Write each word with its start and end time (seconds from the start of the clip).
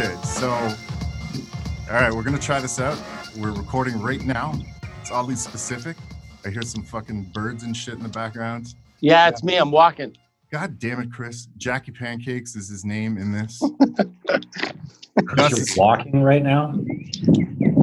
Okay, 0.00 0.14
so 0.22 0.48
all 0.48 0.76
right, 1.90 2.14
we're 2.14 2.22
gonna 2.22 2.38
try 2.38 2.60
this 2.60 2.78
out. 2.78 2.96
We're 3.36 3.50
recording 3.50 4.00
right 4.00 4.24
now. 4.24 4.54
It's 5.00 5.10
oddly 5.10 5.34
specific. 5.34 5.96
I 6.46 6.50
hear 6.50 6.62
some 6.62 6.84
fucking 6.84 7.32
birds 7.34 7.64
and 7.64 7.76
shit 7.76 7.94
in 7.94 8.04
the 8.04 8.08
background. 8.08 8.76
Yeah, 9.00 9.26
it's 9.26 9.42
me. 9.42 9.56
I'm 9.56 9.72
walking. 9.72 10.16
God 10.52 10.78
damn 10.78 11.00
it, 11.00 11.12
Chris. 11.12 11.48
Jackie 11.56 11.90
Pancakes 11.90 12.54
is 12.54 12.68
his 12.68 12.84
name 12.84 13.18
in 13.18 13.32
this. 13.32 13.60
You're 15.36 15.66
walking 15.76 16.22
right 16.22 16.44
now? 16.44 16.78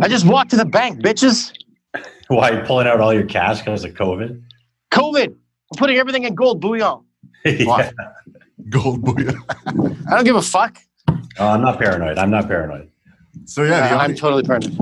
I 0.01 0.07
just 0.07 0.25
walked 0.25 0.51
to 0.51 0.55
the 0.55 0.63
bank, 0.63 1.01
bitches. 1.01 1.51
Why 2.29 2.51
are 2.51 2.59
you 2.59 2.63
pulling 2.63 2.87
out 2.87 3.01
all 3.01 3.13
your 3.13 3.25
cash 3.25 3.59
because 3.59 3.83
of 3.83 3.93
COVID? 3.93 4.41
COVID. 4.91 5.27
I'm 5.27 5.77
putting 5.77 5.97
everything 5.97 6.23
in 6.23 6.33
gold 6.33 6.61
bullion. 6.61 7.03
yeah. 7.45 7.91
Gold 8.69 9.01
booyah. 9.01 9.37
I 10.07 10.15
don't 10.15 10.23
give 10.23 10.37
a 10.37 10.41
fuck. 10.41 10.79
Oh, 11.39 11.47
I'm 11.47 11.61
not 11.61 11.79
paranoid. 11.79 12.17
I'm 12.17 12.29
not 12.29 12.47
paranoid. 12.47 12.89
So 13.45 13.63
yeah, 13.63 13.89
the 13.89 13.95
Uh, 13.95 13.99
I'm 13.99 14.15
totally 14.15 14.43
paranoid. 14.43 14.75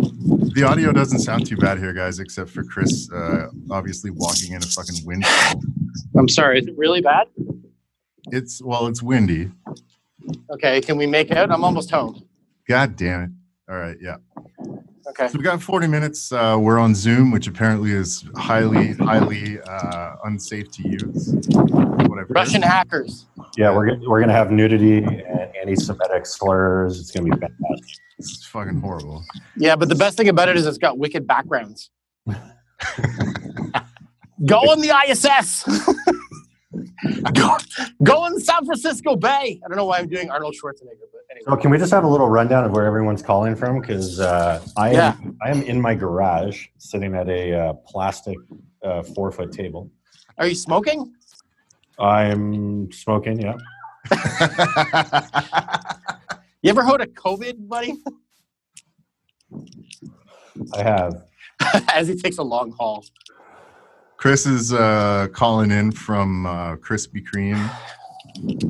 the 0.54 0.64
audio 0.64 0.92
doesn't 0.92 1.20
sound 1.20 1.46
too 1.48 1.58
bad 1.58 1.80
here, 1.80 1.94
guys, 1.94 2.20
except 2.20 2.50
for 2.52 2.64
Chris 2.64 3.10
uh, 3.12 3.48
obviously 3.72 4.12
walking 4.12 4.54
in 4.54 4.62
a 4.64 4.66
fucking 4.68 5.06
wind. 5.06 5.26
I'm 6.16 6.30
sorry. 6.30 6.60
Is 6.60 6.68
it 6.68 6.78
really 6.78 7.02
bad? 7.02 7.28
It's 8.32 8.62
well, 8.64 8.88
it's 8.88 9.02
windy. 9.02 9.52
Okay. 10.52 10.80
Can 10.82 10.98
we 10.98 11.08
make 11.08 11.32
out? 11.32 11.52
I'm 11.52 11.64
almost 11.64 11.90
home. 11.92 12.24
God 12.68 12.96
damn 12.96 13.22
it. 13.24 13.30
All 13.70 13.78
right, 13.78 13.98
yeah. 14.02 14.18
Okay. 15.08 15.28
So 15.28 15.38
we 15.38 15.44
got 15.44 15.62
40 15.62 15.88
minutes. 15.88 16.32
Uh, 16.32 16.58
we're 16.60 16.80
on 16.80 16.96
Zoom, 16.96 17.32
which 17.32 17.48
apparently 17.48 17.92
is 17.92 18.24
highly, 18.36 18.94
highly 18.94 19.60
uh, 19.62 20.16
unsafe 20.24 20.72
to 20.72 20.88
use. 20.88 21.34
Whatever. 21.52 22.28
Russian 22.30 22.62
hackers. 22.62 23.26
Yeah, 23.58 23.76
we're 23.76 23.88
gonna, 23.88 24.10
we're 24.10 24.20
gonna 24.22 24.32
have 24.34 24.52
nudity 24.52 25.00
and 25.00 25.24
anti-Semitic 25.64 26.26
slurs. 26.26 27.00
It's 27.00 27.12
gonna 27.12 27.26
be 27.26 27.32
fantastic. 27.32 27.98
This 28.18 28.30
is 28.32 28.46
fucking 28.46 28.80
horrible. 28.80 29.24
Yeah, 29.58 29.76
but 29.76 29.90
the 29.90 29.96
best 29.96 30.18
thing 30.18 30.30
about 30.30 30.50
it 30.50 30.56
is 30.58 30.66
it's 30.68 30.78
got 30.78 30.98
wicked 30.98 31.26
backgrounds. 31.26 31.90
go 34.46 34.60
on 34.60 34.82
the 34.82 34.94
ISS. 35.08 35.64
go, 37.34 37.58
go 38.04 38.26
in 38.26 38.40
San 38.40 38.66
Francisco 38.66 39.16
Bay. 39.16 39.60
I 39.64 39.68
don't 39.68 39.78
know 39.78 39.86
why 39.86 40.00
I'm 40.00 40.08
doing 40.08 40.30
Arnold 40.30 40.56
Schwarzenegger, 40.56 41.08
but 41.12 41.22
anyway. 41.32 41.46
So 41.48 41.56
can 41.58 41.72
we 41.72 41.78
just 41.78 41.92
have 41.92 42.04
a 42.04 42.08
little 42.08 42.30
rundown 42.30 42.64
of 42.64 42.72
where 42.72 42.86
everyone's 42.86 43.22
calling 43.22 43.56
from? 43.56 43.80
Because 43.82 44.20
uh, 44.20 44.64
I 44.78 44.90
am 44.90 44.94
Yeah. 44.94 45.16
I 45.44 45.50
am 45.50 45.64
in 45.64 45.82
my 45.82 45.96
garage, 45.96 46.68
sitting 46.78 47.16
at 47.16 47.30
a 47.30 47.54
uh, 47.54 47.74
plastic 47.88 48.38
uh, 48.84 49.04
four 49.04 49.32
foot 49.32 49.52
table. 49.52 49.90
Are 50.38 50.48
you 50.48 50.56
smoking? 50.56 51.14
I'm 52.00 52.92
smoking. 52.92 53.40
Yeah. 53.40 53.56
You 56.64 56.70
ever 56.70 56.82
heard 56.82 57.02
of 57.02 57.10
COVID, 57.10 57.68
buddy? 57.68 58.02
I 60.74 60.82
have. 60.82 61.26
As 61.94 62.08
he 62.08 62.16
takes 62.16 62.38
a 62.38 62.44
long 62.44 62.72
haul. 62.72 63.04
Chris 64.16 64.46
is 64.46 64.72
uh, 64.72 65.28
calling 65.34 65.72
in 65.72 65.92
from 65.92 66.46
uh, 66.46 66.78
Krispy 66.78 67.22
Kreme. 67.22 67.70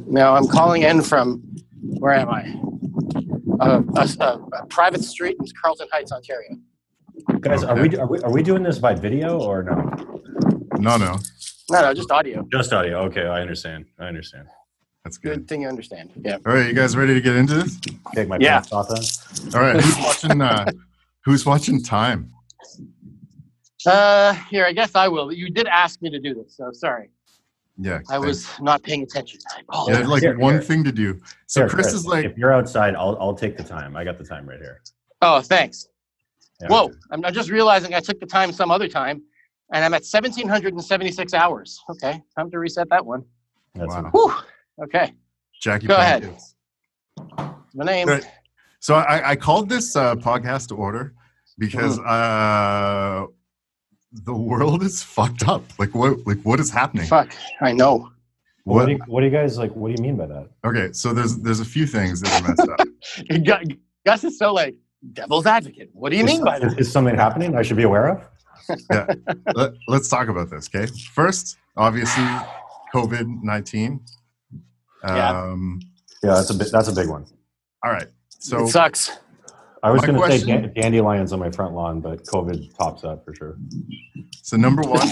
No, 0.08 0.34
I'm 0.34 0.48
calling 0.48 0.82
in 0.82 1.04
from 1.04 1.44
where 1.84 2.16
am 2.16 2.30
I? 2.30 2.56
Uh, 3.60 3.84
a, 3.96 4.10
a, 4.20 4.40
a 4.62 4.66
private 4.66 5.04
street 5.04 5.38
in 5.40 5.46
Carlton 5.62 5.88
Heights, 5.92 6.12
Ontario. 6.12 6.58
Guys, 7.42 7.64
are 7.64 7.80
we, 7.80 7.96
are 7.96 8.08
we 8.08 8.20
are 8.22 8.32
we 8.32 8.42
doing 8.42 8.64
this 8.64 8.80
by 8.80 8.96
video 8.96 9.40
or 9.40 9.62
no? 9.62 9.76
No, 10.80 10.98
no, 10.98 11.20
No, 11.70 11.82
no, 11.82 11.94
just 11.94 12.10
audio. 12.10 12.44
Just 12.52 12.74
audio. 12.74 13.02
Okay, 13.04 13.28
I 13.28 13.42
understand. 13.42 13.86
I 14.00 14.06
understand. 14.06 14.48
That's 15.04 15.18
good. 15.18 15.40
Good 15.40 15.48
thing 15.48 15.62
you 15.62 15.68
understand. 15.68 16.12
Yeah. 16.24 16.38
All 16.46 16.54
right, 16.54 16.68
you 16.68 16.74
guys 16.74 16.96
ready 16.96 17.14
to 17.14 17.22
get 17.22 17.36
into 17.36 17.56
this? 17.56 17.80
Take 18.16 18.28
my 18.28 18.38
Yeah. 18.40 18.54
pants 18.62 18.72
off 18.72 18.88
then. 18.88 19.54
All 19.54 19.62
right, 19.68 19.82
who's 19.82 19.98
watching? 19.98 20.42
Uh, 20.42 20.72
who's 21.26 21.46
watching 21.46 21.84
Time? 21.84 22.32
Uh, 23.86 24.34
here, 24.50 24.66
I 24.66 24.72
guess 24.72 24.96
I 24.96 25.10
will. 25.10 25.32
You 25.34 25.50
did 25.50 25.68
ask 25.68 26.02
me 26.02 26.10
to 26.10 26.20
do 26.20 26.34
this, 26.34 26.56
so 26.56 26.72
sorry. 26.72 27.10
Yeah, 27.78 28.00
I 28.10 28.18
was 28.20 28.48
not 28.62 28.82
paying 28.84 29.04
attention. 29.04 29.40
I 29.52 29.58
Yeah, 29.58 29.64
apologize. 29.68 30.08
like 30.08 30.22
Here, 30.22 30.38
one 30.38 30.54
here. 30.54 30.62
thing 30.62 30.84
to 30.86 30.92
do. 30.92 31.20
So 31.48 31.62
Here, 31.62 31.70
Chris 31.70 31.92
is 31.92 32.06
like, 32.06 32.24
if 32.24 32.38
you're 32.38 32.54
outside, 32.54 32.96
I'll 32.96 33.18
I'll 33.20 33.34
take 33.36 33.58
the 33.58 33.64
time. 33.64 33.98
I 33.98 34.04
got 34.06 34.18
the 34.18 34.24
time 34.24 34.48
right 34.48 34.60
here. 34.60 34.82
Oh, 35.22 35.42
thanks. 35.42 35.88
Yeah. 36.62 36.68
Whoa, 36.70 36.92
I'm, 37.12 37.26
I'm 37.26 37.34
just 37.34 37.50
realizing 37.50 37.94
I 37.94 38.00
took 38.00 38.20
the 38.22 38.26
time 38.26 38.54
some 38.54 38.72
other 38.72 38.88
time, 38.88 39.24
and 39.74 39.84
I'm 39.84 39.94
at 39.96 40.04
1,776 40.04 41.34
hours. 41.34 41.82
Okay, 41.90 42.22
time 42.38 42.50
to 42.52 42.60
reset 42.60 42.90
that 42.90 43.06
one. 43.06 43.26
That's 43.76 43.94
Wow. 43.96 44.44
Whew. 44.76 44.86
Okay, 44.86 45.14
Jackie. 45.62 45.88
Go 45.88 45.96
ahead. 45.96 46.24
Pancakes. 46.24 46.56
my 47.74 47.86
name. 47.86 48.08
Right. 48.08 48.26
So 48.80 48.96
I, 48.96 49.32
I 49.32 49.36
called 49.36 49.70
this 49.70 49.96
uh, 49.96 50.16
podcast 50.16 50.68
to 50.70 50.76
order 50.76 51.14
because 51.58 52.00
Mm. 52.00 53.24
uh, 53.24 53.28
the 54.12 54.34
world 54.34 54.84
is 54.84 55.02
fucked 55.16 55.48
up. 55.48 55.64
Like 55.80 55.94
what? 55.96 56.26
Like 56.28 56.42
what 56.44 56.60
is 56.60 56.70
happening? 56.70 57.06
Fuck, 57.08 57.34
I 57.62 57.72
know. 57.74 58.10
What, 58.66 58.76
What? 58.76 58.86
do 58.86 58.92
you, 58.94 59.00
what 59.08 59.20
do 59.22 59.26
you 59.26 59.32
guys 59.32 59.58
like? 59.58 59.76
What 59.76 59.90
do 59.90 60.02
you 60.02 60.02
mean 60.08 60.16
by 60.18 60.26
that? 60.28 60.50
Okay, 60.66 60.92
so 60.94 61.14
there's 61.14 61.38
there's 61.38 61.60
a 61.60 61.66
few 61.66 61.86
things 61.86 62.22
that 62.22 62.42
are 62.42 62.48
messed 62.48 62.70
up. 62.70 62.88
Gu- 63.68 63.76
Gus 64.06 64.24
is 64.24 64.38
so 64.38 64.54
like 64.54 64.76
devil's 65.14 65.46
advocate. 65.46 65.90
What 65.94 66.12
do 66.12 66.18
you 66.18 66.24
mean 66.24 66.44
by 66.44 66.58
is, 66.58 66.62
that? 66.74 66.80
is 66.80 66.92
something 66.92 67.16
happening 67.16 67.56
I 67.56 67.62
should 67.62 67.78
be 67.78 67.84
aware 67.84 68.08
of? 68.08 68.24
Let, 69.56 69.74
let's 69.90 70.08
talk 70.08 70.30
about 70.30 70.50
this, 70.50 70.70
okay? 70.74 70.90
First, 71.14 71.58
obviously, 71.76 72.24
COVID 72.94 73.44
nineteen. 73.44 74.00
Yeah. 75.04 75.30
Um, 75.42 75.80
Yeah, 76.24 76.36
that's 76.36 76.50
a 76.50 76.54
bit, 76.54 76.72
that's 76.72 76.88
a 76.88 76.94
big 76.94 77.10
one. 77.10 77.26
all 77.84 77.92
right. 77.92 78.08
So 78.30 78.64
it 78.64 78.70
sucks. 78.70 79.12
I 79.84 79.92
was 79.92 80.02
going 80.02 80.16
to 80.16 80.22
say 80.22 80.44
question- 80.44 80.74
dandelions 80.74 81.34
on 81.34 81.40
my 81.40 81.52
front 81.52 81.74
lawn, 81.74 82.00
but 82.00 82.24
COVID 82.26 82.76
tops 82.78 83.02
that 83.02 83.24
for 83.26 83.36
sure. 83.36 83.58
so 84.42 84.56
number 84.56 84.82
one, 84.82 85.08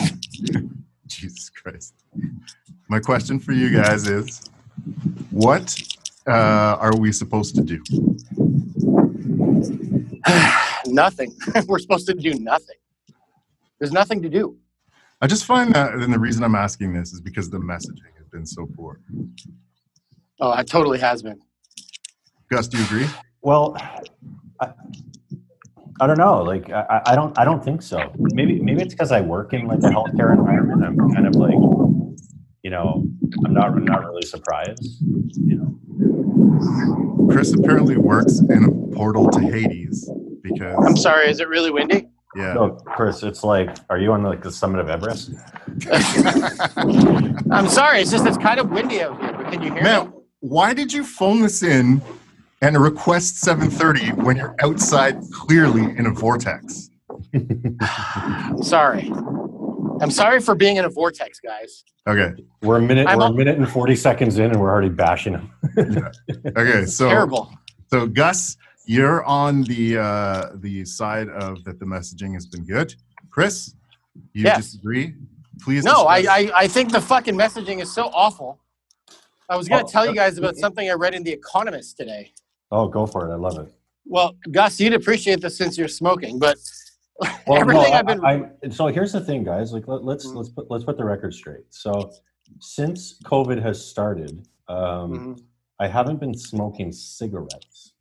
Jesus 1.07 1.49
Christ. 1.49 1.93
My 2.87 2.99
question 2.99 3.39
for 3.39 3.51
you 3.51 3.69
guys 3.69 4.07
is, 4.07 4.41
what 5.29 5.77
uh, 6.27 6.31
are 6.79 6.95
we 6.97 7.11
supposed 7.11 7.55
to 7.55 7.61
do? 7.61 7.81
nothing. 10.87 11.35
We're 11.67 11.79
supposed 11.79 12.07
to 12.07 12.13
do 12.13 12.33
nothing. 12.35 12.75
There's 13.79 13.91
nothing 13.91 14.21
to 14.21 14.29
do. 14.29 14.57
I 15.21 15.27
just 15.27 15.45
find 15.45 15.73
that, 15.75 15.93
and 15.93 16.13
the 16.13 16.19
reason 16.19 16.43
I'm 16.43 16.55
asking 16.55 16.93
this 16.93 17.13
is 17.13 17.21
because 17.21 17.49
the 17.49 17.59
messaging 17.59 18.15
has 18.17 18.27
been 18.31 18.45
so 18.45 18.67
poor. 18.75 18.99
Oh, 20.39 20.53
it 20.53 20.67
totally 20.67 20.99
has 20.99 21.21
been. 21.21 21.39
Gus, 22.49 22.67
do 22.67 22.77
you 22.77 22.85
agree? 22.85 23.07
Well, 23.41 23.75
I, 24.59 24.73
I 26.01 26.07
don't 26.07 26.17
know. 26.17 26.41
Like, 26.41 26.69
I, 26.71 27.01
I 27.05 27.15
don't, 27.15 27.37
I 27.37 27.45
don't 27.45 27.63
think 27.63 27.81
so. 27.81 28.11
Maybe, 28.17 28.59
maybe 28.59 28.81
it's 28.81 28.93
because 28.93 29.11
I 29.11 29.21
work 29.21 29.53
in 29.53 29.67
like 29.67 29.79
a 29.79 29.89
healthcare 29.89 30.33
environment. 30.33 30.83
I'm 30.83 31.13
kind 31.13 31.27
of 31.27 31.35
like, 31.35 31.53
you 32.63 32.69
know, 32.69 33.05
I'm 33.45 33.53
not, 33.53 33.67
I'm 33.69 33.85
not 33.85 34.03
really 34.05 34.23
surprised. 34.23 34.97
You 35.37 35.57
know, 35.57 37.27
Chris 37.31 37.53
apparently 37.53 37.97
works 37.97 38.39
in 38.39 38.63
a 38.65 38.95
portal 38.95 39.29
to 39.29 39.39
Hades 39.39 40.09
because 40.41 40.83
I'm 40.85 40.97
sorry. 40.97 41.29
Is 41.29 41.39
it 41.39 41.47
really 41.47 41.71
windy? 41.71 42.09
yeah. 42.35 42.53
no, 42.53 42.71
Chris, 42.71 43.23
it's 43.23 43.43
like, 43.43 43.69
are 43.89 43.99
you 43.99 44.11
on 44.11 44.23
like 44.23 44.41
the 44.41 44.51
summit 44.51 44.79
of 44.79 44.89
Everest? 44.89 45.31
I'm 47.51 47.69
sorry. 47.69 48.01
It's 48.01 48.11
just 48.11 48.25
it's 48.25 48.37
kind 48.37 48.59
of 48.59 48.71
windy 48.71 49.01
out 49.01 49.21
here. 49.21 49.33
But 49.33 49.51
can 49.51 49.61
you 49.61 49.73
hear 49.73 49.83
me? 49.83 50.11
Man, 50.41 50.49
why 50.49 50.73
did 50.73 50.91
you 50.93 51.03
phone 51.03 51.41
this 51.41 51.63
in 51.63 52.01
and 52.61 52.77
request 52.77 53.43
7:30 53.43 54.23
when 54.23 54.37
you're 54.37 54.55
outside 54.61 55.19
clearly 55.31 55.83
in 55.97 56.05
a 56.07 56.11
vortex? 56.11 56.89
I'm 57.33 58.61
sorry. 58.63 59.11
I'm 60.01 60.11
sorry 60.11 60.39
for 60.41 60.55
being 60.55 60.77
in 60.77 60.85
a 60.85 60.89
vortex, 60.89 61.39
guys. 61.39 61.83
Okay. 62.07 62.33
We're 62.63 62.77
a 62.77 62.81
minute, 62.81 63.07
I'm 63.07 63.19
we're 63.19 63.25
a 63.25 63.29
up- 63.29 63.35
minute 63.35 63.57
and 63.57 63.69
40 63.69 63.95
seconds 63.95 64.39
in 64.39 64.45
and 64.51 64.59
we're 64.59 64.71
already 64.71 64.89
bashing 64.89 65.33
them. 65.33 65.51
Okay. 66.57 66.85
So 66.85 67.07
Terrible. 67.09 67.53
so 67.91 68.07
Gus, 68.07 68.57
you're 68.85 69.23
on 69.25 69.61
the 69.63 69.97
uh 69.99 70.49
the 70.55 70.83
side 70.85 71.29
of 71.29 71.63
that 71.65 71.79
the 71.79 71.85
messaging 71.85 72.33
has 72.33 72.47
been 72.47 72.65
good. 72.65 72.95
Chris, 73.29 73.75
you 74.33 74.43
Yes. 74.43 74.57
disagree? 74.57 75.13
Please 75.61 75.83
No, 75.85 76.03
I. 76.07 76.17
I 76.29 76.51
I 76.63 76.67
think 76.67 76.91
the 76.91 76.99
fucking 77.01 77.35
messaging 77.35 77.81
is 77.81 77.93
so 77.93 78.07
awful. 78.13 78.59
I 79.51 79.57
was 79.57 79.67
gonna 79.67 79.83
Oh, 79.83 79.87
tell 79.87 80.05
you 80.05 80.15
guys 80.15 80.37
about 80.37 80.55
something 80.55 80.89
I 80.89 80.93
read 80.93 81.13
in 81.13 81.23
The 81.23 81.31
Economist 81.31 81.97
today. 81.97 82.31
Oh, 82.71 82.87
go 82.87 83.05
for 83.05 83.29
it. 83.29 83.33
I 83.33 83.35
love 83.35 83.57
it. 83.59 83.69
Well, 84.05 84.33
Gus, 84.49 84.79
you'd 84.79 84.93
appreciate 84.93 85.41
this 85.41 85.57
since 85.57 85.77
you're 85.77 85.89
smoking, 85.89 86.39
but 86.39 86.57
Well, 87.45 87.59
everything 87.59 87.91
no, 87.91 87.97
I've 87.97 88.05
been 88.07 88.23
I, 88.25 88.45
I, 88.65 88.69
so 88.69 88.87
here's 88.87 89.11
the 89.11 89.19
thing, 89.19 89.43
guys. 89.43 89.73
Like, 89.73 89.89
let, 89.89 90.05
let's 90.05 90.25
Mhm. 90.25 90.35
let's 90.37 90.49
put 90.49 90.71
let's 90.71 90.85
put 90.85 90.97
the 90.97 91.03
record 91.03 91.33
straight. 91.33 91.65
So, 91.69 92.13
since 92.59 93.19
COVID 93.25 93.61
has 93.61 93.85
started, 93.85 94.47
um, 94.69 95.11
Mhm. 95.35 95.43
I 95.79 95.87
haven't 95.87 96.21
been 96.21 96.33
smoking 96.33 96.93
cigarettes. 96.93 97.91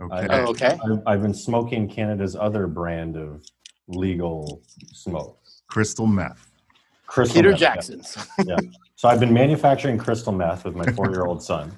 okay. 0.00 0.26
Oh, 0.30 0.46
okay. 0.50 0.78
I've, 0.82 1.02
I've 1.06 1.22
been 1.22 1.34
smoking 1.34 1.88
Canada's 1.88 2.34
other 2.36 2.66
brand 2.66 3.16
of 3.18 3.44
legal 3.86 4.62
smoke, 4.92 5.38
Crystal 5.68 6.06
meth. 6.06 6.50
crystal 7.06 7.34
Peter 7.36 7.50
meth, 7.50 7.60
yeah. 7.60 7.74
Jackson's. 7.74 8.16
So 9.02 9.08
I've 9.08 9.18
been 9.18 9.32
manufacturing 9.34 9.98
crystal 9.98 10.32
meth 10.32 10.64
with 10.64 10.76
my 10.76 10.86
four-year-old 10.92 11.42
son, 11.50 11.72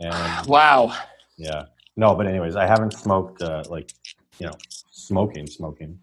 and 0.00 0.46
Wow. 0.46 0.96
Yeah. 1.36 1.64
No, 1.94 2.14
but 2.14 2.26
anyways, 2.26 2.56
I 2.56 2.64
haven't 2.66 2.94
smoked 2.94 3.42
uh, 3.42 3.64
like 3.68 3.90
you 4.38 4.46
know 4.46 4.56
smoking, 4.90 5.46
smoking, 5.46 5.98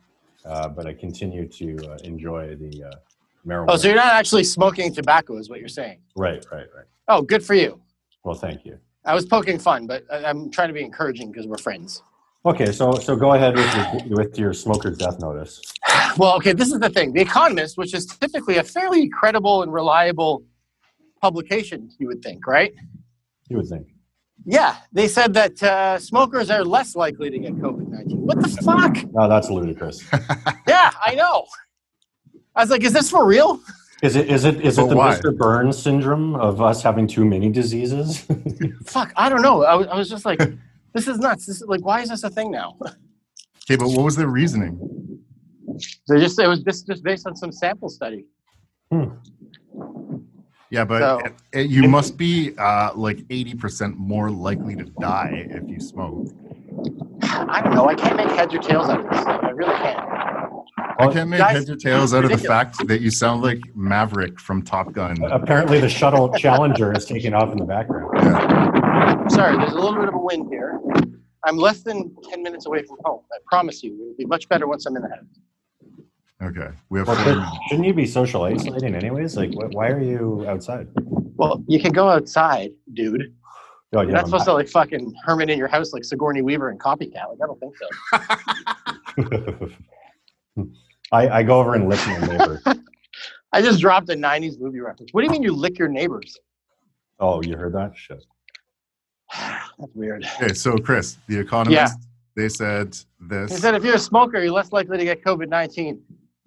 uh, 0.45 0.69
but 0.69 0.86
I 0.86 0.94
continue 0.94 1.48
to 1.48 1.94
uh, 1.94 1.98
enjoy 2.04 2.56
the 2.56 2.83
uh, 2.83 2.95
marijuana. 3.44 3.65
Oh, 3.69 3.75
so 3.75 3.88
you're 3.88 3.95
not 3.98 4.13
actually 4.13 4.44
smoking 4.44 4.94
tobacco, 4.94 5.36
is 5.39 5.50
what 5.50 5.60
you're 5.60 5.68
saying? 5.68 5.98
right, 6.16 6.45
right, 6.51 6.68
right. 6.75 6.86
Oh, 7.07 7.24
good 7.24 7.44
for 7.44 7.56
you. 7.56 7.81
Well, 8.24 8.36
thank 8.36 8.66
you. 8.66 8.77
I 9.06 9.16
was 9.16 9.25
poking 9.25 9.57
fun, 9.57 9.88
but 9.88 10.04
I- 10.12 10.25
I'm 10.25 10.51
trying 10.51 10.68
to 10.68 10.75
be 10.75 10.83
encouraging 10.83 11.31
because 11.31 11.48
we're 11.48 11.57
friends. 11.57 12.04
Okay, 12.45 12.71
so 12.71 12.92
so 13.00 13.16
go 13.16 13.33
ahead 13.33 13.56
with 13.56 14.06
your, 14.12 14.16
with 14.18 14.38
your 14.38 14.54
smoker's 14.54 15.00
death 15.00 15.19
notice. 15.19 15.59
Well, 16.18 16.36
okay, 16.36 16.54
this 16.54 16.71
is 16.71 16.80
the 16.80 16.89
thing. 16.89 17.13
The 17.13 17.21
Economist, 17.21 17.77
which 17.77 17.94
is 17.94 18.06
typically 18.06 18.57
a 18.57 18.63
fairly 18.63 19.10
credible 19.10 19.63
and 19.63 19.74
reliable 19.74 20.44
publication, 21.21 21.89
you 22.00 22.07
would 22.07 22.21
think, 22.21 22.45
right? 22.45 22.74
You 23.50 23.57
would 23.57 23.68
think. 23.68 23.88
Yeah, 24.45 24.75
they 24.92 25.07
said 25.07 25.33
that 25.36 25.62
uh, 25.63 25.98
smokers 26.00 26.50
are 26.50 26.63
less 26.63 26.95
likely 26.95 27.30
to 27.30 27.39
get 27.39 27.54
COVID 27.56 27.88
19. 27.88 28.18
What 28.18 28.42
the 28.42 28.50
fuck? 28.50 29.13
No, 29.13 29.30
that's 29.30 29.50
ludicrous. 29.50 30.04
Yeah, 30.68 30.92
I 31.06 31.13
know. 31.13 31.45
I 32.56 32.62
was 32.62 32.69
like, 32.69 32.83
is 32.83 32.94
this 32.94 33.09
for 33.09 33.25
real? 33.25 33.59
Is 34.01 34.16
it 34.16 34.30
is 34.30 34.44
it 34.44 34.62
is 34.62 34.77
it 34.80 34.89
the 34.89 34.95
why? 34.95 35.16
Mr. 35.16 35.36
Burns 35.36 35.77
syndrome 35.77 36.36
of 36.36 36.62
us 36.62 36.81
having 36.81 37.06
too 37.06 37.25
many 37.25 37.50
diseases? 37.50 38.25
Fuck, 38.86 39.12
I 39.16 39.30
don't 39.30 39.42
know. 39.42 39.63
I 39.63 39.75
was, 39.75 39.88
I 39.88 39.95
was 39.95 40.09
just 40.09 40.25
like, 40.25 40.39
this 40.94 41.07
is 41.07 41.19
nuts. 41.19 41.45
This 41.45 41.62
is 41.62 41.68
like, 41.68 41.86
why 41.86 42.01
is 42.01 42.09
this 42.09 42.24
a 42.24 42.30
thing 42.30 42.50
now? 42.51 42.77
Okay, 43.66 43.75
but 43.77 43.88
what 43.89 44.04
was 44.04 44.16
their 44.16 44.27
reasoning? 44.27 44.77
They 46.07 46.19
just 46.19 46.39
it 46.39 46.47
was 46.47 46.61
just, 46.63 46.87
just 46.87 47.03
based 47.03 47.25
on 47.27 47.35
some 47.35 47.51
sample 47.51 47.89
study. 47.89 48.25
Yeah, 50.69 50.85
but 50.85 50.99
So- 50.99 51.19
it- 51.19 51.33
it- 51.53 51.69
you 51.69 51.87
must 51.87 52.17
be 52.17 52.53
uh, 52.57 52.91
like 52.95 53.19
80% 53.29 53.95
more 53.97 54.31
likely 54.31 54.75
to 54.75 54.85
die 54.99 55.47
if 55.51 55.69
you 55.69 55.79
smoke. 55.79 56.27
I 57.21 57.61
don't 57.63 57.75
know. 57.75 57.87
I 57.87 57.93
can't 57.95 58.15
make 58.17 58.29
heads 58.31 58.53
or 58.53 58.57
tails 58.59 58.89
out 58.89 58.99
of 59.01 59.09
this. 59.09 59.21
Stuff. 59.21 59.43
I 59.43 59.49
really 59.51 59.75
can't. 59.75 59.99
I 60.99 61.07
can't 61.11 61.29
make 61.29 61.39
guys, 61.39 61.57
heads 61.57 61.69
or 61.69 61.75
tails 61.75 62.13
out 62.13 62.23
of 62.23 62.31
the 62.31 62.37
fact 62.37 62.87
that 62.87 63.01
you 63.01 63.11
sound 63.11 63.41
like 63.43 63.59
Maverick 63.75 64.39
from 64.39 64.61
Top 64.63 64.91
Gun. 64.93 65.17
Apparently, 65.31 65.79
the 65.79 65.89
shuttle 65.89 66.31
Challenger 66.33 66.91
is 66.95 67.05
taking 67.05 67.33
off 67.33 67.51
in 67.51 67.57
the 67.57 67.65
background. 67.65 68.09
Yeah. 68.15 69.27
Sorry, 69.27 69.55
there's 69.57 69.71
a 69.73 69.75
little 69.79 69.99
bit 69.99 70.07
of 70.09 70.15
a 70.15 70.19
wind 70.19 70.47
here. 70.51 70.79
I'm 71.45 71.57
less 71.57 71.83
than 71.83 72.15
10 72.29 72.41
minutes 72.41 72.65
away 72.67 72.83
from 72.83 72.97
home. 73.05 73.21
I 73.31 73.37
promise 73.47 73.83
you. 73.83 73.93
It'll 74.01 74.15
be 74.17 74.25
much 74.25 74.47
better 74.49 74.67
once 74.67 74.85
I'm 74.85 74.95
in 74.95 75.01
the 75.03 75.09
house. 75.09 75.25
Okay, 76.44 76.68
we 76.90 77.00
have 77.00 77.07
Well, 77.07 77.16
four 77.16 77.25
but 77.25 77.36
minutes. 77.38 77.57
shouldn't 77.69 77.88
you 77.88 77.94
be 77.94 78.06
social 78.06 78.44
isolating 78.44 78.95
anyways? 78.95 79.38
Like, 79.38 79.51
wh- 79.54 79.74
why 79.74 79.88
are 79.90 80.01
you 80.01 80.45
outside? 80.48 80.88
Well, 81.36 81.63
you 81.68 81.80
can 81.80 81.94
go 81.94 82.10
outside, 82.10 82.72
dude. 82.94 83.34
Oh, 83.95 84.01
You're 84.01 84.10
yeah, 84.10 84.16
not 84.18 84.25
supposed 84.25 84.45
to 84.45 84.54
like 84.54 84.68
fucking 84.68 85.13
hermit 85.24 85.50
in 85.50 85.57
your 85.57 85.68
house 85.69 85.94
like 85.94 86.04
Sigourney 86.04 86.42
Weaver 86.42 86.69
and 86.69 86.80
Copycat. 86.80 87.30
Like, 87.30 87.40
I 87.42 87.45
don't 87.45 87.60
think 87.60 87.75
so. 87.78 87.88
I, 91.12 91.30
I 91.30 91.44
go 91.44 91.60
over 91.60 91.75
and 91.75 91.88
lick 91.88 92.00
my 92.07 92.19
neighbor. 92.28 92.62
I 93.54 93.62
just 93.62 93.80
dropped 93.80 94.10
a 94.10 94.16
90s 94.16 94.60
movie 94.60 94.80
reference. 94.80 95.12
What 95.13 95.22
do 95.22 95.25
you 95.25 95.31
mean 95.31 95.44
you 95.44 95.54
lick 95.54 95.78
your 95.78 95.88
neighbors? 95.88 96.36
Oh, 97.19 97.42
you 97.44 97.56
heard 97.56 97.74
that? 97.74 97.95
Shit. 97.95 98.25
That's 99.38 99.94
weird. 99.94 100.25
Okay, 100.42 100.54
so 100.54 100.75
Chris, 100.78 101.18
the 101.28 101.38
Economist, 101.40 102.00
they 102.36 102.50
said 102.50 102.98
this. 103.19 103.51
He 103.51 103.57
said 103.57 103.75
if 103.75 103.84
you're 103.84 103.95
a 103.95 104.00
smoker, 104.00 104.42
you're 104.42 104.51
less 104.51 104.72
likely 104.72 104.98
to 104.98 105.04
get 105.06 105.24
COVID 105.24 105.50
19. 105.50 106.01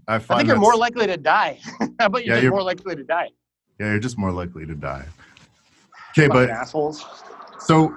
I 0.08 0.14
I 0.16 0.18
think 0.18 0.46
you're 0.48 0.56
more 0.56 0.76
likely 0.76 1.06
to 1.06 1.16
die. 1.16 1.58
How 1.98 2.06
about 2.06 2.24
you're 2.24 2.36
Yeah, 2.36 2.42
you're- 2.42 2.50
more 2.50 2.62
likely 2.62 2.94
to 2.96 3.04
die? 3.04 3.30
Yeah, 3.78 3.90
you're 3.90 3.98
just 4.00 4.16
more 4.18 4.32
likely 4.32 4.64
to 4.66 4.74
die. 4.74 5.04
Okay, 6.10 6.28
but 6.28 6.48
assholes. 6.48 7.04
So 7.58 7.94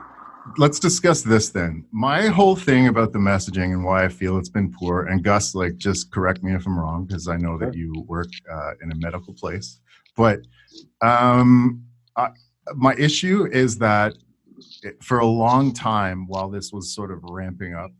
let's 0.57 0.77
discuss 0.79 1.21
this 1.21 1.49
then. 1.49 1.85
My 1.91 2.27
whole 2.27 2.55
thing 2.55 2.87
about 2.87 3.13
the 3.13 3.19
messaging 3.19 3.71
and 3.73 3.83
why 3.83 4.03
I 4.03 4.09
feel 4.09 4.37
it's 4.37 4.49
been 4.49 4.73
poor, 4.73 5.03
and 5.03 5.23
Gus, 5.23 5.55
like, 5.55 5.77
just 5.77 6.11
correct 6.11 6.43
me 6.43 6.53
if 6.53 6.65
I'm 6.65 6.77
wrong, 6.77 7.05
because 7.05 7.27
I 7.29 7.37
know 7.37 7.57
that 7.59 7.73
you 7.75 7.93
work 8.07 8.27
uh, 8.51 8.71
in 8.81 8.91
a 8.91 8.95
medical 8.95 9.33
place. 9.33 9.79
But 10.17 10.39
um, 11.01 11.85
I, 12.17 12.29
my 12.75 12.93
issue 12.95 13.47
is 13.51 13.77
that 13.77 14.15
it, 14.83 15.01
for 15.01 15.19
a 15.19 15.25
long 15.25 15.71
time, 15.73 16.27
while 16.27 16.49
this 16.49 16.73
was 16.73 16.93
sort 16.93 17.11
of 17.11 17.23
ramping 17.23 17.73
up, 17.73 17.91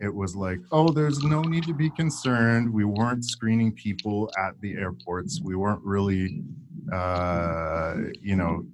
it 0.00 0.14
was 0.14 0.36
like, 0.36 0.60
oh, 0.72 0.90
there's 0.90 1.22
no 1.22 1.42
need 1.42 1.64
to 1.64 1.74
be 1.74 1.90
concerned. 1.90 2.72
We 2.72 2.84
weren't 2.84 3.24
screening 3.24 3.72
people 3.72 4.30
at 4.38 4.60
the 4.60 4.74
airports. 4.74 5.40
We 5.42 5.56
weren't 5.56 5.82
really, 5.82 6.42
uh, 6.92 7.96
you 8.22 8.36
know, 8.36 8.64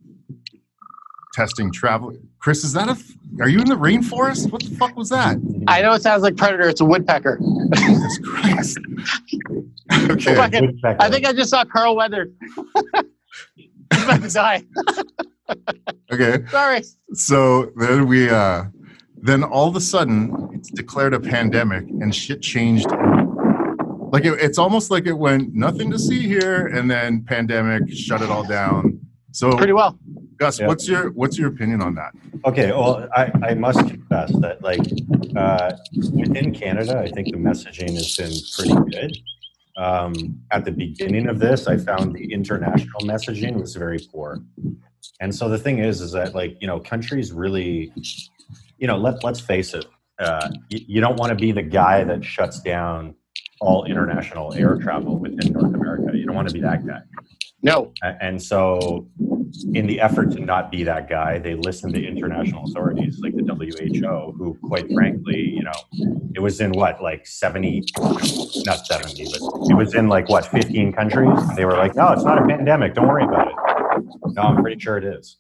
testing 1.32 1.73
travel. 1.73 2.17
Chris, 2.41 2.62
is 2.64 2.73
that 2.75 2.88
a? 2.88 2.93
f- 2.93 3.12
Are 3.41 3.49
you 3.49 3.61
in 3.61 3.69
the 3.69 3.75
rainforest? 3.76 4.50
What 4.52 4.62
the 4.62 4.75
fuck 4.76 4.96
was 4.96 5.08
that? 5.11 5.38
I 5.67 5.82
know 5.82 5.93
it 5.94 6.02
sounds 6.02 6.23
like 6.23 6.37
Predator. 6.37 6.69
It's 6.69 6.81
a 6.82 6.85
woodpecker. 6.85 7.40
Jesus 7.76 8.19
Christ. 8.19 8.79
okay. 10.11 10.35
Fucking-. 10.35 10.81
I 10.85 11.11
think 11.11 11.26
I 11.26 11.32
just 11.32 11.50
saw 11.50 11.64
Carl 11.64 11.97
Weather. 11.97 12.31
He's 13.56 14.05
about 14.05 14.23
to 14.23 14.29
die. 14.29 14.62
Okay. 16.12 16.44
Sorry. 16.50 16.82
So 17.14 17.73
then 17.76 18.06
we, 18.06 18.29
uh, 18.31 18.64
then 19.25 19.43
all 19.43 19.67
of 19.67 19.75
a 19.75 19.81
sudden, 19.81 20.50
it's 20.53 20.71
declared 20.71 21.15
a 21.15 21.19
pandemic, 21.21 21.88
and 21.88 22.15
shit 22.15 22.43
changed. 22.43 22.87
Like 24.12 24.26
it, 24.26 24.38
it's 24.38 24.59
almost 24.59 24.91
like 24.91 25.06
it 25.06 25.15
went 25.15 25.55
nothing 25.55 25.91
to 25.93 25.99
see 25.99 26.21
here, 26.29 26.67
and 26.67 26.91
then 26.91 27.25
pandemic 27.25 27.91
shut 27.91 28.21
it 28.21 28.29
all 28.29 28.44
down. 28.44 29.00
So, 29.32 29.56
Pretty 29.56 29.73
well. 29.73 29.99
Gus, 30.37 30.61
Yeah. 30.61 30.67
what's 30.67 30.87
your 30.87 31.11
what's 31.12 31.38
your 31.38 31.49
opinion 31.49 31.81
on 31.81 31.94
that? 31.94 32.12
Okay, 32.44 32.71
well, 32.71 33.09
I, 33.17 33.32
I 33.43 33.55
must 33.55 33.81
confess 33.88 34.31
that, 34.41 34.61
like, 34.61 34.81
uh, 35.35 35.73
within 36.12 36.53
Canada, 36.53 36.99
I 36.99 37.09
think 37.09 37.29
the 37.32 37.38
messaging 37.38 37.94
has 37.94 38.15
been 38.15 38.35
pretty 38.59 38.91
good. 38.91 39.17
Um, 39.76 40.38
at 40.50 40.67
the 40.67 40.71
beginning 40.71 41.29
of 41.29 41.38
this, 41.38 41.67
I 41.67 41.79
found 41.79 42.15
the 42.15 42.31
international 42.31 43.00
messaging 43.03 43.59
was 43.59 43.75
very 43.75 43.99
poor. 44.12 44.43
And 45.21 45.35
so 45.35 45.49
the 45.49 45.59
thing 45.59 45.79
is, 45.79 46.03
is 46.03 46.12
that, 46.12 46.35
like, 46.35 46.59
you 46.61 46.67
know, 46.67 46.79
countries 46.79 47.32
really, 47.32 47.91
you 48.79 48.87
know, 48.87 48.97
let, 48.97 49.23
let's 49.25 49.41
face 49.41 49.75
it, 49.75 49.87
uh, 50.19 50.49
you, 50.69 50.81
you 50.87 51.00
don't 51.00 51.17
want 51.17 51.31
to 51.31 51.37
be 51.37 51.53
the 51.53 51.62
guy 51.62 52.05
that 52.05 52.25
shuts 52.25 52.61
down 52.61 53.15
all 53.61 53.85
international 53.85 54.53
air 54.55 54.76
travel 54.76 55.19
within 55.19 55.53
North 55.53 55.75
America. 55.75 56.17
You 56.17 56.26
don't 56.26 56.35
want 56.35 56.49
to 56.49 56.55
be 56.55 56.61
that 56.61 56.87
guy. 56.87 57.00
No. 57.62 57.93
And 58.03 58.41
so, 58.43 59.09
in 59.73 59.87
the 59.87 59.99
effort 59.99 60.33
to 60.33 60.40
not 60.40 60.71
be 60.71 60.85
that 60.85 61.09
guy, 61.09 61.38
they 61.38 61.54
listened 61.54 61.95
to 61.95 62.04
international 62.04 62.64
authorities 62.64 63.21
like 63.21 63.35
the 63.35 63.43
WHO, 63.43 64.33
who, 64.37 64.59
quite 64.62 64.93
frankly, 64.93 65.40
you 65.40 65.62
know, 65.62 65.73
it 66.35 66.40
was 66.40 66.61
in 66.61 66.73
what, 66.73 67.02
like 67.02 67.26
70, 67.26 67.85
not 68.66 68.87
70, 68.87 69.25
but 69.25 69.71
it 69.71 69.75
was 69.75 69.95
in 69.95 70.09
like 70.09 70.28
what, 70.28 70.45
15 70.45 70.93
countries? 70.93 71.38
They 71.57 71.64
were 71.64 71.76
like, 71.76 71.95
no, 71.95 72.12
it's 72.12 72.25
not 72.25 72.38
a 72.38 72.47
pandemic. 72.47 72.95
Don't 72.95 73.09
worry 73.09 73.25
about 73.25 73.49
it. 73.49 73.54
No, 74.35 74.43
I'm 74.43 74.61
pretty 74.61 74.78
sure 74.78 74.99
it 74.99 75.04
is. 75.04 75.38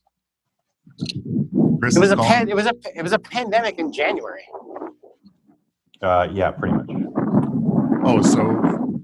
Chris 1.84 1.96
It 1.96 2.00
was 2.00 2.10
a 2.12 2.16
pan, 2.16 2.48
it 2.48 2.56
was 2.56 2.64
a 2.64 2.72
it 2.96 3.02
was 3.02 3.12
a 3.12 3.18
pandemic 3.18 3.78
in 3.78 3.92
January. 3.92 4.46
Uh, 6.00 6.28
yeah, 6.32 6.50
pretty 6.50 6.74
much. 6.74 6.88
Oh, 8.06 8.22
so 8.22 9.02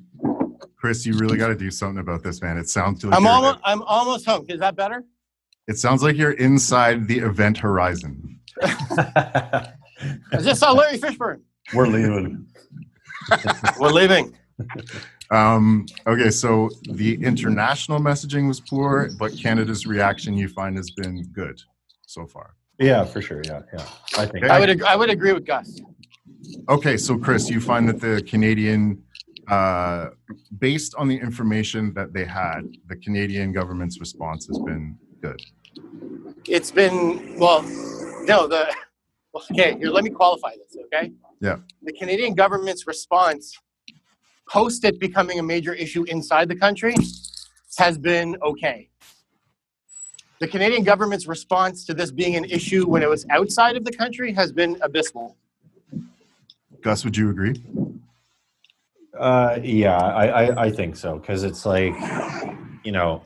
Chris, 0.76 1.04
you 1.04 1.12
really 1.18 1.36
got 1.36 1.48
to 1.48 1.54
do 1.54 1.70
something 1.70 1.98
about 1.98 2.22
this, 2.22 2.40
man. 2.40 2.56
It 2.56 2.70
sounds 2.70 3.04
like 3.04 3.14
I'm 3.14 3.22
you're- 3.24 3.34
almost 3.34 3.58
I'm 3.64 3.82
almost 3.82 4.24
home. 4.24 4.46
Is 4.48 4.60
that 4.60 4.76
better? 4.76 5.04
It 5.68 5.78
sounds 5.78 6.02
like 6.02 6.16
you're 6.16 6.32
inside 6.32 7.06
the 7.06 7.18
event 7.18 7.58
horizon. 7.58 8.40
I 8.62 9.68
just 10.40 10.58
saw 10.60 10.72
Larry 10.72 10.96
Fishburne. 10.98 11.42
We're 11.74 11.86
leaving. 11.86 12.46
We're 13.78 13.90
leaving. 13.90 14.34
Um, 15.30 15.84
okay, 16.06 16.30
so 16.30 16.70
the 16.90 17.22
international 17.22 18.00
messaging 18.00 18.48
was 18.48 18.58
poor, 18.58 19.10
but 19.18 19.36
Canada's 19.36 19.86
reaction 19.86 20.34
you 20.34 20.48
find 20.48 20.76
has 20.78 20.90
been 20.90 21.22
good 21.32 21.60
so 22.06 22.26
far. 22.26 22.54
Yeah, 22.80 23.04
for 23.04 23.20
sure. 23.20 23.42
Yeah, 23.44 23.60
yeah. 23.72 23.84
I 24.16 24.26
think. 24.26 24.46
I 24.46 24.58
would 24.58 24.70
ag- 24.70 24.82
I 24.82 24.96
would 24.96 25.10
agree 25.10 25.34
with 25.34 25.44
Gus. 25.44 25.80
Okay, 26.68 26.96
so 26.96 27.18
Chris, 27.18 27.50
you 27.50 27.60
find 27.60 27.88
that 27.88 28.00
the 28.00 28.22
Canadian, 28.26 29.02
uh, 29.48 30.08
based 30.58 30.94
on 30.96 31.06
the 31.06 31.16
information 31.16 31.92
that 31.94 32.12
they 32.14 32.24
had, 32.24 32.62
the 32.88 32.96
Canadian 32.96 33.52
government's 33.52 34.00
response 34.00 34.46
has 34.46 34.58
been 34.58 34.96
good. 35.20 35.40
It's 36.48 36.70
been 36.70 37.38
well, 37.38 37.62
no 38.24 38.46
the 38.46 38.74
okay. 39.50 39.76
Here, 39.78 39.90
let 39.90 40.02
me 40.04 40.10
qualify 40.10 40.52
this. 40.56 40.76
Okay. 40.86 41.12
Yeah. 41.40 41.56
The 41.82 41.92
Canadian 41.92 42.34
government's 42.34 42.86
response, 42.86 43.56
post 44.48 44.84
it 44.84 44.98
becoming 44.98 45.38
a 45.38 45.42
major 45.42 45.74
issue 45.74 46.04
inside 46.04 46.48
the 46.48 46.56
country, 46.56 46.94
has 47.78 47.98
been 47.98 48.36
okay. 48.42 48.89
The 50.40 50.48
Canadian 50.48 50.84
government's 50.84 51.26
response 51.26 51.84
to 51.84 51.92
this 51.92 52.10
being 52.10 52.34
an 52.34 52.46
issue 52.46 52.88
when 52.88 53.02
it 53.02 53.08
was 53.10 53.26
outside 53.28 53.76
of 53.76 53.84
the 53.84 53.92
country 53.92 54.32
has 54.32 54.50
been 54.50 54.78
abysmal. 54.80 55.36
Gus, 56.80 57.04
would 57.04 57.14
you 57.14 57.28
agree? 57.28 57.62
Uh, 59.18 59.58
yeah, 59.62 59.98
I, 59.98 60.26
I, 60.26 60.62
I 60.64 60.70
think 60.70 60.96
so 60.96 61.18
because 61.18 61.44
it's 61.44 61.66
like, 61.66 61.92
you 62.82 62.90
know, 62.90 63.22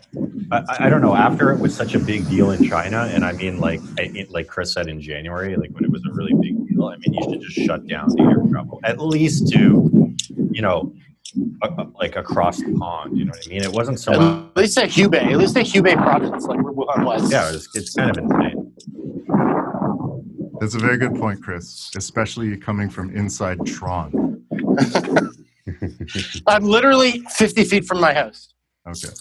I, 0.51 0.65
I 0.81 0.89
don't 0.91 1.03
know. 1.03 1.15
After 1.15 1.53
it 1.53 1.61
was 1.61 1.73
such 1.73 1.95
a 1.95 2.01
big 2.01 2.29
deal 2.29 2.51
in 2.51 2.69
China, 2.69 3.09
and 3.13 3.25
I 3.25 3.31
mean, 3.31 3.61
like, 3.61 3.81
I, 3.97 4.27
like 4.29 4.49
Chris 4.49 4.73
said 4.73 4.89
in 4.89 5.01
January, 5.01 5.55
like 5.55 5.71
when 5.71 5.85
it 5.85 5.93
was 5.93 6.05
a 6.05 6.13
really 6.13 6.35
big 6.35 6.67
deal. 6.67 6.87
I 6.87 6.97
mean, 6.97 7.15
you 7.15 7.23
should 7.31 7.41
just 7.43 7.55
shut 7.65 7.87
down 7.87 8.09
the 8.09 8.23
air 8.25 8.43
travel 8.51 8.81
at 8.83 8.99
least 8.99 9.53
to, 9.53 10.13
you 10.51 10.63
know, 10.63 10.93
a, 10.93 10.93
a- 10.93 11.14
like 11.99 12.17
across 12.17 12.59
the 12.59 12.77
pond. 12.79 13.17
You 13.17 13.25
know 13.25 13.31
what 13.31 13.47
I 13.47 13.51
mean? 13.51 13.63
It 13.63 13.73
wasn't 13.73 14.01
so 14.01 14.13
much. 14.13 14.51
At 14.51 14.57
least 14.57 14.75
say 14.75 14.87
Hubei. 14.87 15.33
At 15.33 15.39
least 15.39 15.55
say 15.55 15.63
Hubei 15.63 15.97
province, 15.97 16.45
like 16.45 16.63
where 16.63 16.73
Wuhan 16.73 17.05
was. 17.05 17.31
Yeah, 17.31 17.53
it's, 17.53 17.69
it's 17.75 17.95
kind 17.95 18.11
of 18.11 18.19
insane. 18.19 18.73
That's 20.61 20.75
a 20.75 20.79
very 20.79 20.97
good 20.97 21.15
point, 21.17 21.43
Chris, 21.43 21.91
especially 21.97 22.57
coming 22.57 22.89
from 22.89 23.15
inside 23.15 23.65
Tron. 23.67 24.43
I'm 26.47 26.65
literally 26.65 27.21
50 27.31 27.65
feet 27.65 27.87
from 27.87 28.01
my 28.01 28.15
house. 28.15 28.55
Okay. 28.87 29.13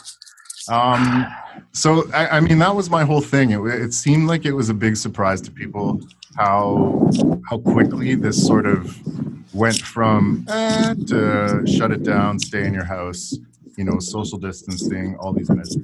Um, 0.69 1.25
so, 1.73 2.09
I, 2.13 2.37
I 2.37 2.39
mean, 2.39 2.59
that 2.59 2.75
was 2.75 2.89
my 2.89 3.03
whole 3.03 3.21
thing. 3.21 3.51
It, 3.51 3.59
it 3.65 3.93
seemed 3.93 4.27
like 4.27 4.45
it 4.45 4.53
was 4.53 4.69
a 4.69 4.73
big 4.73 4.95
surprise 4.95 5.41
to 5.41 5.51
people 5.51 5.99
how 6.35 7.09
how 7.49 7.59
quickly 7.59 8.15
this 8.15 8.45
sort 8.45 8.65
of 8.65 8.99
went 9.53 9.77
from 9.77 10.45
eh, 10.49 10.93
to 11.07 11.63
shut 11.65 11.91
it 11.91 12.03
down, 12.03 12.39
stay 12.39 12.65
in 12.65 12.73
your 12.73 12.85
house, 12.85 13.37
you 13.77 13.83
know, 13.83 13.99
social 13.99 14.37
distancing, 14.37 15.15
all 15.19 15.33
these 15.33 15.49
measures. 15.49 15.77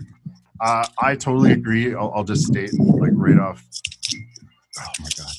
Uh, 0.61 0.85
I 1.01 1.15
totally 1.15 1.53
agree. 1.53 1.95
I'll, 1.95 2.11
I'll 2.15 2.23
just 2.23 2.45
state 2.47 2.73
like 2.77 3.11
right 3.13 3.39
off. 3.39 3.63
Oh 4.79 4.83
my 4.99 5.09
god! 5.17 5.31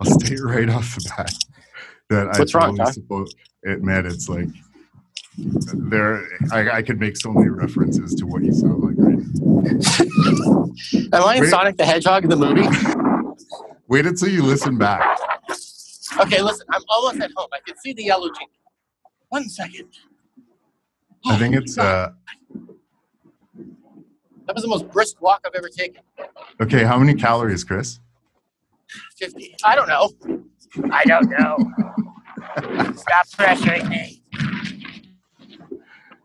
I'll 0.00 0.20
state 0.20 0.40
right 0.42 0.68
off 0.68 0.94
the 0.94 1.12
bat 1.16 1.32
that 2.10 2.38
What's 2.38 2.54
I 2.54 2.58
wrong, 2.58 2.76
totally 2.76 2.84
Doc? 2.84 2.94
suppose 2.94 3.34
admit 3.64 4.06
it's 4.06 4.28
like 4.28 4.48
there. 5.38 6.26
I, 6.52 6.70
I 6.78 6.82
could 6.82 7.00
make 7.00 7.16
so 7.16 7.32
many 7.32 7.48
references 7.48 8.14
to 8.16 8.26
what 8.26 8.42
you 8.42 8.52
sound 8.52 8.82
like 8.82 8.96
right 8.98 9.18
now. 9.18 10.66
Am 11.18 11.24
I 11.24 11.36
in 11.36 11.40
Wait. 11.42 11.50
Sonic 11.50 11.76
the 11.76 11.84
Hedgehog, 11.86 12.24
in 12.24 12.30
the 12.30 12.36
movie? 12.36 12.66
Wait 13.88 14.06
until 14.06 14.28
you 14.28 14.42
listen 14.42 14.76
back. 14.76 15.15
Okay, 16.20 16.40
listen, 16.42 16.66
I'm 16.70 16.82
almost 16.88 17.20
at 17.20 17.30
home. 17.36 17.48
I 17.52 17.58
can 17.66 17.76
see 17.78 17.92
the 17.92 18.04
yellow 18.04 18.28
jeep. 18.28 18.48
One 19.28 19.48
second. 19.48 19.88
I 21.26 21.36
think 21.36 21.54
it's 21.56 21.76
uh 21.76 22.10
That 24.46 24.54
was 24.54 24.62
the 24.62 24.68
most 24.68 24.88
brisk 24.90 25.20
walk 25.20 25.44
I've 25.46 25.54
ever 25.54 25.68
taken. 25.68 26.02
okay. 26.60 26.84
How 26.84 26.98
many 26.98 27.14
calories, 27.14 27.64
Chris? 27.64 28.00
50. 29.18 29.56
I 29.64 29.74
don't 29.74 29.88
know. 29.88 30.10
I 30.92 31.04
don't 31.04 31.28
know. 31.30 31.56
Stop 32.94 33.26
pressuring 33.28 33.88
me. 33.88 34.22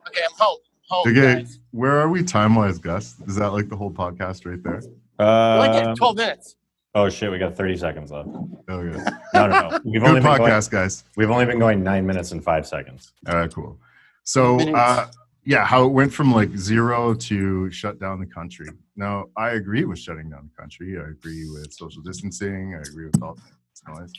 Okay, 0.08 0.22
I'm 0.24 0.36
home. 0.38 0.58
Home. 0.90 1.08
Okay, 1.08 1.36
guys. 1.40 1.60
where 1.72 1.98
are 2.00 2.10
we 2.10 2.22
time 2.22 2.56
wise, 2.56 2.78
Gus? 2.78 3.16
Is 3.28 3.36
that 3.38 3.54
like 3.54 3.70
the 3.70 3.76
whole 3.78 3.92
podcast 3.92 4.46
right 4.46 4.62
there? 4.62 4.82
We're 5.18 5.58
like 5.60 5.84
Um, 5.86 5.96
12 5.96 6.16
minutes. 6.18 6.56
Oh 6.96 7.10
shit, 7.10 7.32
we 7.32 7.38
got 7.38 7.56
30 7.56 7.78
seconds 7.78 8.12
left. 8.12 8.30
Okay. 8.70 9.12
No, 9.34 9.48
no, 9.48 9.70
no. 9.70 9.80
We've 9.86 10.04
only 10.04 10.22
Good 10.22 10.24
been 10.24 10.38
going, 10.38 10.42
podcast, 10.42 10.70
guys. 10.70 11.04
we've 11.16 11.30
only 11.30 11.46
been 11.46 11.60
going 11.60 11.84
nine 11.84 12.06
minutes 12.06 12.32
and 12.32 12.44
five 12.44 12.68
seconds. 12.68 13.14
All 13.28 13.36
right, 13.36 13.54
cool. 13.54 13.78
So, 14.24 14.60
uh, 14.74 15.08
yeah, 15.44 15.66
how 15.66 15.86
it 15.86 15.90
went 15.90 16.14
from 16.14 16.32
like 16.32 16.56
zero 16.56 17.14
to 17.16 17.72
shut 17.72 18.00
down 18.00 18.20
the 18.20 18.26
country. 18.28 18.68
Now, 18.96 19.26
I 19.38 19.52
agree 19.52 19.86
with 19.86 19.98
shutting 20.00 20.30
down 20.30 20.50
the 20.54 20.62
country. 20.62 20.98
I 21.00 21.10
agree 21.10 21.50
with 21.50 21.74
social 21.74 22.02
distancing. 22.04 22.76
I 22.76 22.82
agree 22.82 23.06
with 23.06 23.22
all 23.24 23.36
that 23.36 24.00
noise. 24.00 24.14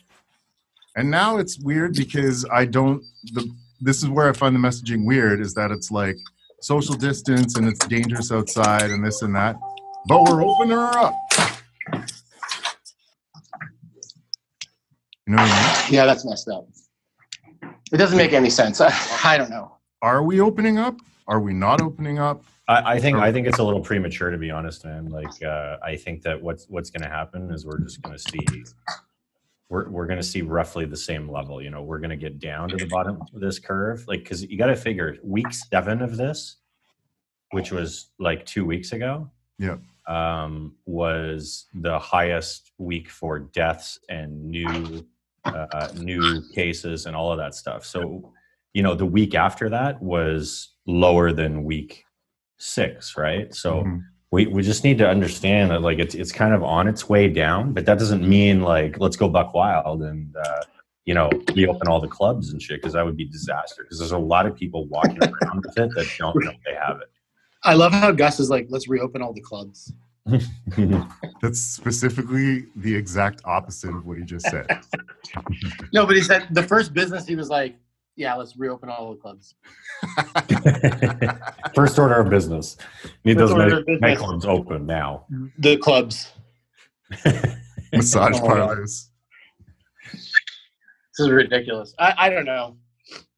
And 0.97 1.11
now 1.11 1.39
it's 1.39 1.59
weird 1.59 1.95
because 1.95 2.45
I 2.51 2.65
don't. 2.65 3.03
The 3.33 3.49
this 3.81 4.03
is 4.03 4.09
where 4.09 4.29
I 4.29 4.33
find 4.33 4.55
the 4.55 4.61
messaging 4.61 5.05
weird 5.07 5.41
is 5.41 5.55
that 5.55 5.71
it's 5.73 5.91
like 5.91 6.17
social 6.61 6.95
distance 6.95 7.57
and 7.57 7.67
it's 7.69 7.85
dangerous 7.87 8.31
outside 8.31 8.91
and 8.91 9.05
this 9.05 9.23
and 9.23 9.35
that, 9.35 9.57
but 10.07 10.23
we're 10.23 10.45
opening 10.45 10.77
her 10.77 10.97
up. 10.99 11.15
You 15.27 15.37
know 15.37 15.43
what 15.43 15.51
I 15.51 15.85
mean? 15.85 15.95
Yeah, 15.95 16.07
that's 16.07 16.25
messed 16.25 16.49
up. 16.49 16.69
It 17.93 17.99
doesn't 17.99 18.17
make 18.17 18.33
any 18.33 18.51
sense. 18.51 18.81
I, 18.81 18.93
I 19.25 19.37
don't 19.37 19.51
know. 19.51 19.77
Are 20.01 20.23
we 20.23 20.41
opening 20.41 20.79
up? 20.79 20.97
Are 21.29 21.41
we 21.41 21.53
not 21.53 21.81
opening 21.81 22.19
up? 22.19 22.45
I, 22.69 22.95
I 22.95 23.01
think 23.01 23.19
I 23.19 23.33
think 23.33 23.47
it's 23.47 23.59
a 23.59 23.65
little 23.65 23.81
premature 23.81 24.31
to 24.31 24.39
be 24.39 24.51
honest, 24.51 24.85
man. 24.85 25.09
Like 25.09 25.43
uh, 25.43 25.77
I 25.83 25.97
think 25.97 26.23
that 26.23 26.41
what's 26.41 26.67
what's 26.69 26.91
going 26.91 27.03
to 27.03 27.09
happen 27.09 27.51
is 27.53 27.65
we're 27.65 27.79
just 27.79 28.03
going 28.03 28.17
to 28.17 28.19
see 28.19 28.65
we're 29.69 29.89
we're 29.89 30.07
going 30.07 30.19
to 30.19 30.27
see 30.27 30.43
roughly 30.43 30.85
the 30.85 30.97
same 30.97 31.31
level. 31.31 31.63
You 31.63 31.71
know, 31.71 31.83
we're 31.83 31.99
going 31.99 32.11
to 32.11 32.17
get 32.17 32.39
down 32.39 32.69
to 32.71 32.77
the 32.77 32.87
bottom 32.87 33.21
of 33.21 33.41
this 33.41 33.59
curve, 33.59 34.05
like 34.09 34.21
because 34.21 34.43
you 34.43 34.59
got 34.59 34.67
to 34.67 34.77
figure 34.77 35.17
week 35.23 35.53
seven 35.53 36.03
of 36.03 36.17
this, 36.17 36.57
which 37.51 37.71
was 37.71 38.11
like 38.19 38.45
two 38.47 38.65
weeks 38.65 38.93
ago. 38.93 39.31
Yeah. 39.59 39.77
Um, 40.09 40.75
was 40.85 41.67
the 41.75 41.99
highest 41.99 42.73
week 42.79 43.09
for 43.09 43.39
deaths 43.39 44.01
and 44.09 44.45
new 44.47 45.07
uh, 45.53 45.89
new 45.95 46.43
cases 46.55 47.07
and 47.07 47.17
all 47.17 47.33
of 47.33 47.39
that 47.39 47.55
stuff. 47.55 47.85
So, 47.85 48.33
you 48.73 48.83
know, 48.83 48.95
the 48.95 49.07
week 49.07 49.35
after 49.35 49.69
that 49.71 50.03
was 50.03 50.71
lower 50.87 51.33
than 51.33 51.65
week 51.65 52.05
six, 52.59 53.17
right? 53.17 53.55
So 53.55 53.83
Mhm. 53.85 54.05
we, 54.31 54.47
we 54.47 54.63
just 54.63 54.85
need 54.85 54.99
to 54.99 55.09
understand 55.09 55.71
that 55.71 55.83
like 55.83 55.99
it's 55.99 56.15
it's 56.15 56.33
kind 56.33 56.55
of 56.55 56.63
on 56.63 56.89
its 56.89 57.09
way 57.09 57.29
down, 57.29 57.73
but 57.73 57.85
that 57.87 57.99
doesn't 57.99 58.27
mean 58.27 58.63
like 58.63 58.99
let's 58.99 59.17
go 59.17 59.29
buck 59.29 59.53
wild 59.55 60.03
and 60.03 60.35
uh, 60.37 60.63
you 61.05 61.15
know 61.15 61.29
reopen 61.55 61.89
all 61.89 62.01
the 62.01 62.09
clubs 62.09 62.53
and 62.53 62.63
shit 62.63 62.81
because 62.81 62.95
that 62.95 63.05
would 63.05 63.17
be 63.17 63.25
disaster. 63.27 63.83
Because 63.83 63.99
there's 63.99 64.13
a 64.13 64.19
lot 64.19 64.47
of 64.47 64.55
people 64.57 64.87
walking 64.87 65.23
around 65.23 65.65
with 65.65 65.77
it 65.77 65.91
that 65.95 66.07
don't 66.19 66.43
know 66.45 66.53
they 66.65 66.75
have 66.75 67.01
it. 67.01 67.11
I 67.65 67.75
love 67.75 67.93
how 67.93 68.11
Gus 68.11 68.41
is 68.41 68.51
like, 68.51 68.67
let's 68.71 68.89
reopen 68.89 69.23
all 69.23 69.33
the 69.33 69.41
clubs. 69.41 69.93
It. 70.27 71.07
That's 71.43 71.61
specifically 71.61 72.67
the 72.77 72.95
exact 72.95 73.43
opposite 73.45 73.95
of 73.95 74.07
what 74.07 74.19
he 74.19 74.25
just 74.25 74.47
said. 74.47 74.67
No, 75.95 76.05
but 76.07 76.17
he 76.17 76.23
said 76.23 76.49
the 76.51 76.63
first 76.63 76.93
business, 76.95 77.27
he 77.27 77.37
was 77.37 77.49
like, 77.49 77.77
yeah, 78.17 78.35
let's 78.35 78.57
reopen 78.57 78.89
all 78.91 79.15
the 79.15 79.17
clubs. 79.21 79.55
First 81.75 81.99
order 81.99 82.17
of 82.21 82.29
business. 82.29 82.77
Need 83.25 83.39
First 83.39 83.55
those 83.55 83.87
night, 83.87 84.01
nightclubs 84.19 84.45
open 84.47 84.85
now. 84.87 85.27
The 85.59 85.77
clubs. 85.79 86.33
Massage 87.93 88.37
Oh, 88.37 88.47
parlors. 88.47 89.11
This 90.13 90.31
is 91.19 91.31
ridiculous. 91.31 91.95
I, 91.99 92.15
I 92.19 92.29
don't 92.31 92.45
know. 92.47 92.77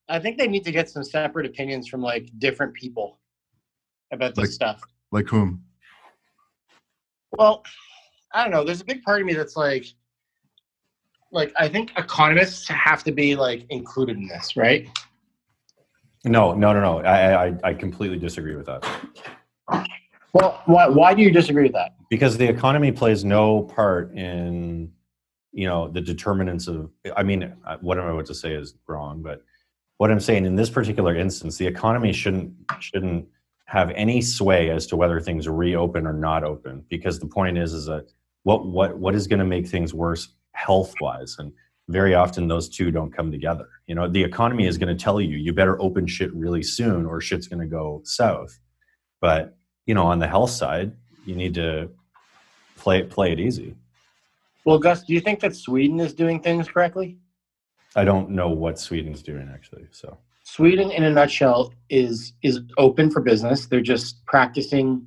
I 0.09 0.19
think 0.19 0.38
they 0.38 0.49
need 0.49 0.64
to 0.64 0.73
get 0.73 0.88
some 0.88 1.05
separate 1.05 1.47
opinions 1.47 1.87
from 1.88 2.00
like 2.03 2.29
different 2.38 2.75
people 2.75 3.19
about 4.12 4.35
this 4.35 4.43
Like- 4.43 4.50
stuff. 4.50 4.83
Like 5.12 5.26
whom? 5.29 5.62
Well, 7.38 7.62
I 8.33 8.43
don't 8.43 8.53
know. 8.53 8.64
There's 8.64 8.81
a 8.81 8.85
big 8.85 9.03
part 9.03 9.21
of 9.21 9.26
me 9.26 9.35
that's 9.35 9.57
like, 9.57 9.87
like 11.33 11.53
I 11.59 11.69
think 11.69 11.93
economists 11.97 12.69
have 12.69 13.05
to 13.05 13.12
be 13.12 13.37
like 13.37 13.67
included 13.71 14.17
in 14.17 14.29
this, 14.29 14.57
right? 14.57 14.88
No, 16.25 16.55
no, 16.55 16.73
no, 16.73 16.81
no. 16.81 16.99
I, 17.00 17.47
I 17.49 17.55
I 17.64 17.75
completely 17.75 18.19
disagree 18.19 18.57
with 18.57 18.67
that. 18.67 18.87
Well, 20.33 20.62
why 20.67 20.88
why 20.88 21.14
do 21.14 21.23
you 21.23 21.31
disagree 21.31 21.64
with 21.64 21.73
that? 21.73 21.95
because 22.14 22.37
the 22.37 22.47
economy 22.47 22.93
plays 22.93 23.25
no 23.25 23.62
part 23.62 24.14
in 24.14 24.88
you 25.53 25.67
know 25.67 25.88
the 25.88 26.00
determinants 26.00 26.69
of 26.69 26.91
i 27.17 27.25
mean 27.25 27.53
what 27.81 27.99
i'm 27.99 28.07
about 28.07 28.26
to 28.26 28.35
say 28.35 28.53
is 28.55 28.75
wrong 28.87 29.21
but 29.21 29.43
what 29.99 30.12
i'm 30.12 30.21
saying 30.21 30.45
in 30.45 30.55
this 30.55 30.71
particular 30.71 31.17
instance 31.17 31.57
the 31.57 31.67
economy 31.67 32.12
shouldn't 32.12 32.53
shouldn't 32.79 33.26
have 33.66 33.90
any 33.90 34.21
sway 34.21 34.71
as 34.71 34.87
to 34.87 34.97
whether 34.97 35.21
things 35.21 35.49
reopen 35.49 36.06
or 36.06 36.12
not 36.12 36.44
open 36.44 36.85
because 36.88 37.18
the 37.18 37.26
point 37.26 37.56
is 37.56 37.73
is 37.73 37.87
that 37.87 38.06
what 38.42 38.66
what 38.66 38.99
what 38.99 39.14
is 39.14 39.26
going 39.26 39.38
to 39.38 39.44
make 39.44 39.66
things 39.66 39.94
worse 39.94 40.28
health 40.52 40.94
wise 41.00 41.37
and 41.38 41.52
very 41.88 42.14
often 42.14 42.49
those 42.49 42.68
two 42.68 42.90
don't 42.90 43.12
come 43.12 43.30
together 43.30 43.68
you 43.87 43.94
know 43.94 44.09
the 44.09 44.23
economy 44.23 44.66
is 44.66 44.78
going 44.78 44.94
to 44.94 45.02
tell 45.02 45.21
you 45.21 45.37
you 45.37 45.52
better 45.52 45.80
open 45.80 46.06
shit 46.06 46.33
really 46.35 46.62
soon 46.62 47.06
or 47.06 47.21
shit's 47.21 47.49
going 47.49 47.61
to 47.61 47.66
go 47.66 48.00
south 48.04 48.59
but 49.21 49.56
you 49.87 49.94
know 49.94 50.04
on 50.04 50.18
the 50.18 50.28
health 50.28 50.50
side 50.50 50.92
you 51.25 51.35
need 51.35 51.54
to 51.54 51.88
play 52.76 53.02
play 53.02 53.33
it 53.33 53.40
easy. 53.40 53.75
Well, 54.64 54.78
Gus, 54.78 55.02
do 55.04 55.12
you 55.12 55.21
think 55.21 55.40
that 55.40 55.54
Sweden 55.54 56.00
is 56.00 56.14
doing 56.14 56.40
things 56.40 56.68
correctly? 56.68 57.18
I 57.97 58.04
don't 58.04 58.30
know 58.30 58.49
what 58.49 58.78
Sweden's 58.78 59.23
doing 59.23 59.50
actually. 59.52 59.87
So 59.90 60.18
Sweden, 60.45 60.91
in 60.91 61.03
a 61.05 61.11
nutshell, 61.11 61.73
is 61.89 62.35
is 62.43 62.61
open 62.79 63.11
for 63.11 63.21
business. 63.21 63.67
They're 63.67 63.81
just 63.81 64.25
practicing 64.27 65.07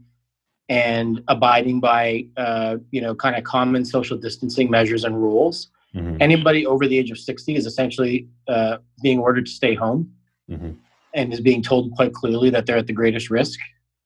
and 0.67 1.23
abiding 1.29 1.79
by, 1.79 2.25
uh, 2.35 2.77
you 2.91 2.99
know, 2.99 3.15
kind 3.15 3.35
of 3.37 3.43
common 3.43 3.85
social 3.85 4.17
distancing 4.17 4.69
measures 4.69 5.05
and 5.05 5.15
rules. 5.21 5.69
mhm, 5.95 6.17
Anybody 6.19 6.65
over 6.65 6.87
the 6.87 6.97
age 6.97 7.11
of 7.11 7.19
sixty 7.19 7.55
is 7.55 7.65
essentially 7.65 8.27
uh, 8.47 8.77
being 9.01 9.19
ordered 9.19 9.45
to 9.45 9.51
stay 9.51 9.75
home 9.75 10.11
mhm. 10.49 10.75
and 11.13 11.31
is 11.31 11.39
being 11.39 11.61
told 11.61 11.91
quite 11.93 12.13
clearly 12.13 12.49
that 12.49 12.65
they're 12.65 12.77
at 12.77 12.87
the 12.87 12.93
greatest 12.93 13.29
risk. 13.29 13.59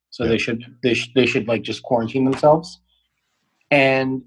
So 0.09 0.27
they 0.27 0.37
should 0.37 0.65
they 0.83 0.93
should 0.93 1.13
they 1.15 1.25
should 1.25 1.47
like 1.47 1.61
just 1.61 1.81
quarantine 1.81 2.25
themselves. 2.25 2.79
And 3.71 4.23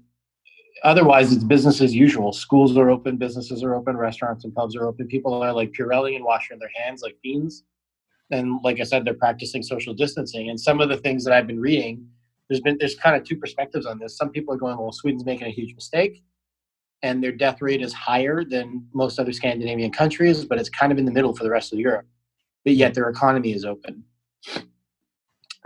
otherwise, 0.85 1.33
it's 1.33 1.43
business 1.43 1.81
as 1.81 1.93
usual. 1.93 2.31
Schools 2.31 2.77
are 2.77 2.89
open, 2.89 3.17
businesses 3.17 3.63
are 3.63 3.75
open, 3.75 3.97
restaurants 3.97 4.45
and 4.45 4.53
pubs 4.53 4.75
are 4.75 4.87
open. 4.87 5.07
People 5.07 5.33
are 5.33 5.51
like 5.51 5.73
Purelling 5.73 6.15
and 6.15 6.23
washing 6.23 6.59
their 6.59 6.71
hands 6.75 7.01
like 7.01 7.17
fiends. 7.21 7.63
and 8.31 8.59
like 8.63 8.79
I 8.79 8.83
said, 8.83 9.03
they're 9.03 9.13
practicing 9.13 9.63
social 9.63 9.93
distancing. 9.93 10.49
And 10.49 10.59
some 10.59 10.79
of 10.81 10.89
the 10.89 10.97
things 10.97 11.23
that 11.25 11.33
I've 11.33 11.47
been 11.47 11.59
reading, 11.59 12.07
there's 12.47 12.61
been 12.61 12.77
there's 12.79 12.95
kind 12.95 13.15
of 13.15 13.23
two 13.27 13.35
perspectives 13.35 13.85
on 13.85 13.99
this. 13.99 14.15
Some 14.17 14.29
people 14.29 14.53
are 14.53 14.57
going, 14.57 14.77
well, 14.77 14.91
Sweden's 14.91 15.25
making 15.25 15.47
a 15.47 15.51
huge 15.51 15.73
mistake, 15.75 16.23
and 17.01 17.23
their 17.23 17.31
death 17.31 17.61
rate 17.61 17.81
is 17.81 17.93
higher 17.93 18.43
than 18.43 18.87
most 18.93 19.19
other 19.19 19.33
Scandinavian 19.33 19.91
countries, 19.91 20.45
but 20.45 20.59
it's 20.59 20.69
kind 20.69 20.91
of 20.91 20.97
in 20.97 21.05
the 21.05 21.11
middle 21.11 21.35
for 21.35 21.43
the 21.43 21.49
rest 21.49 21.73
of 21.73 21.79
Europe. 21.79 22.05
But 22.63 22.73
yet 22.73 22.93
their 22.93 23.09
economy 23.09 23.53
is 23.53 23.65
open. 23.65 24.03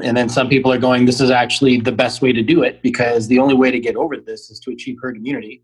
And 0.04 0.16
then 0.16 0.30
some 0.30 0.48
people 0.48 0.72
are 0.72 0.78
going, 0.78 1.06
this 1.06 1.20
is 1.20 1.30
actually 1.30 1.80
the 1.80 1.92
best 1.92 2.22
way 2.22 2.32
to 2.32 2.42
do 2.42 2.64
it 2.64 2.82
because 2.82 3.28
the 3.28 3.40
only 3.40 3.56
way 3.56 3.72
to 3.72 3.80
get 3.80 3.96
over 3.96 4.18
this 4.18 4.50
is 4.50 4.60
to 4.62 4.72
achieve 4.72 4.98
herd 5.02 5.18
immunity. 5.18 5.64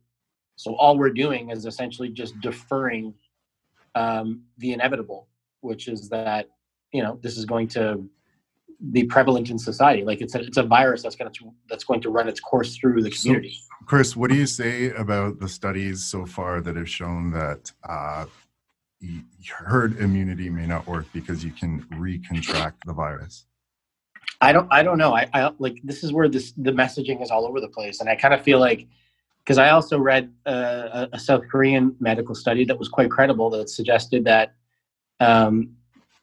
So 0.55 0.75
all 0.75 0.97
we're 0.97 1.11
doing 1.11 1.51
is 1.51 1.65
essentially 1.65 2.09
just 2.09 2.39
deferring 2.41 3.13
um, 3.95 4.43
the 4.57 4.73
inevitable, 4.73 5.27
which 5.61 5.87
is 5.87 6.09
that 6.09 6.49
you 6.91 7.01
know 7.01 7.19
this 7.21 7.37
is 7.37 7.45
going 7.45 7.67
to 7.69 8.07
be 8.91 9.03
prevalent 9.03 9.49
in 9.49 9.57
society. 9.57 10.03
Like 10.03 10.21
it's 10.21 10.35
a, 10.35 10.39
it's 10.39 10.57
a 10.57 10.63
virus 10.63 11.03
that's 11.03 11.15
going 11.15 11.31
to 11.31 11.51
that's 11.69 11.83
going 11.83 12.01
to 12.01 12.09
run 12.09 12.27
its 12.27 12.39
course 12.39 12.77
through 12.77 13.01
the 13.01 13.11
community. 13.11 13.51
So, 13.51 13.85
Chris, 13.85 14.15
what 14.15 14.29
do 14.29 14.35
you 14.35 14.45
say 14.45 14.91
about 14.91 15.39
the 15.39 15.49
studies 15.49 16.03
so 16.03 16.25
far 16.25 16.61
that 16.61 16.75
have 16.75 16.89
shown 16.89 17.31
that 17.31 17.71
uh, 17.87 18.25
herd 19.49 19.97
immunity 19.99 20.49
may 20.49 20.65
not 20.65 20.87
work 20.87 21.05
because 21.13 21.43
you 21.43 21.51
can 21.51 21.83
recontract 21.93 22.75
the 22.85 22.93
virus? 22.93 23.45
I 24.41 24.51
don't 24.51 24.67
I 24.71 24.83
don't 24.83 24.97
know. 24.97 25.15
I, 25.15 25.27
I 25.33 25.51
like 25.59 25.79
this 25.83 26.03
is 26.03 26.11
where 26.11 26.27
this 26.27 26.53
the 26.57 26.71
messaging 26.71 27.21
is 27.21 27.31
all 27.31 27.45
over 27.45 27.61
the 27.61 27.69
place, 27.69 27.99
and 27.99 28.09
I 28.09 28.15
kind 28.15 28.33
of 28.33 28.41
feel 28.41 28.59
like 28.59 28.87
because 29.43 29.57
I 29.57 29.69
also 29.69 29.99
read 29.99 30.33
uh, 30.45 31.07
a 31.13 31.19
South 31.19 31.43
Korean 31.49 31.95
medical 31.99 32.33
study 32.33 32.65
that 32.65 32.77
was 32.77 32.89
quite 32.89 33.11
credible 33.11 33.49
that 33.51 33.69
suggested 33.69 34.25
that 34.25 34.55
um, 35.19 35.69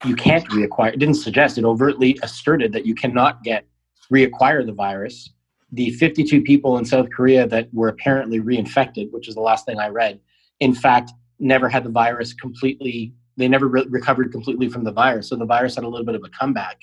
you 0.04 0.16
can't 0.16 0.44
reacquire. 0.48 0.92
It 0.92 0.98
didn't 0.98 1.14
suggest 1.14 1.56
it 1.56 1.64
overtly 1.64 2.18
asserted 2.22 2.72
that 2.72 2.84
you 2.84 2.94
cannot 2.94 3.42
get 3.44 3.66
reacquire 4.12 4.66
the 4.66 4.72
virus. 4.72 5.30
The 5.70 5.90
52 5.92 6.42
people 6.42 6.76
in 6.76 6.84
South 6.84 7.08
Korea 7.10 7.46
that 7.46 7.72
were 7.72 7.88
apparently 7.88 8.40
reinfected, 8.40 9.10
which 9.10 9.26
is 9.28 9.34
the 9.34 9.40
last 9.40 9.64
thing 9.64 9.78
I 9.78 9.88
read, 9.88 10.20
in 10.60 10.74
fact, 10.74 11.12
never 11.38 11.68
had 11.68 11.84
the 11.84 11.90
virus 11.90 12.34
completely. 12.34 13.14
They 13.38 13.48
never 13.48 13.68
re- 13.68 13.86
recovered 13.88 14.32
completely 14.32 14.68
from 14.68 14.84
the 14.84 14.92
virus. 14.92 15.28
So 15.28 15.36
the 15.36 15.46
virus 15.46 15.76
had 15.76 15.84
a 15.84 15.88
little 15.88 16.04
bit 16.04 16.14
of 16.14 16.24
a 16.24 16.28
comeback 16.28 16.80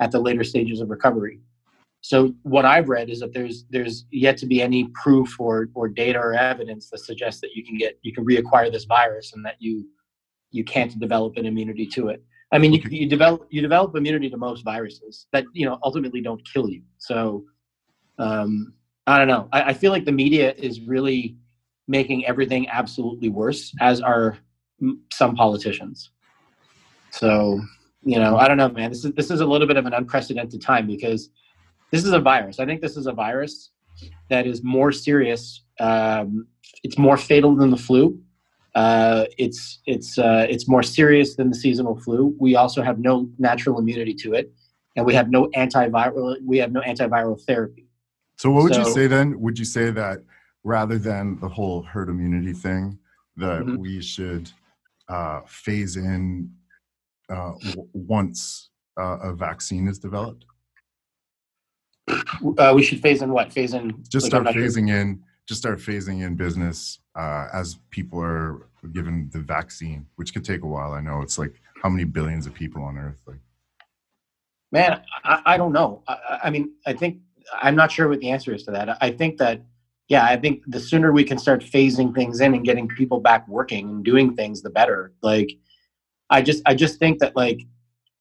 at 0.00 0.10
the 0.12 0.20
later 0.20 0.44
stages 0.44 0.80
of 0.80 0.90
recovery. 0.90 1.40
So 2.00 2.34
what 2.42 2.64
I've 2.64 2.88
read 2.88 3.10
is 3.10 3.20
that 3.20 3.34
there's 3.34 3.64
there's 3.70 4.06
yet 4.12 4.36
to 4.38 4.46
be 4.46 4.62
any 4.62 4.88
proof 4.94 5.38
or 5.40 5.68
or 5.74 5.88
data 5.88 6.18
or 6.18 6.34
evidence 6.34 6.90
that 6.90 6.98
suggests 6.98 7.40
that 7.40 7.50
you 7.54 7.64
can 7.64 7.76
get 7.76 7.98
you 8.02 8.12
can 8.12 8.24
reacquire 8.24 8.70
this 8.70 8.84
virus 8.84 9.32
and 9.34 9.44
that 9.44 9.56
you 9.58 9.88
you 10.50 10.64
can't 10.64 10.98
develop 10.98 11.36
an 11.36 11.46
immunity 11.46 11.86
to 11.86 12.08
it. 12.08 12.22
I 12.50 12.58
mean, 12.58 12.72
you, 12.72 12.82
you 12.88 13.08
develop 13.08 13.46
you 13.50 13.60
develop 13.60 13.96
immunity 13.96 14.30
to 14.30 14.36
most 14.36 14.64
viruses 14.64 15.26
that 15.32 15.44
you 15.52 15.66
know 15.66 15.78
ultimately 15.82 16.20
don't 16.20 16.40
kill 16.52 16.70
you. 16.70 16.82
So 16.98 17.44
um, 18.18 18.74
I 19.06 19.18
don't 19.18 19.28
know. 19.28 19.48
I, 19.52 19.62
I 19.62 19.72
feel 19.72 19.90
like 19.90 20.04
the 20.04 20.12
media 20.12 20.54
is 20.56 20.80
really 20.82 21.36
making 21.88 22.26
everything 22.26 22.68
absolutely 22.68 23.28
worse, 23.28 23.72
as 23.80 24.00
are 24.00 24.38
some 25.12 25.34
politicians. 25.34 26.10
So 27.10 27.60
you 28.02 28.18
know, 28.18 28.36
I 28.36 28.48
don't 28.48 28.56
know, 28.56 28.68
man. 28.68 28.90
This 28.90 29.04
is 29.04 29.12
this 29.12 29.30
is 29.30 29.40
a 29.40 29.46
little 29.46 29.66
bit 29.66 29.76
of 29.76 29.86
an 29.86 29.92
unprecedented 29.92 30.62
time 30.62 30.86
because 30.86 31.30
this 31.90 32.04
is 32.04 32.12
a 32.12 32.20
virus. 32.20 32.60
I 32.60 32.66
think 32.66 32.80
this 32.80 32.96
is 32.96 33.06
a 33.06 33.12
virus 33.12 33.70
that 34.30 34.46
is 34.46 34.62
more 34.62 34.92
serious. 34.92 35.64
Um, 35.80 36.46
it's 36.82 36.98
more 36.98 37.16
fatal 37.16 37.56
than 37.56 37.70
the 37.70 37.76
flu. 37.76 38.20
Uh, 38.74 39.24
it's 39.38 39.80
it's 39.86 40.18
uh, 40.18 40.46
it's 40.48 40.68
more 40.68 40.82
serious 40.82 41.36
than 41.36 41.48
the 41.50 41.56
seasonal 41.56 41.98
flu. 41.98 42.36
We 42.38 42.54
also 42.54 42.82
have 42.82 42.98
no 42.98 43.28
natural 43.38 43.78
immunity 43.78 44.14
to 44.14 44.34
it, 44.34 44.52
and 44.96 45.04
we 45.04 45.14
have 45.14 45.30
no 45.30 45.48
antiviral. 45.56 46.36
We 46.44 46.58
have 46.58 46.70
no 46.70 46.80
antiviral 46.82 47.42
therapy. 47.44 47.86
So, 48.36 48.50
what 48.50 48.62
would 48.64 48.74
so, 48.74 48.86
you 48.86 48.92
say 48.92 49.06
then? 49.06 49.40
Would 49.40 49.58
you 49.58 49.64
say 49.64 49.90
that 49.90 50.18
rather 50.62 50.98
than 50.98 51.40
the 51.40 51.48
whole 51.48 51.82
herd 51.82 52.08
immunity 52.08 52.52
thing, 52.52 52.98
that 53.36 53.62
mm-hmm. 53.62 53.76
we 53.76 54.00
should 54.00 54.50
uh, 55.08 55.40
phase 55.46 55.96
in 55.96 56.52
uh, 57.28 57.52
w- 57.52 57.88
once 57.92 58.70
uh, 58.98 59.18
a 59.22 59.32
vaccine 59.32 59.88
is 59.88 59.98
developed? 59.98 60.44
Uh, 62.08 62.72
we 62.74 62.82
should 62.82 63.00
phase 63.00 63.22
in 63.22 63.32
what? 63.32 63.52
Phase 63.52 63.74
in. 63.74 64.02
Just 64.08 64.32
like 64.32 64.42
start 64.42 64.56
phasing 64.56 64.90
in. 64.90 65.22
Just 65.46 65.60
start 65.60 65.78
phasing 65.78 66.26
in 66.26 66.36
business 66.36 66.98
uh, 67.14 67.48
as 67.52 67.78
people 67.90 68.20
are 68.20 68.68
given 68.92 69.30
the 69.32 69.40
vaccine, 69.40 70.06
which 70.16 70.34
could 70.34 70.44
take 70.44 70.62
a 70.62 70.66
while. 70.66 70.92
I 70.92 71.00
know 71.00 71.22
it's 71.22 71.38
like 71.38 71.54
how 71.82 71.88
many 71.88 72.04
billions 72.04 72.46
of 72.46 72.54
people 72.54 72.82
on 72.82 72.98
Earth? 72.98 73.20
Like, 73.26 73.40
man, 74.72 75.02
I, 75.24 75.42
I 75.46 75.56
don't 75.56 75.72
know. 75.72 76.02
I, 76.06 76.40
I 76.44 76.50
mean, 76.50 76.72
I 76.86 76.92
think 76.92 77.18
I'm 77.52 77.76
not 77.76 77.90
sure 77.90 78.08
what 78.08 78.20
the 78.20 78.30
answer 78.30 78.54
is 78.54 78.62
to 78.64 78.70
that. 78.72 79.02
I 79.02 79.10
think 79.10 79.38
that 79.38 79.62
yeah, 80.08 80.24
I 80.24 80.36
think 80.36 80.62
the 80.66 80.80
sooner 80.80 81.12
we 81.12 81.22
can 81.22 81.38
start 81.38 81.62
phasing 81.62 82.14
things 82.14 82.40
in 82.40 82.54
and 82.54 82.64
getting 82.64 82.88
people 82.88 83.20
back 83.20 83.46
working 83.46 83.88
and 83.88 84.04
doing 84.04 84.34
things, 84.34 84.62
the 84.62 84.70
better. 84.70 85.12
Like, 85.22 85.50
I 86.30 86.42
just 86.42 86.62
I 86.66 86.74
just 86.74 86.98
think 86.98 87.20
that 87.20 87.36
like, 87.36 87.60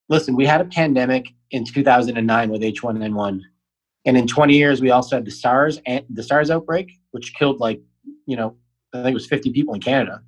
listen, 0.10 0.36
we 0.36 0.46
had 0.46 0.62
a 0.62 0.66
pandemic 0.66 1.28
in 1.52 1.66
2009 1.66 2.50
with 2.50 2.62
H1N1 2.62 3.42
and 4.08 4.18
in 4.18 4.26
20 4.26 4.56
years, 4.56 4.82
we 4.82 4.90
also 4.90 5.18
had 5.18 5.26
the 5.26 5.32
SARS 5.32 5.82
and 5.86 6.04
the 6.10 6.24
SARS 6.24 6.50
outbreak, 6.50 6.94
which 7.12 7.34
killed 7.36 7.60
like, 7.60 7.82
you 8.26 8.38
know, 8.38 8.56
I 8.94 9.04
think 9.04 9.12
it 9.12 9.14
was 9.14 9.28
50 9.28 9.52
people 9.52 9.74
in 9.74 9.82
Canada 9.82 10.22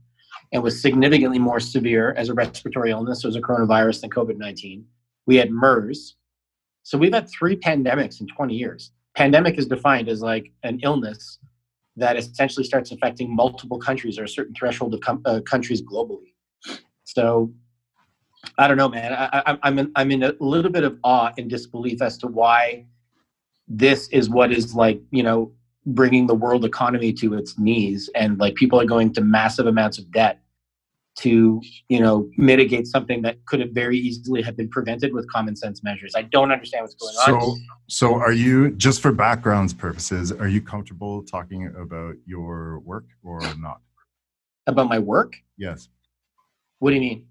and 0.52 0.62
was 0.62 0.82
significantly 0.82 1.40
more 1.40 1.62
severe 1.62 2.14
as 2.18 2.28
a 2.28 2.34
respiratory 2.34 2.92
illness 2.92 3.24
as 3.24 3.38
a 3.38 3.42
coronavirus 3.42 4.02
than 4.02 4.10
COVID 4.10 4.38
19. 4.38 4.86
We 5.28 5.38
had 5.38 5.50
MERS. 5.50 6.18
So 6.84 6.98
we've 6.98 7.14
had 7.14 7.30
three 7.30 7.56
pandemics 7.56 8.20
in 8.20 8.28
20 8.28 8.54
years. 8.54 8.92
Pandemic 9.16 9.58
is 9.58 9.66
defined 9.66 10.10
as 10.10 10.22
like 10.22 10.52
an 10.64 10.82
illness 10.84 11.40
that 11.96 12.18
essentially 12.18 12.66
starts 12.66 12.92
affecting 12.92 13.34
multiple 13.34 13.80
countries 13.80 14.20
or 14.20 14.26
a 14.26 14.30
certain 14.30 14.54
threshold 14.56 14.94
of 14.94 15.00
com- 15.00 15.22
uh, 15.24 15.40
countries 15.50 15.82
globally. 15.82 16.34
So 17.06 17.54
I 18.58 18.68
don't 18.68 18.78
know, 18.78 18.90
man. 18.90 19.14
I, 19.14 19.58
am 19.64 19.80
in, 19.80 19.92
I'm 19.96 20.12
in 20.12 20.24
a 20.24 20.34
little 20.40 20.72
bit 20.72 20.84
of 20.84 20.98
awe 21.04 21.32
and 21.38 21.50
disbelief 21.50 22.02
as 22.02 22.18
to 22.20 22.28
why 22.28 22.86
this 23.68 24.08
is 24.10 24.30
what 24.30 24.52
is 24.52 24.74
like 24.74 25.02
you 25.12 25.24
know 25.24 25.52
bringing 25.86 26.28
the 26.28 26.36
world 26.36 26.66
economy 26.66 27.14
to 27.14 27.34
its 27.36 27.58
knees. 27.58 28.10
And 28.16 28.38
like 28.40 28.56
people 28.56 28.80
are 28.80 28.86
going 28.86 29.14
to 29.14 29.22
massive 29.22 29.66
amounts 29.66 29.98
of 29.98 30.12
debt 30.12 30.40
to 31.18 31.62
you 31.90 32.00
know 32.00 32.30
mitigate 32.38 32.88
something 32.88 33.22
that 33.24 33.44
could 33.46 33.60
have 33.60 33.72
very 33.72 33.98
easily 33.98 34.42
have 34.42 34.56
been 34.56 34.70
prevented 34.70 35.14
with 35.14 35.30
common 35.30 35.56
sense 35.56 35.84
measures. 35.84 36.14
I 36.16 36.22
don't 36.22 36.52
understand 36.52 36.84
what's 36.84 36.96
going 36.96 37.14
so, 37.26 37.36
on. 37.36 37.42
So 37.42 37.58
so 37.88 38.16
are 38.16 38.32
you 38.32 38.72
just 38.72 39.02
for 39.02 39.12
backgrounds 39.12 39.74
purposes 39.74 40.32
are 40.32 40.48
you 40.48 40.62
comfortable 40.62 41.24
talking 41.24 41.68
about 41.78 42.16
your 42.26 42.80
work 42.80 43.06
or 43.24 43.42
not? 43.58 43.82
About 44.68 44.88
my 44.88 45.00
work? 45.00 45.34
Yes. 45.58 45.90
What 46.78 46.92
do 46.92 46.96
you 46.96 47.02
mean 47.02 47.26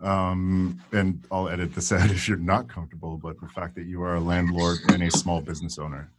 um, 0.00 0.80
and 0.92 1.22
I'll 1.30 1.48
edit 1.48 1.74
this 1.74 1.92
out 1.92 2.10
if 2.10 2.28
you're 2.28 2.36
not 2.36 2.68
comfortable, 2.68 3.16
but 3.16 3.40
the 3.40 3.48
fact 3.48 3.74
that 3.76 3.86
you 3.86 4.02
are 4.02 4.16
a 4.16 4.20
landlord 4.20 4.78
and 4.88 5.02
a 5.02 5.10
small 5.10 5.40
business 5.40 5.78
owner. 5.78 6.10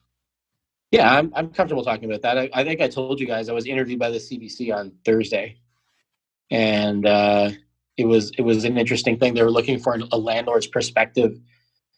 Yeah, 0.92 1.14
I'm, 1.14 1.32
I'm 1.36 1.50
comfortable 1.50 1.84
talking 1.84 2.06
about 2.06 2.24
that. 2.24 2.38
I, 2.38 2.50
I 2.54 2.64
think 2.64 2.82
I 2.82 2.88
told 2.88 3.20
you 3.20 3.28
guys 3.28 3.48
I 3.48 3.54
was 3.54 3.68
interviewed 3.68 4.00
by 4.00 4.10
the 4.10 4.18
CBC 4.18 4.76
on 4.76 4.92
Thursday, 5.06 5.58
and 6.50 7.06
uh, 7.06 7.52
it 7.96 8.06
was 8.06 8.32
it 8.38 8.42
was 8.42 8.66
an 8.66 8.78
interesting 8.78 9.18
thing. 9.18 9.34
They 9.34 9.44
were 9.44 9.52
looking 9.52 9.78
for 9.78 10.00
a 10.12 10.18
landlord's 10.18 10.66
perspective, 10.66 11.40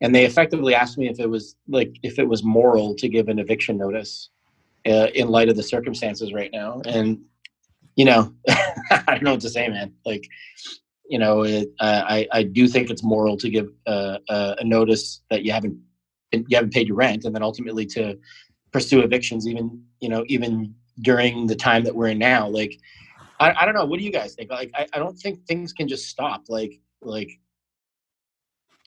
and 0.02 0.14
they 0.14 0.26
effectively 0.26 0.76
asked 0.76 0.98
me 0.98 1.08
if 1.08 1.22
it 1.22 1.30
was 1.30 1.56
like 1.70 1.96
if 2.04 2.20
it 2.20 2.28
was 2.28 2.44
moral 2.44 2.94
to 2.96 3.08
give 3.08 3.30
an 3.30 3.40
eviction 3.40 3.78
notice 3.78 4.30
uh, 4.86 5.08
in 5.16 5.30
light 5.30 5.48
of 5.48 5.56
the 5.56 5.64
circumstances 5.64 6.34
right 6.34 6.52
now. 6.52 6.82
And 6.86 7.22
you 7.96 8.04
know, 8.04 8.34
I 8.50 9.04
don't 9.08 9.24
know 9.24 9.32
what 9.32 9.42
to 9.42 9.50
say, 9.50 9.70
man. 9.70 9.94
Like 10.06 10.28
you 11.12 11.20
know, 11.20 11.44
it, 11.44 11.68
uh, 11.82 12.04
I 12.08 12.26
I 12.32 12.44
do 12.44 12.70
think 12.70 12.90
it's 12.90 13.04
moral 13.04 13.36
to 13.36 13.50
give 13.50 13.68
uh, 13.86 14.20
uh, 14.30 14.56
a 14.60 14.64
notice 14.64 15.22
that 15.30 15.44
you 15.44 15.52
haven't 15.52 15.78
you 16.32 16.56
haven't 16.56 16.72
paid 16.72 16.88
your 16.88 16.96
rent, 16.96 17.26
and 17.26 17.36
then 17.36 17.44
ultimately 17.44 17.86
to 17.88 18.18
pursue 18.72 19.02
evictions, 19.02 19.46
even 19.46 19.84
you 20.00 20.08
know, 20.08 20.24
even 20.28 20.74
during 21.02 21.48
the 21.48 21.56
time 21.56 21.84
that 21.84 21.94
we're 21.94 22.08
in 22.08 22.18
now. 22.18 22.48
Like, 22.48 22.80
I, 23.42 23.54
I 23.60 23.66
don't 23.66 23.76
know. 23.76 23.84
What 23.84 24.00
do 24.00 24.06
you 24.06 24.12
guys 24.12 24.36
think? 24.36 24.52
Like, 24.52 24.72
I, 24.74 24.88
I 24.94 25.00
don't 25.00 25.18
think 25.18 25.46
things 25.46 25.74
can 25.74 25.90
just 25.90 26.08
stop. 26.08 26.46
Like, 26.48 26.80
like 27.02 27.30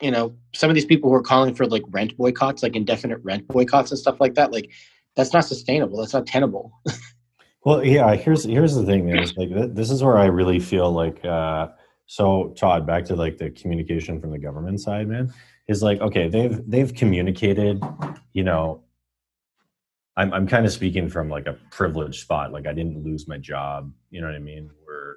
you 0.01 0.11
know, 0.11 0.35
some 0.55 0.71
of 0.71 0.75
these 0.75 0.87
people 0.87 1.11
who 1.11 1.17
are 1.17 1.23
calling 1.23 1.55
for 1.55 1.67
like 1.67 1.83
rent 1.91 2.17
boycotts, 2.17 2.63
like 2.63 2.75
indefinite 2.75 3.21
rent 3.23 3.47
boycotts 3.49 3.91
and 3.91 4.01
stuff 4.01 4.19
like 4.19 4.33
that. 4.37 4.51
Like, 4.51 4.71
that's 5.15 5.35
not 5.35 5.45
sustainable. 5.45 5.99
That's 5.99 6.15
not 6.15 6.27
tenable. 6.27 6.73
well, 7.67 7.85
yeah. 7.85 8.15
Here's 8.15 8.45
here's 8.45 8.75
the 8.75 8.87
thing. 8.87 9.11
Is 9.11 9.37
like 9.37 9.51
this 9.75 9.91
is 9.91 10.03
where 10.03 10.17
I 10.17 10.25
really 10.25 10.59
feel 10.59 10.91
like. 10.91 11.23
uh 11.23 11.69
so 12.07 12.55
Todd, 12.59 12.87
back 12.87 13.05
to 13.07 13.17
like 13.17 13.39
the 13.39 13.51
communication 13.51 14.21
from 14.21 14.31
the 14.31 14.39
government 14.39 14.81
side, 14.81 15.09
man, 15.09 15.33
is 15.69 15.83
like 15.83 16.01
okay, 16.01 16.29
they've 16.29 16.61
they've 16.69 16.95
communicated, 16.95 17.83
you 18.33 18.45
know. 18.45 18.83
I'm 20.17 20.33
I'm 20.33 20.47
kind 20.47 20.65
of 20.65 20.71
speaking 20.71 21.09
from 21.09 21.29
like 21.29 21.49
a 21.49 21.59
privileged 21.73 22.21
spot. 22.21 22.53
Like 22.53 22.69
I 22.69 22.73
didn't 22.73 23.03
lose 23.03 23.27
my 23.27 23.37
job. 23.37 23.93
You 24.11 24.21
know 24.21 24.29
what 24.29 24.37
I 24.37 24.39
mean? 24.39 24.71
We're 24.87 25.17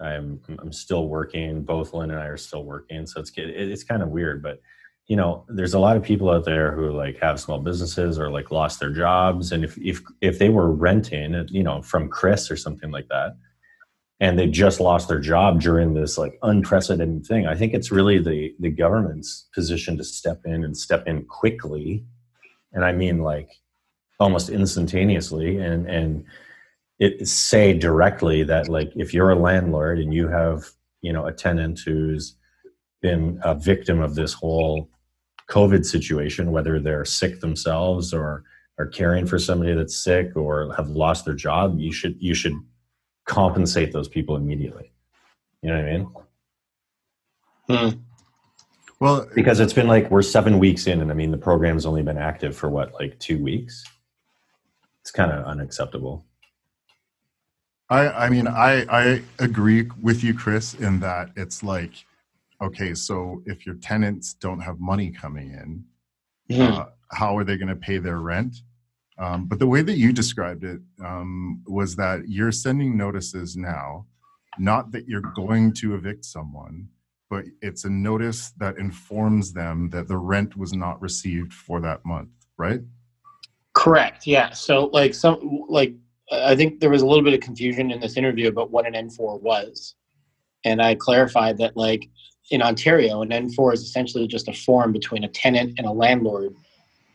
I'm 0.00 0.40
I'm 0.58 0.72
still 0.72 1.08
working. 1.08 1.62
Both 1.62 1.92
Lynn 1.92 2.10
and 2.10 2.20
I 2.20 2.26
are 2.26 2.36
still 2.36 2.64
working, 2.64 3.06
so 3.06 3.20
it's 3.20 3.32
it's 3.36 3.84
kind 3.84 4.02
of 4.02 4.08
weird. 4.08 4.42
But 4.42 4.60
you 5.06 5.16
know, 5.16 5.44
there's 5.48 5.74
a 5.74 5.78
lot 5.78 5.96
of 5.96 6.02
people 6.02 6.30
out 6.30 6.44
there 6.44 6.72
who 6.72 6.90
like 6.90 7.18
have 7.20 7.40
small 7.40 7.60
businesses 7.60 8.18
or 8.18 8.30
like 8.30 8.50
lost 8.50 8.80
their 8.80 8.90
jobs, 8.90 9.52
and 9.52 9.64
if 9.64 9.78
if 9.78 10.00
if 10.20 10.38
they 10.38 10.48
were 10.48 10.70
renting, 10.70 11.46
you 11.48 11.62
know, 11.62 11.80
from 11.82 12.08
Chris 12.08 12.50
or 12.50 12.56
something 12.56 12.90
like 12.90 13.08
that, 13.08 13.36
and 14.20 14.38
they 14.38 14.46
just 14.46 14.80
lost 14.80 15.08
their 15.08 15.20
job 15.20 15.60
during 15.60 15.92
this 15.92 16.16
like 16.16 16.38
unprecedented 16.42 17.26
thing, 17.26 17.46
I 17.46 17.54
think 17.54 17.74
it's 17.74 17.90
really 17.90 18.18
the 18.18 18.54
the 18.60 18.70
government's 18.70 19.48
position 19.54 19.96
to 19.98 20.04
step 20.04 20.40
in 20.44 20.64
and 20.64 20.76
step 20.76 21.06
in 21.06 21.24
quickly, 21.24 22.04
and 22.72 22.84
I 22.84 22.92
mean 22.92 23.22
like 23.22 23.50
almost 24.18 24.48
instantaneously, 24.48 25.58
and 25.58 25.86
and 25.86 26.24
it 26.98 27.28
say 27.28 27.74
directly 27.74 28.42
that 28.44 28.68
like 28.68 28.90
if 28.96 29.12
you're 29.12 29.30
a 29.30 29.38
landlord 29.38 29.98
and 29.98 30.14
you 30.14 30.28
have 30.28 30.70
you 31.02 31.12
know 31.12 31.26
a 31.26 31.32
tenant 31.32 31.80
who's 31.80 32.36
been 33.02 33.38
a 33.44 33.54
victim 33.54 34.00
of 34.00 34.14
this 34.14 34.32
whole 34.32 34.88
covid 35.50 35.84
situation 35.84 36.50
whether 36.50 36.80
they're 36.80 37.04
sick 37.04 37.40
themselves 37.40 38.12
or 38.14 38.44
are 38.78 38.86
caring 38.86 39.26
for 39.26 39.38
somebody 39.38 39.74
that's 39.74 39.96
sick 39.96 40.34
or 40.34 40.74
have 40.74 40.88
lost 40.88 41.24
their 41.24 41.34
job 41.34 41.78
you 41.78 41.92
should 41.92 42.16
you 42.18 42.34
should 42.34 42.54
compensate 43.26 43.92
those 43.92 44.08
people 44.08 44.36
immediately 44.36 44.90
you 45.62 45.70
know 45.70 45.76
what 45.76 45.84
i 45.84 45.92
mean 45.92 46.08
Hmm. 47.68 47.98
Well, 49.00 49.28
because 49.34 49.58
it's 49.58 49.72
been 49.72 49.88
like 49.88 50.08
we're 50.10 50.22
seven 50.22 50.58
weeks 50.60 50.86
in 50.86 51.00
and 51.02 51.10
i 51.10 51.14
mean 51.14 51.30
the 51.32 51.36
program's 51.38 51.84
only 51.84 52.02
been 52.02 52.16
active 52.18 52.56
for 52.56 52.70
what 52.70 52.94
like 52.94 53.18
two 53.18 53.42
weeks 53.42 53.84
it's 55.02 55.10
kind 55.10 55.32
of 55.32 55.44
unacceptable 55.44 56.24
I, 57.88 58.08
I 58.08 58.28
mean, 58.30 58.48
I, 58.48 58.84
I 58.90 59.22
agree 59.38 59.88
with 60.02 60.24
you, 60.24 60.34
Chris, 60.34 60.74
in 60.74 60.98
that 61.00 61.30
it's 61.36 61.62
like, 61.62 61.92
okay, 62.60 62.94
so 62.94 63.44
if 63.46 63.64
your 63.64 63.76
tenants 63.76 64.34
don't 64.34 64.58
have 64.58 64.80
money 64.80 65.12
coming 65.12 65.50
in, 65.52 65.84
Mhm. 66.50 66.72
uh, 66.72 66.86
how 67.12 67.38
are 67.38 67.44
they 67.44 67.56
going 67.56 67.68
to 67.68 67.76
pay 67.76 67.98
their 67.98 68.18
rent? 68.18 68.56
Um, 69.18 69.46
but 69.46 69.58
the 69.58 69.66
way 69.66 69.82
that 69.82 69.96
you 69.96 70.12
described 70.12 70.64
it 70.64 70.80
um, 71.02 71.62
was 71.66 71.96
that 71.96 72.28
you're 72.28 72.52
sending 72.52 72.96
notices 72.96 73.56
now, 73.56 74.06
not 74.58 74.92
that 74.92 75.08
you're 75.08 75.32
going 75.34 75.72
to 75.74 75.94
evict 75.94 76.24
someone, 76.24 76.88
but 77.30 77.44
it's 77.62 77.84
a 77.84 77.90
notice 77.90 78.52
that 78.58 78.78
informs 78.78 79.52
them 79.52 79.90
that 79.90 80.08
the 80.08 80.16
rent 80.16 80.56
was 80.56 80.72
not 80.72 81.00
received 81.00 81.52
for 81.52 81.80
that 81.80 82.04
month, 82.04 82.28
right? 82.56 82.80
Correct. 83.74 84.26
Yeah. 84.26 84.50
So 84.50 84.86
like 84.92 85.14
some 85.14 85.64
like 85.68 85.94
I 86.32 86.56
think 86.56 86.80
there 86.80 86.90
was 86.90 87.02
a 87.02 87.06
little 87.06 87.24
bit 87.24 87.34
of 87.34 87.40
confusion 87.40 87.90
in 87.90 88.00
this 88.00 88.16
interview 88.16 88.48
about 88.48 88.70
what 88.70 88.86
an 88.86 88.94
N4 88.94 89.40
was, 89.40 89.94
and 90.64 90.80
I 90.80 90.94
clarified 90.94 91.58
that 91.58 91.76
like 91.76 92.08
in 92.50 92.62
Ontario, 92.62 93.22
an 93.22 93.30
N4 93.30 93.74
is 93.74 93.82
essentially 93.82 94.26
just 94.26 94.48
a 94.48 94.52
form 94.52 94.92
between 94.92 95.24
a 95.24 95.28
tenant 95.28 95.74
and 95.78 95.86
a 95.86 95.92
landlord, 95.92 96.54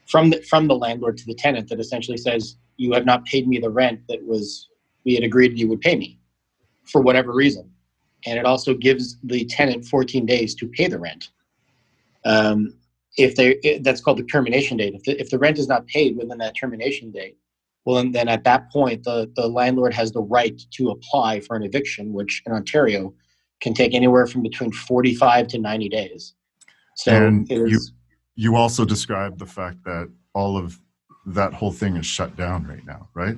from 0.08 0.30
the 0.30 0.42
from 0.44 0.68
the 0.68 0.76
landlord 0.76 1.18
to 1.18 1.26
the 1.26 1.36
tenant 1.36 1.70
that 1.70 1.80
essentially 1.80 2.18
says 2.18 2.58
you 2.78 2.94
have 2.94 3.06
not 3.06 3.26
paid 3.26 3.48
me 3.48 3.60
the 3.60 3.70
rent 3.70 4.02
that 4.10 4.24
was 4.26 4.70
we 5.06 5.16
had 5.16 5.24
agreed 5.24 5.58
you 5.58 5.68
would 5.68 5.82
pay 5.82 5.96
me, 5.96 6.20
for 6.86 7.02
whatever 7.02 7.34
reason, 7.34 7.70
and 8.26 8.38
it 8.38 8.46
also 8.46 8.74
gives 8.74 9.18
the 9.24 9.46
tenant 9.46 9.86
14 9.86 10.26
days 10.26 10.54
to 10.56 10.68
pay 10.68 10.88
the 10.88 11.00
rent. 11.00 11.30
Um, 12.26 12.76
if 13.18 13.36
they 13.36 13.56
it, 13.64 13.84
that's 13.84 14.02
called 14.02 14.20
the 14.20 14.24
termination 14.24 14.78
date. 14.78 14.94
If 14.94 15.04
the, 15.04 15.20
if 15.20 15.30
the 15.30 15.40
rent 15.40 15.58
is 15.58 15.68
not 15.68 15.88
paid 15.88 16.18
within 16.18 16.38
that 16.38 16.56
termination 16.56 17.12
date, 17.12 17.38
well, 17.86 17.98
then, 17.98 18.12
then 18.12 18.28
at 18.28 18.44
that 18.44 18.72
point, 18.72 19.04
the, 19.04 19.32
the 19.36 19.48
landlord 19.48 19.94
has 19.94 20.12
the 20.12 20.22
right 20.22 20.62
to 20.72 20.90
apply 20.92 21.40
for 21.42 21.56
an 21.56 21.64
eviction, 21.64 22.14
which 22.14 22.44
in 22.46 22.54
Ontario 22.54 23.14
can 23.60 23.74
take 23.74 23.94
anywhere 23.94 24.28
from 24.28 24.44
between 24.44 24.72
45 24.72 25.48
to 25.48 25.60
90 25.60 25.90
days. 25.90 26.34
So 26.96 27.12
And 27.12 27.52
it 27.52 27.58
you- 27.70 27.80
You 28.36 28.56
also 28.56 28.86
described 28.86 29.40
the 29.40 29.46
fact 29.46 29.84
that 29.86 30.10
all 30.34 30.58
of 30.58 30.80
that 31.26 31.54
whole 31.54 31.72
thing 31.72 31.98
is 31.98 32.06
shut 32.06 32.36
down 32.36 32.66
right 32.66 32.86
now, 32.86 33.10
right? 33.14 33.38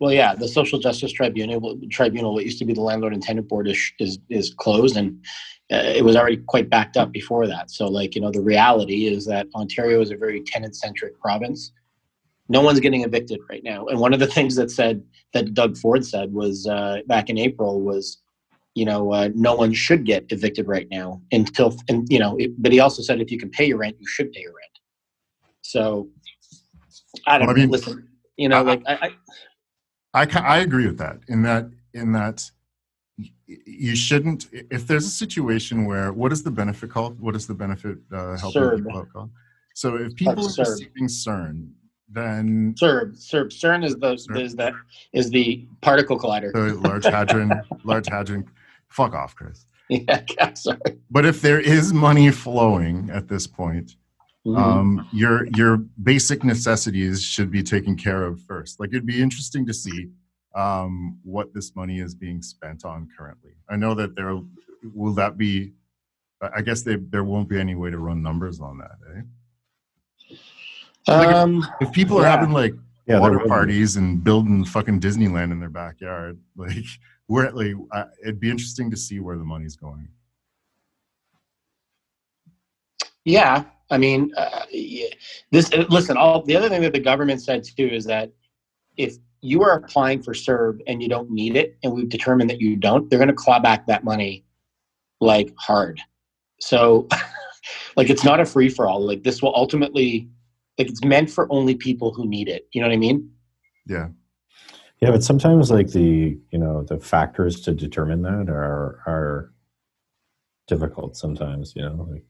well, 0.00 0.12
yeah, 0.12 0.34
the 0.34 0.48
social 0.48 0.78
justice 0.78 1.12
tribunal, 1.12 1.78
tribunal, 1.90 2.32
what 2.32 2.44
used 2.44 2.58
to 2.58 2.64
be 2.64 2.72
the 2.72 2.80
landlord 2.80 3.12
and 3.12 3.22
tenant 3.22 3.48
board, 3.48 3.68
is 3.68 3.92
is, 3.98 4.18
is 4.30 4.54
closed, 4.54 4.96
and 4.96 5.22
uh, 5.70 5.76
it 5.76 6.02
was 6.02 6.16
already 6.16 6.38
quite 6.38 6.70
backed 6.70 6.96
up 6.96 7.12
before 7.12 7.46
that. 7.46 7.70
So, 7.70 7.86
like 7.86 8.14
you 8.14 8.22
know, 8.22 8.30
the 8.30 8.40
reality 8.40 9.06
is 9.06 9.26
that 9.26 9.46
Ontario 9.54 10.00
is 10.00 10.10
a 10.10 10.16
very 10.16 10.42
tenant 10.42 10.74
centric 10.74 11.20
province. 11.20 11.72
No 12.48 12.62
one's 12.62 12.80
getting 12.80 13.02
evicted 13.02 13.40
right 13.50 13.62
now, 13.62 13.86
and 13.86 14.00
one 14.00 14.14
of 14.14 14.20
the 14.20 14.26
things 14.26 14.56
that 14.56 14.70
said 14.70 15.04
that 15.34 15.52
Doug 15.52 15.76
Ford 15.76 16.04
said 16.04 16.32
was 16.32 16.66
uh, 16.66 17.00
back 17.06 17.28
in 17.28 17.36
April 17.36 17.82
was, 17.82 18.18
you 18.80 18.86
know, 18.86 19.12
uh, 19.12 19.28
no 19.34 19.54
one 19.54 19.74
should 19.74 20.06
get 20.06 20.24
evicted 20.30 20.66
right 20.66 20.88
now 20.90 21.20
until, 21.32 21.76
and 21.90 22.06
you 22.08 22.18
know, 22.18 22.38
it, 22.38 22.50
but 22.62 22.72
he 22.72 22.80
also 22.80 23.02
said 23.02 23.20
if 23.20 23.30
you 23.30 23.38
can 23.38 23.50
pay 23.50 23.66
your 23.66 23.76
rent, 23.76 23.94
you 24.00 24.06
should 24.06 24.32
pay 24.32 24.40
your 24.40 24.54
rent. 24.54 24.74
So, 25.60 26.08
I 27.26 27.36
don't 27.36 27.46
Well, 27.46 27.56
I 27.56 27.60
mean, 27.60 27.70
listen, 27.70 28.08
you 28.38 28.48
know, 28.48 28.60
I- 28.60 28.62
like 28.62 28.82
I, 28.86 28.94
I 30.14 30.22
I 30.22 30.26
I 30.54 30.58
agree 30.60 30.86
with 30.86 30.96
that. 30.96 31.18
In 31.28 31.42
that 31.42 31.68
in 31.92 32.12
that 32.12 32.50
you 33.46 33.94
shouldn't 33.94 34.46
if 34.78 34.86
there's 34.86 35.04
a 35.04 35.16
situation 35.24 35.84
where 35.84 36.10
what 36.14 36.32
is 36.32 36.42
the 36.42 36.50
benefit 36.50 36.88
called? 36.90 37.20
What 37.20 37.36
is 37.36 37.46
the 37.46 37.54
benefit 37.64 37.98
uh, 38.10 38.38
helping 38.38 38.62
CERB. 38.62 38.76
people 38.78 38.98
out 38.98 39.12
called? 39.12 39.30
So 39.74 39.96
if 39.96 40.16
people 40.16 40.44
are 40.46 40.54
receiving 40.58 41.06
CERN, 41.06 41.72
then 42.08 42.74
CERB, 42.80 43.08
CERB, 43.30 43.48
CERN 43.60 43.84
is 43.84 43.94
the 43.96 44.14
CERB. 44.14 44.40
is 44.40 44.56
the 44.56 44.72
is 45.12 45.30
the 45.30 45.66
particle 45.82 46.18
collider. 46.18 46.50
the 46.52 46.74
large 46.88 47.04
hadron, 47.16 47.52
large 47.84 48.08
hadron, 48.08 48.48
fuck 48.90 49.14
off, 49.14 49.34
Chris. 49.34 49.64
yeah, 49.88 50.22
yeah, 50.36 50.54
sorry. 50.54 50.78
But 51.10 51.24
if 51.26 51.40
there 51.40 51.58
is 51.60 51.92
money 51.92 52.30
flowing 52.30 53.10
at 53.10 53.28
this 53.28 53.46
point, 53.46 53.96
Mhm. 54.46 54.56
um, 54.58 55.08
your 55.12 55.46
your 55.56 55.76
basic 56.02 56.44
necessities 56.44 57.22
should 57.22 57.50
be 57.50 57.62
taken 57.62 57.94
care 57.94 58.24
of 58.24 58.40
first. 58.42 58.80
Like 58.80 58.88
it'd 58.90 59.04
be 59.06 59.20
interesting 59.20 59.66
to 59.66 59.74
see 59.74 60.08
um, 60.54 61.18
what 61.22 61.52
this 61.54 61.76
money 61.76 62.00
is 62.00 62.14
being 62.14 62.40
spent 62.42 62.84
on 62.84 63.06
currently. 63.16 63.52
I 63.68 63.76
know 63.76 63.94
that 63.94 64.14
there 64.16 64.40
will 64.94 65.12
that 65.14 65.36
be. 65.36 65.72
I 66.42 66.48
I 66.56 66.60
guess 66.62 66.80
they, 66.82 66.96
there 66.96 67.22
won't 67.24 67.48
be 67.50 67.60
any 67.60 67.74
way 67.74 67.90
to 67.90 67.98
run 67.98 68.22
numbers 68.22 68.60
on 68.60 68.78
that. 68.78 68.96
Eh? 69.14 69.20
like 71.08 71.28
if- 71.28 71.34
um, 71.34 71.66
If 71.80 71.92
people 71.92 72.18
are 72.18 72.22
Yeah. 72.22 72.30
having 72.36 72.52
like 72.52 72.74
yeah 73.06 73.18
water 73.20 73.40
parties 73.40 73.96
and 73.96 74.22
building 74.24 74.64
fucking 74.64 75.00
Disneyland 75.00 75.52
in 75.52 75.60
their 75.60 75.68
backyard, 75.70 76.38
like 76.56 76.84
where 77.30 77.52
like 77.52 77.74
uh, 77.92 78.06
it'd 78.22 78.40
be 78.40 78.50
interesting 78.50 78.90
to 78.90 78.96
see 78.96 79.20
where 79.20 79.38
the 79.38 79.44
money's 79.44 79.76
going. 79.76 80.08
yeah, 83.24 83.62
I 83.88 83.98
mean, 83.98 84.32
uh, 84.36 84.64
this. 85.52 85.72
uh, 85.72 85.84
Listen, 85.88 86.16
all 86.16 86.42
the 86.42 86.56
other 86.56 86.68
thing 86.68 86.82
that 86.82 86.92
the 86.92 86.98
government 86.98 87.40
said 87.40 87.62
too 87.62 87.86
is 87.86 88.04
that 88.06 88.32
if 88.96 89.14
you 89.42 89.62
are 89.62 89.76
applying 89.76 90.20
for 90.20 90.34
CERB 90.34 90.80
and 90.88 91.00
you 91.00 91.08
don't 91.08 91.30
need 91.30 91.54
it, 91.54 91.78
and 91.84 91.92
we've 91.92 92.08
determined 92.08 92.50
that 92.50 92.60
you 92.60 92.74
don't, 92.74 93.08
they're 93.08 93.20
going 93.20 93.28
to 93.28 93.34
claw 93.34 93.60
back 93.60 93.86
that 93.86 94.02
money 94.02 94.44
like 95.20 95.54
hard. 95.56 96.00
So, 96.58 97.06
like, 97.96 98.10
it's 98.10 98.24
not 98.24 98.40
a 98.40 98.44
free 98.44 98.68
for 98.68 98.88
all. 98.88 99.06
Like, 99.06 99.22
this 99.22 99.40
will 99.40 99.54
ultimately, 99.54 100.28
like, 100.78 100.90
it's 100.90 101.04
meant 101.04 101.30
for 101.30 101.46
only 101.52 101.76
people 101.76 102.12
who 102.12 102.26
need 102.26 102.48
it. 102.48 102.66
You 102.72 102.80
know 102.80 102.88
what 102.88 102.94
I 102.94 102.98
mean? 102.98 103.30
Yeah. 103.86 104.08
Yeah, 105.00 105.10
but 105.10 105.22
sometimes 105.22 105.70
like 105.70 105.88
the 105.88 106.38
you 106.50 106.58
know 106.58 106.82
the 106.82 106.98
factors 106.98 107.60
to 107.62 107.72
determine 107.72 108.22
that 108.22 108.48
are 108.50 109.00
are 109.06 109.52
difficult. 110.66 111.16
Sometimes 111.16 111.74
you 111.74 111.82
know 111.82 112.06
like 112.10 112.24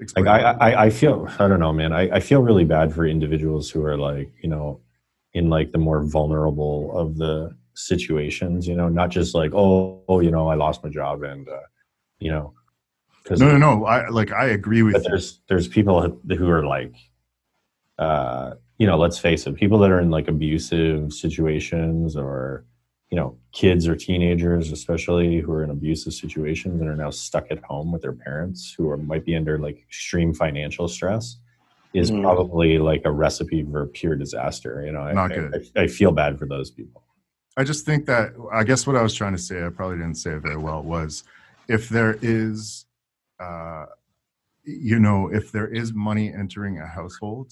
Explain. 0.00 0.26
like 0.26 0.44
I, 0.44 0.70
I 0.70 0.84
I 0.84 0.90
feel 0.90 1.28
I 1.38 1.48
don't 1.48 1.60
know, 1.60 1.72
man. 1.72 1.92
I, 1.92 2.16
I 2.16 2.20
feel 2.20 2.42
really 2.42 2.64
bad 2.64 2.92
for 2.92 3.06
individuals 3.06 3.70
who 3.70 3.84
are 3.84 3.96
like 3.96 4.32
you 4.42 4.48
know 4.48 4.80
in 5.32 5.48
like 5.48 5.72
the 5.72 5.78
more 5.78 6.02
vulnerable 6.02 6.96
of 6.96 7.16
the 7.16 7.56
situations. 7.74 8.66
You 8.66 8.74
know, 8.74 8.88
not 8.88 9.10
just 9.10 9.34
like 9.34 9.52
oh 9.54 10.02
oh 10.08 10.20
you 10.20 10.30
know 10.30 10.48
I 10.48 10.56
lost 10.56 10.84
my 10.84 10.90
job 10.90 11.22
and 11.22 11.48
uh, 11.48 11.60
you 12.18 12.30
know 12.30 12.52
because 13.22 13.40
no, 13.40 13.56
no, 13.56 13.56
no. 13.56 13.86
I 13.86 14.08
like 14.08 14.32
I 14.32 14.46
agree 14.46 14.82
with 14.82 14.94
but 14.94 15.04
you. 15.04 15.08
there's 15.08 15.40
there's 15.48 15.68
people 15.68 16.20
who 16.28 16.50
are 16.50 16.66
like 16.66 16.94
uh 17.98 18.54
you 18.82 18.88
know 18.88 18.98
let's 18.98 19.18
face 19.28 19.46
it 19.46 19.54
people 19.54 19.78
that 19.78 19.92
are 19.92 20.00
in 20.00 20.10
like 20.10 20.26
abusive 20.26 21.12
situations 21.12 22.16
or 22.16 22.64
you 23.10 23.16
know 23.18 23.28
kids 23.60 23.86
or 23.86 23.94
teenagers 23.94 24.72
especially 24.72 25.38
who 25.40 25.52
are 25.52 25.62
in 25.62 25.70
abusive 25.70 26.12
situations 26.24 26.80
and 26.80 26.88
are 26.90 26.96
now 27.04 27.10
stuck 27.26 27.46
at 27.54 27.62
home 27.70 27.92
with 27.92 28.02
their 28.02 28.16
parents 28.26 28.74
who 28.76 28.84
are 28.90 28.96
might 29.12 29.24
be 29.24 29.36
under 29.40 29.56
like 29.66 29.78
extreme 29.88 30.34
financial 30.34 30.88
stress 30.88 31.24
is 31.94 32.10
Mhm. 32.10 32.22
probably 32.22 32.70
like 32.90 33.02
a 33.04 33.12
recipe 33.26 33.60
for 33.70 33.86
pure 33.86 34.16
disaster 34.24 34.72
you 34.86 34.92
know 34.94 35.04
I, 35.10 35.12
Not 35.12 35.30
I- 35.32 35.36
good. 35.36 35.50
I, 35.76 35.82
I 35.82 35.86
feel 35.86 36.10
bad 36.22 36.32
for 36.40 36.46
those 36.54 36.70
people 36.78 37.00
I 37.56 37.62
just 37.72 37.84
think 37.88 38.06
that 38.06 38.26
I 38.60 38.64
guess 38.64 38.82
what 38.86 38.96
I 38.96 39.02
was 39.02 39.14
trying 39.14 39.36
to 39.36 39.42
say, 39.48 39.56
I 39.64 39.68
probably 39.68 39.98
didn't 39.98 40.14
say 40.24 40.30
it 40.36 40.40
very 40.48 40.56
well, 40.56 40.82
was 40.82 41.22
if 41.68 41.82
there 41.90 42.16
is, 42.22 42.86
uh, 43.38 43.84
you 44.64 44.98
know, 44.98 45.28
if 45.30 45.52
there 45.52 45.68
is 45.80 45.92
money 45.92 46.32
entering 46.32 46.78
a 46.78 46.86
household, 46.86 47.48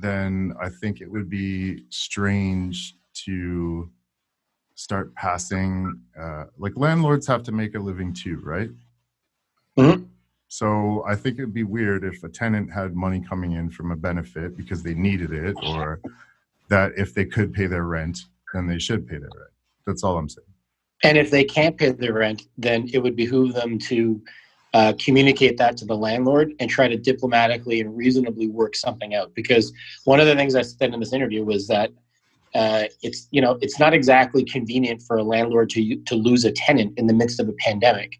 then 0.00 0.54
I 0.60 0.68
think 0.68 1.00
it 1.00 1.10
would 1.10 1.28
be 1.28 1.84
strange 1.90 2.94
to 3.26 3.90
start 4.74 5.14
passing 5.14 6.00
uh, 6.18 6.44
like 6.58 6.72
landlords 6.76 7.26
have 7.26 7.42
to 7.44 7.52
make 7.52 7.74
a 7.74 7.78
living 7.78 8.12
too, 8.14 8.40
right? 8.42 8.70
Mhm. 9.76 10.06
So 10.48 11.04
I 11.06 11.14
think 11.14 11.38
it'd 11.38 11.54
be 11.54 11.64
weird 11.64 12.02
if 12.02 12.24
a 12.24 12.28
tenant 12.28 12.72
had 12.72 12.96
money 12.96 13.20
coming 13.28 13.52
in 13.52 13.70
from 13.70 13.92
a 13.92 13.96
benefit 13.96 14.56
because 14.56 14.82
they 14.82 14.94
needed 14.94 15.32
it, 15.32 15.56
or 15.62 16.00
that 16.68 16.92
if 16.96 17.14
they 17.14 17.24
could 17.24 17.52
pay 17.52 17.66
their 17.66 17.84
rent, 17.84 18.18
then 18.52 18.66
they 18.66 18.78
should 18.78 19.06
pay 19.06 19.18
their 19.18 19.30
rent. 19.36 19.52
That's 19.86 20.02
all 20.02 20.18
I'm 20.18 20.28
saying. 20.28 20.46
And 21.04 21.16
if 21.16 21.30
they 21.30 21.44
can't 21.44 21.76
pay 21.76 21.92
their 21.92 22.14
rent, 22.14 22.48
then 22.58 22.88
it 22.92 22.98
would 22.98 23.16
behoove 23.16 23.54
them 23.54 23.78
to 23.78 24.20
uh, 24.72 24.92
communicate 24.98 25.56
that 25.58 25.76
to 25.78 25.84
the 25.84 25.96
landlord 25.96 26.52
and 26.60 26.70
try 26.70 26.86
to 26.88 26.96
diplomatically 26.96 27.80
and 27.80 27.96
reasonably 27.96 28.48
work 28.48 28.76
something 28.76 29.14
out. 29.14 29.34
Because 29.34 29.72
one 30.04 30.20
of 30.20 30.26
the 30.26 30.36
things 30.36 30.54
I 30.54 30.62
said 30.62 30.94
in 30.94 31.00
this 31.00 31.12
interview 31.12 31.44
was 31.44 31.66
that 31.68 31.90
uh, 32.54 32.84
it's 33.02 33.28
you 33.30 33.40
know 33.40 33.58
it's 33.60 33.78
not 33.78 33.94
exactly 33.94 34.44
convenient 34.44 35.02
for 35.02 35.16
a 35.16 35.22
landlord 35.22 35.70
to 35.70 35.96
to 35.96 36.14
lose 36.14 36.44
a 36.44 36.52
tenant 36.52 36.98
in 36.98 37.06
the 37.06 37.14
midst 37.14 37.40
of 37.40 37.48
a 37.48 37.52
pandemic. 37.54 38.18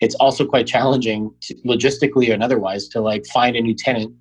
It's 0.00 0.14
also 0.16 0.46
quite 0.46 0.66
challenging, 0.66 1.32
to, 1.42 1.54
logistically 1.66 2.32
and 2.32 2.42
otherwise, 2.42 2.86
to 2.88 3.00
like 3.00 3.26
find 3.26 3.56
a 3.56 3.60
new 3.60 3.74
tenant, 3.74 4.14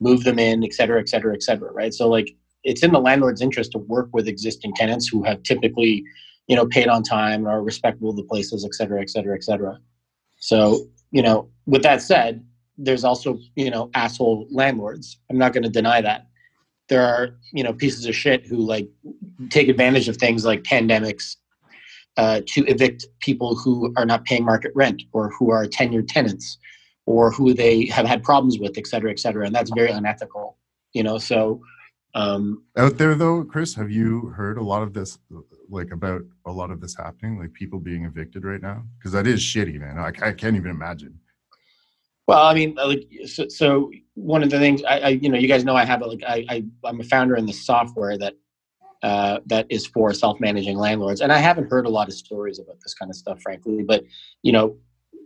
move 0.00 0.22
them 0.22 0.38
in, 0.38 0.62
et 0.62 0.72
cetera, 0.72 1.00
et 1.00 1.08
cetera, 1.08 1.34
et 1.34 1.42
cetera. 1.42 1.72
Right. 1.72 1.92
So 1.92 2.08
like 2.08 2.30
it's 2.62 2.82
in 2.82 2.92
the 2.92 3.00
landlord's 3.00 3.40
interest 3.40 3.72
to 3.72 3.78
work 3.78 4.08
with 4.12 4.28
existing 4.28 4.74
tenants 4.74 5.08
who 5.08 5.22
have 5.24 5.42
typically 5.42 6.04
you 6.46 6.56
know, 6.56 6.66
paid 6.66 6.88
on 6.88 7.02
time 7.02 7.46
or 7.46 7.62
respectable 7.62 8.10
of 8.10 8.16
the 8.16 8.24
places, 8.24 8.64
et 8.64 8.74
cetera, 8.74 9.00
et 9.00 9.10
cetera, 9.10 9.34
et 9.34 9.42
cetera. 9.42 9.78
So, 10.38 10.86
you 11.14 11.22
know, 11.22 11.48
with 11.64 11.84
that 11.84 12.02
said, 12.02 12.44
there's 12.76 13.04
also, 13.04 13.38
you 13.54 13.70
know, 13.70 13.88
asshole 13.94 14.48
landlords. 14.50 15.16
I'm 15.30 15.38
not 15.38 15.52
going 15.52 15.62
to 15.62 15.68
deny 15.80 16.00
that. 16.00 16.26
There 16.88 17.06
are, 17.06 17.36
you 17.52 17.62
know, 17.62 17.72
pieces 17.72 18.04
of 18.06 18.16
shit 18.16 18.44
who 18.44 18.56
like 18.56 18.88
take 19.48 19.68
advantage 19.68 20.08
of 20.08 20.16
things 20.16 20.44
like 20.44 20.64
pandemics 20.64 21.36
uh, 22.16 22.40
to 22.48 22.64
evict 22.66 23.06
people 23.20 23.54
who 23.54 23.94
are 23.96 24.04
not 24.04 24.24
paying 24.24 24.44
market 24.44 24.72
rent 24.74 25.04
or 25.12 25.30
who 25.38 25.52
are 25.52 25.66
tenured 25.66 26.08
tenants 26.08 26.58
or 27.06 27.30
who 27.30 27.54
they 27.54 27.86
have 27.86 28.06
had 28.06 28.24
problems 28.24 28.58
with, 28.58 28.76
et 28.76 28.86
cetera, 28.88 29.12
et 29.12 29.20
cetera. 29.20 29.46
And 29.46 29.54
that's 29.54 29.70
very 29.70 29.92
unethical, 29.92 30.58
you 30.94 31.04
know, 31.04 31.18
so, 31.18 31.62
um, 32.16 32.64
Out 32.76 32.98
there 32.98 33.14
though, 33.14 33.44
Chris, 33.44 33.74
have 33.76 33.90
you 33.90 34.32
heard 34.36 34.58
a 34.58 34.64
lot 34.64 34.82
of 34.82 34.94
this, 34.94 35.18
like 35.74 35.90
about 35.90 36.22
a 36.46 36.52
lot 36.52 36.70
of 36.70 36.80
this 36.80 36.96
happening, 36.96 37.38
like 37.38 37.52
people 37.52 37.78
being 37.78 38.04
evicted 38.04 38.44
right 38.44 38.62
now? 38.62 38.84
Because 38.98 39.12
that 39.12 39.26
is 39.26 39.40
shitty, 39.40 39.78
man. 39.78 39.98
I, 39.98 40.08
I 40.28 40.32
can't 40.32 40.56
even 40.56 40.70
imagine. 40.70 41.18
Well, 42.26 42.46
I 42.46 42.54
mean, 42.54 42.74
like, 42.76 43.06
so, 43.26 43.48
so 43.48 43.90
one 44.14 44.42
of 44.42 44.48
the 44.48 44.58
things 44.58 44.82
I, 44.84 44.98
I, 45.00 45.08
you 45.08 45.28
know, 45.28 45.36
you 45.36 45.48
guys 45.48 45.64
know 45.64 45.76
I 45.76 45.84
have 45.84 46.00
a, 46.00 46.06
like, 46.06 46.22
I, 46.26 46.46
I, 46.48 46.64
I'm 46.84 47.00
a 47.00 47.04
founder 47.04 47.36
in 47.36 47.44
the 47.44 47.52
software 47.52 48.16
that, 48.16 48.34
uh, 49.02 49.40
that 49.44 49.66
is 49.68 49.86
for 49.86 50.14
self-managing 50.14 50.78
landlords, 50.78 51.20
and 51.20 51.30
I 51.30 51.36
haven't 51.36 51.70
heard 51.70 51.84
a 51.84 51.90
lot 51.90 52.08
of 52.08 52.14
stories 52.14 52.58
about 52.58 52.76
this 52.82 52.94
kind 52.94 53.10
of 53.10 53.16
stuff, 53.16 53.42
frankly. 53.42 53.82
But 53.82 54.04
you 54.40 54.50
know, 54.50 54.78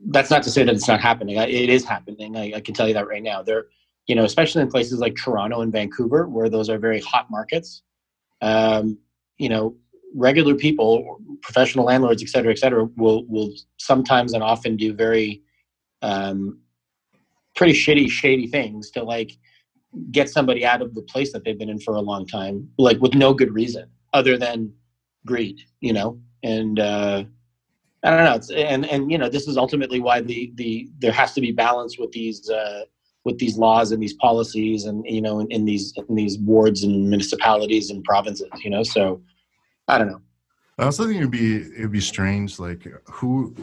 that's 0.09 0.31
not 0.31 0.43
to 0.43 0.51
say 0.51 0.65
that 0.65 0.75
it's 0.75 0.89
not 0.89 1.01
happening. 1.01 1.39
I, 1.39 1.47
it 1.47 1.71
is 1.71 1.85
happening. 1.85 2.37
I, 2.37 2.55
I 2.57 2.61
can 2.61 2.75
tell 2.75 2.89
you 2.89 2.95
that 2.95 3.07
right 3.07 3.23
now. 3.23 3.41
There, 3.41 3.67
you 4.09 4.17
know, 4.17 4.25
especially 4.25 4.63
in 4.63 4.69
places 4.69 4.99
like 4.99 5.15
Toronto 5.15 5.61
and 5.61 5.71
Vancouver, 5.71 6.27
where 6.27 6.49
those 6.49 6.69
are 6.69 6.79
very 6.79 7.01
hot 7.01 7.31
markets. 7.31 7.83
Um, 8.41 8.99
you 9.37 9.49
know, 9.49 9.77
regular 10.15 10.55
people, 10.55 11.19
professional 11.43 11.85
landlords, 11.85 12.23
et 12.23 12.29
cetera, 12.29 12.53
et 12.53 12.59
cetera, 12.59 12.85
will 12.97 13.25
will 13.27 13.53
sometimes 13.79 14.33
and 14.33 14.43
often 14.43 14.77
do 14.77 14.93
very 14.93 15.43
um, 16.03 16.61
pretty 17.57 17.73
shitty, 17.73 18.09
shady 18.11 18.47
things 18.47 18.91
to 18.91 19.03
like 19.03 19.33
get 20.11 20.29
somebody 20.29 20.65
out 20.65 20.83
of 20.83 20.95
the 20.95 21.03
place 21.03 21.33
that 21.33 21.45
they've 21.45 21.59
been 21.59 21.71
in 21.71 21.81
for 21.81 21.95
a 21.95 22.01
long 22.01 22.27
time, 22.27 22.69
like 22.79 23.01
with 23.01 23.15
no 23.15 23.33
good 23.33 23.53
reason 23.53 23.89
other 24.13 24.37
than 24.37 24.73
greed, 25.27 25.61
you 25.81 25.93
know. 25.93 26.21
And 26.43 26.79
uh, 26.79 27.25
I 28.05 28.11
don't 28.11 28.25
know. 28.25 28.35
It's, 28.35 28.51
and 28.51 28.87
and 28.87 29.11
you 29.11 29.19
know, 29.19 29.29
this 29.29 29.49
is 29.49 29.57
ultimately 29.57 30.01
why 30.01 30.21
the 30.21 30.53
the 30.55 30.89
there 30.99 31.13
has 31.13 31.33
to 31.35 31.41
be 31.41 31.53
balance 31.53 31.99
with 31.99 32.13
these 32.13 32.49
uh, 32.49 32.83
with 33.25 33.39
these 33.39 33.59
laws 33.59 33.93
and 33.93 34.03
these 34.03 34.15
policies, 34.15 34.85
and 34.85 35.05
you 35.07 35.21
know, 35.21 35.41
in, 35.41 35.51
in 35.51 35.65
these 35.65 35.93
in 36.09 36.15
these 36.15 36.39
wards 36.39 36.85
and 36.85 37.09
municipalities 37.09 37.91
and 37.91 38.05
provinces, 38.05 38.49
you 38.63 38.71
know. 38.71 38.85
So 38.85 39.21
I 39.89 39.99
don't 39.99 40.09
know. 40.09 40.21
I 40.79 40.85
also 40.85 41.05
think 41.07 41.17
it'd 41.17 41.31
be 41.31 41.57
it'd 41.57 41.91
be 41.91 42.01
strange. 42.01 42.59
Like 42.61 42.87
who? 43.11 43.55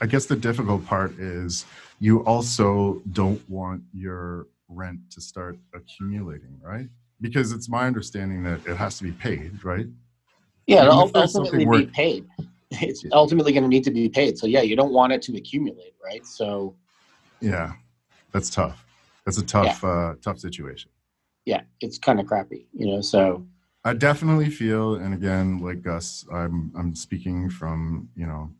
I 0.00 0.06
guess 0.06 0.26
the 0.26 0.36
difficult 0.36 0.84
part 0.84 1.12
is 1.18 1.64
you 2.00 2.24
also 2.24 3.00
don't 3.12 3.40
want 3.48 3.82
your 3.94 4.48
rent 4.68 4.98
to 5.12 5.20
start 5.20 5.56
accumulating, 5.72 6.58
right? 6.60 6.88
Because 7.20 7.52
it's 7.52 7.68
my 7.68 7.86
understanding 7.86 8.42
that 8.42 8.66
it 8.66 8.76
has 8.76 8.98
to 8.98 9.04
be 9.04 9.12
paid, 9.12 9.64
right? 9.64 9.86
Yeah, 10.66 10.82
it'll 10.82 11.10
ultimately 11.14 11.58
be 11.60 11.66
worth- 11.66 11.92
paid. 11.92 12.26
It's 12.70 13.02
ultimately 13.12 13.52
going 13.52 13.62
to 13.62 13.68
need 13.68 13.84
to 13.84 13.90
be 13.90 14.10
paid. 14.10 14.36
So 14.36 14.46
yeah, 14.46 14.60
you 14.60 14.76
don't 14.76 14.92
want 14.92 15.10
it 15.14 15.22
to 15.22 15.36
accumulate, 15.38 15.94
right? 16.04 16.26
So 16.26 16.76
Yeah, 17.40 17.72
that's 18.30 18.50
tough. 18.50 18.84
That's 19.24 19.38
a 19.38 19.46
tough, 19.46 19.82
uh, 19.82 20.16
tough 20.20 20.38
situation. 20.38 20.90
yeah, 21.46 21.62
it's 21.80 21.96
kind 21.98 22.20
of 22.20 22.26
crappy, 22.26 22.66
you 22.74 22.86
know. 22.86 23.00
So 23.00 23.46
I 23.88 23.94
definitely 23.94 24.50
feel, 24.50 24.96
and 24.96 25.14
again, 25.14 25.60
like 25.60 25.80
Gus, 25.82 26.26
I'm 26.30 26.70
I'm 26.76 26.94
speaking 26.94 27.48
from 27.48 28.10
you 28.14 28.26
know 28.26 28.50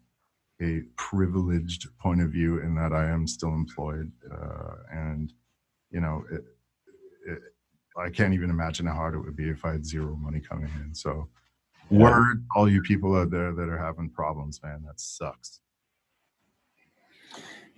a 0.63 0.81
privileged 0.97 1.87
point 1.99 2.23
of 2.23 2.31
view 2.31 2.61
in 2.61 2.75
that 2.77 2.95
I 2.95 3.11
am 3.11 3.27
still 3.27 3.53
employed, 3.53 4.11
uh, 4.33 4.77
and 4.91 5.31
you 5.91 6.01
know, 6.01 6.25
it, 6.33 6.45
it, 7.27 7.39
I 7.99 8.09
can't 8.09 8.33
even 8.33 8.49
imagine 8.49 8.87
how 8.87 8.95
hard 8.95 9.15
it 9.15 9.19
would 9.19 9.37
be 9.37 9.51
if 9.51 9.67
I 9.67 9.73
had 9.73 9.85
zero 9.85 10.17
money 10.17 10.41
coming 10.41 10.71
in. 10.83 10.95
So, 10.95 11.29
Yeah. 11.91 12.09
word 12.11 12.45
all 12.57 12.69
you 12.69 12.81
people 12.81 13.15
out 13.15 13.31
there 13.31 13.53
that 13.53 13.69
are 13.69 13.79
having 13.79 14.09
problems, 14.09 14.63
man, 14.63 14.83
that 14.87 14.99
sucks. 14.99 15.61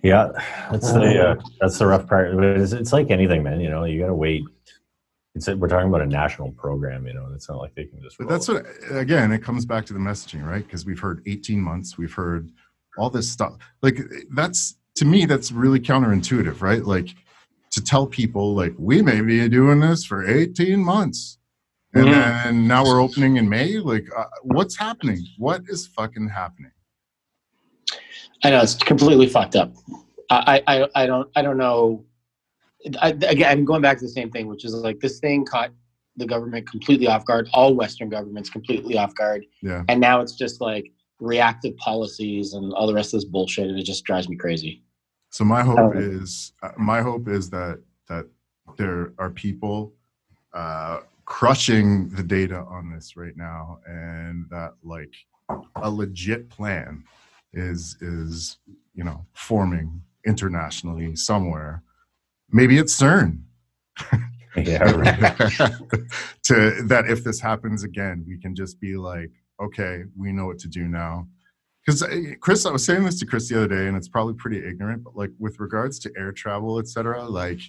Yeah, 0.03 0.29
that's 0.71 0.93
the 0.93 1.29
uh, 1.29 1.43
that's 1.59 1.77
the 1.79 1.85
rough 1.85 2.07
part. 2.07 2.33
It's, 2.43 2.71
it's 2.71 2.93
like 2.93 3.11
anything, 3.11 3.43
man. 3.43 3.59
You 3.59 3.69
know, 3.69 3.83
you 3.83 3.99
gotta 3.99 4.15
wait. 4.15 4.43
It's 5.35 5.47
we're 5.47 5.67
talking 5.69 5.87
about 5.87 6.01
a 6.01 6.05
national 6.07 6.51
program. 6.51 7.07
You 7.07 7.13
know, 7.13 7.27
it's 7.33 7.47
not 7.47 7.57
like 7.59 7.73
they 7.75 7.85
can 7.85 8.01
just. 8.01 8.17
But 8.17 8.27
that's 8.27 8.47
what 8.47 8.65
again, 8.89 9.31
it 9.31 9.39
comes 9.39 9.65
back 9.65 9.85
to 9.87 9.93
the 9.93 9.99
messaging, 9.99 10.45
right? 10.45 10.63
Because 10.63 10.85
we've 10.85 10.99
heard 10.99 11.21
18 11.25 11.59
months, 11.59 11.97
we've 11.97 12.13
heard 12.13 12.49
all 12.97 13.09
this 13.09 13.31
stuff. 13.31 13.53
Like 13.81 13.99
that's 14.35 14.75
to 14.95 15.05
me, 15.05 15.25
that's 15.25 15.51
really 15.51 15.79
counterintuitive, 15.79 16.61
right? 16.61 16.83
Like 16.83 17.15
to 17.71 17.81
tell 17.81 18.05
people 18.05 18.53
like 18.53 18.73
we 18.77 19.01
may 19.01 19.21
be 19.21 19.47
doing 19.47 19.79
this 19.79 20.03
for 20.03 20.27
18 20.27 20.79
months. 20.83 21.37
And 21.93 22.05
Mhm. 22.05 22.11
then 22.11 22.67
now 22.67 22.83
we're 22.85 23.01
opening 23.01 23.35
in 23.37 23.49
May. 23.49 23.77
Like, 23.77 24.07
uh, 24.15 24.23
what's 24.43 24.77
happening? 24.77 25.25
What 25.37 25.63
is 25.67 25.87
fucking 25.87 26.29
happening? 26.29 26.71
I 28.43 28.49
know 28.49 28.61
it's 28.61 28.75
completely 28.75 29.27
fucked 29.27 29.55
up. 29.55 29.73
I 30.29 30.61
I, 30.67 30.87
I 30.95 31.05
don't 31.05 31.29
I 31.35 31.41
don't 31.41 31.57
know. 31.57 32.05
I, 33.01 33.09
again, 33.09 33.51
I'm 33.51 33.65
going 33.65 33.81
back 33.81 33.97
to 33.99 34.05
the 34.05 34.11
same 34.11 34.31
thing, 34.31 34.47
which 34.47 34.65
is 34.65 34.73
like 34.73 34.99
this 34.99 35.19
thing 35.19 35.45
caught 35.45 35.71
the 36.17 36.25
government 36.25 36.69
completely 36.69 37.07
off 37.07 37.25
guard. 37.25 37.47
All 37.53 37.73
Western 37.75 38.09
governments 38.09 38.49
completely 38.49 38.97
off 38.97 39.13
guard, 39.15 39.45
Yeah. 39.61 39.83
and 39.87 39.99
now 39.99 40.21
it's 40.21 40.35
just 40.35 40.61
like 40.61 40.91
reactive 41.19 41.75
policies 41.77 42.53
and 42.53 42.73
all 42.73 42.87
the 42.87 42.93
rest 42.93 43.13
of 43.13 43.19
this 43.21 43.29
bullshit, 43.29 43.67
and 43.69 43.79
it 43.79 43.83
just 43.83 44.03
drives 44.03 44.27
me 44.27 44.35
crazy. 44.35 44.83
So 45.29 45.45
my 45.45 45.63
hope 45.63 45.79
Oh. 45.79 45.91
is 45.93 46.53
uh, 46.63 46.71
my 46.77 47.01
hope 47.01 47.27
is 47.27 47.49
that 47.51 47.79
that 48.09 48.25
there 48.77 49.13
are 49.17 49.29
people 49.29 49.93
uh, 50.53 50.99
crushing 51.25 52.09
the 52.09 52.23
data 52.23 52.57
on 52.67 52.89
this 52.91 53.15
right 53.15 53.37
now, 53.37 53.79
and 53.87 54.45
that 54.49 54.73
like 54.83 55.13
a 55.75 55.89
legit 55.89 56.49
plan 56.49 57.03
is 57.53 57.95
is 58.01 58.57
you 58.95 59.03
know 59.03 59.25
forming 59.33 60.01
internationally 60.25 61.15
somewhere. 61.15 61.83
Maybe 62.51 62.77
it's 62.77 62.95
CERN. 62.99 63.41
Yeah, 64.55 64.83
right. 64.91 65.17
to 66.43 66.83
that 66.87 67.05
if 67.07 67.23
this 67.23 67.39
happens 67.39 67.83
again, 67.83 68.25
we 68.27 68.37
can 68.37 68.53
just 68.53 68.81
be 68.81 68.97
like, 68.97 69.31
okay, 69.61 70.03
we 70.17 70.31
know 70.31 70.45
what 70.45 70.59
to 70.59 70.67
do 70.67 70.87
now. 70.87 71.27
Because 71.85 72.03
uh, 72.03 72.33
Chris, 72.41 72.65
I 72.65 72.71
was 72.71 72.85
saying 72.85 73.05
this 73.05 73.17
to 73.19 73.25
Chris 73.25 73.49
the 73.49 73.57
other 73.57 73.67
day, 73.67 73.87
and 73.87 73.95
it's 73.95 74.09
probably 74.09 74.33
pretty 74.33 74.57
ignorant, 74.57 75.03
but 75.03 75.15
like 75.15 75.31
with 75.39 75.59
regards 75.59 75.99
to 75.99 76.11
air 76.17 76.31
travel, 76.31 76.79
et 76.79 76.87
cetera, 76.87 77.23
like 77.23 77.61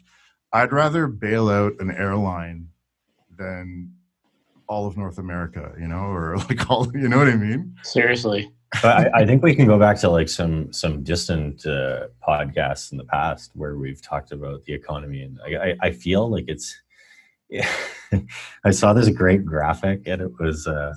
I'd 0.53 0.73
rather 0.73 1.07
bail 1.07 1.49
out 1.49 1.75
an 1.79 1.91
airline 1.91 2.69
than 3.39 3.93
all 4.69 4.87
of 4.87 4.97
North 4.97 5.19
America, 5.19 5.73
you 5.79 5.87
know, 5.87 6.07
or 6.07 6.37
like 6.49 6.69
all, 6.69 6.91
you 6.95 7.09
know 7.09 7.19
what 7.19 7.29
I 7.29 7.37
mean? 7.37 7.77
Seriously, 7.85 8.43
but 8.43 8.53
I, 8.75 9.11
I 9.15 9.27
think 9.27 9.43
we 9.43 9.55
can 9.55 9.67
go 9.67 9.79
back 9.79 9.99
to 10.01 10.11
like 10.11 10.29
some 10.29 10.73
some 10.73 11.03
distant 11.03 11.67
uh, 11.67 12.07
podcasts 12.27 12.93
in 12.93 12.99
the 12.99 13.05
past 13.05 13.51
where 13.55 13.77
we've 13.77 14.01
talked 14.01 14.33
about 14.33 14.65
the 14.65 14.73
economy, 14.73 15.23
and 15.23 15.39
I, 15.45 15.71
I, 15.71 15.77
I 15.83 15.91
feel 15.93 16.29
like 16.31 16.45
it's. 16.49 16.75
I 18.65 18.71
saw 18.71 18.93
this 18.93 19.09
great 19.11 19.45
graphic, 19.45 20.03
and 20.07 20.23
it 20.23 20.33
was. 20.41 20.67
Uh, 20.67 20.95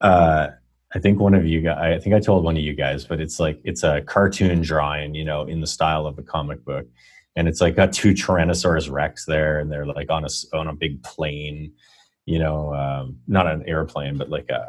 uh, 0.00 0.48
I 0.94 0.98
think 0.98 1.18
one 1.18 1.34
of 1.34 1.46
you 1.46 1.62
guys. 1.62 1.78
I 1.78 1.98
think 1.98 2.14
I 2.14 2.20
told 2.20 2.44
one 2.44 2.56
of 2.56 2.62
you 2.62 2.74
guys, 2.74 3.04
but 3.06 3.20
it's 3.20 3.40
like 3.40 3.60
it's 3.64 3.82
a 3.82 4.02
cartoon 4.02 4.60
drawing, 4.60 5.14
you 5.14 5.24
know, 5.24 5.42
in 5.42 5.60
the 5.60 5.66
style 5.66 6.06
of 6.06 6.18
a 6.18 6.22
comic 6.22 6.62
book, 6.64 6.86
and 7.36 7.48
it's 7.48 7.60
like 7.60 7.76
got 7.76 7.92
two 7.92 8.12
Tyrannosaurus 8.12 8.90
Rex 8.90 9.24
there, 9.24 9.60
and 9.60 9.72
they're 9.72 9.86
like 9.86 10.10
on 10.10 10.24
a 10.24 10.28
on 10.52 10.68
a 10.68 10.74
big 10.74 11.02
plane, 11.02 11.72
you 12.26 12.38
know, 12.38 12.74
um, 12.74 13.16
not 13.26 13.46
an 13.46 13.64
airplane, 13.66 14.18
but 14.18 14.28
like 14.28 14.48
a 14.50 14.66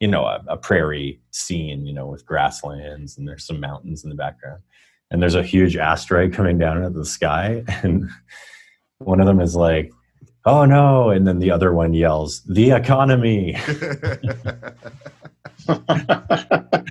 you 0.00 0.08
know 0.08 0.24
a, 0.24 0.42
a 0.48 0.56
prairie 0.56 1.20
scene, 1.30 1.86
you 1.86 1.92
know, 1.92 2.06
with 2.06 2.26
grasslands 2.26 3.16
and 3.16 3.28
there's 3.28 3.46
some 3.46 3.60
mountains 3.60 4.02
in 4.02 4.10
the 4.10 4.16
background, 4.16 4.62
and 5.10 5.22
there's 5.22 5.34
a 5.34 5.42
huge 5.42 5.76
asteroid 5.76 6.32
coming 6.32 6.58
down 6.58 6.78
out 6.78 6.84
of 6.84 6.94
the 6.94 7.06
sky, 7.06 7.62
and 7.82 8.08
one 8.98 9.20
of 9.20 9.26
them 9.26 9.40
is 9.40 9.54
like, 9.54 9.92
"Oh 10.44 10.64
no!" 10.64 11.10
and 11.10 11.26
then 11.26 11.38
the 11.38 11.50
other 11.50 11.74
one 11.74 11.94
yells, 11.94 12.42
"The 12.48 12.72
economy." 12.72 13.56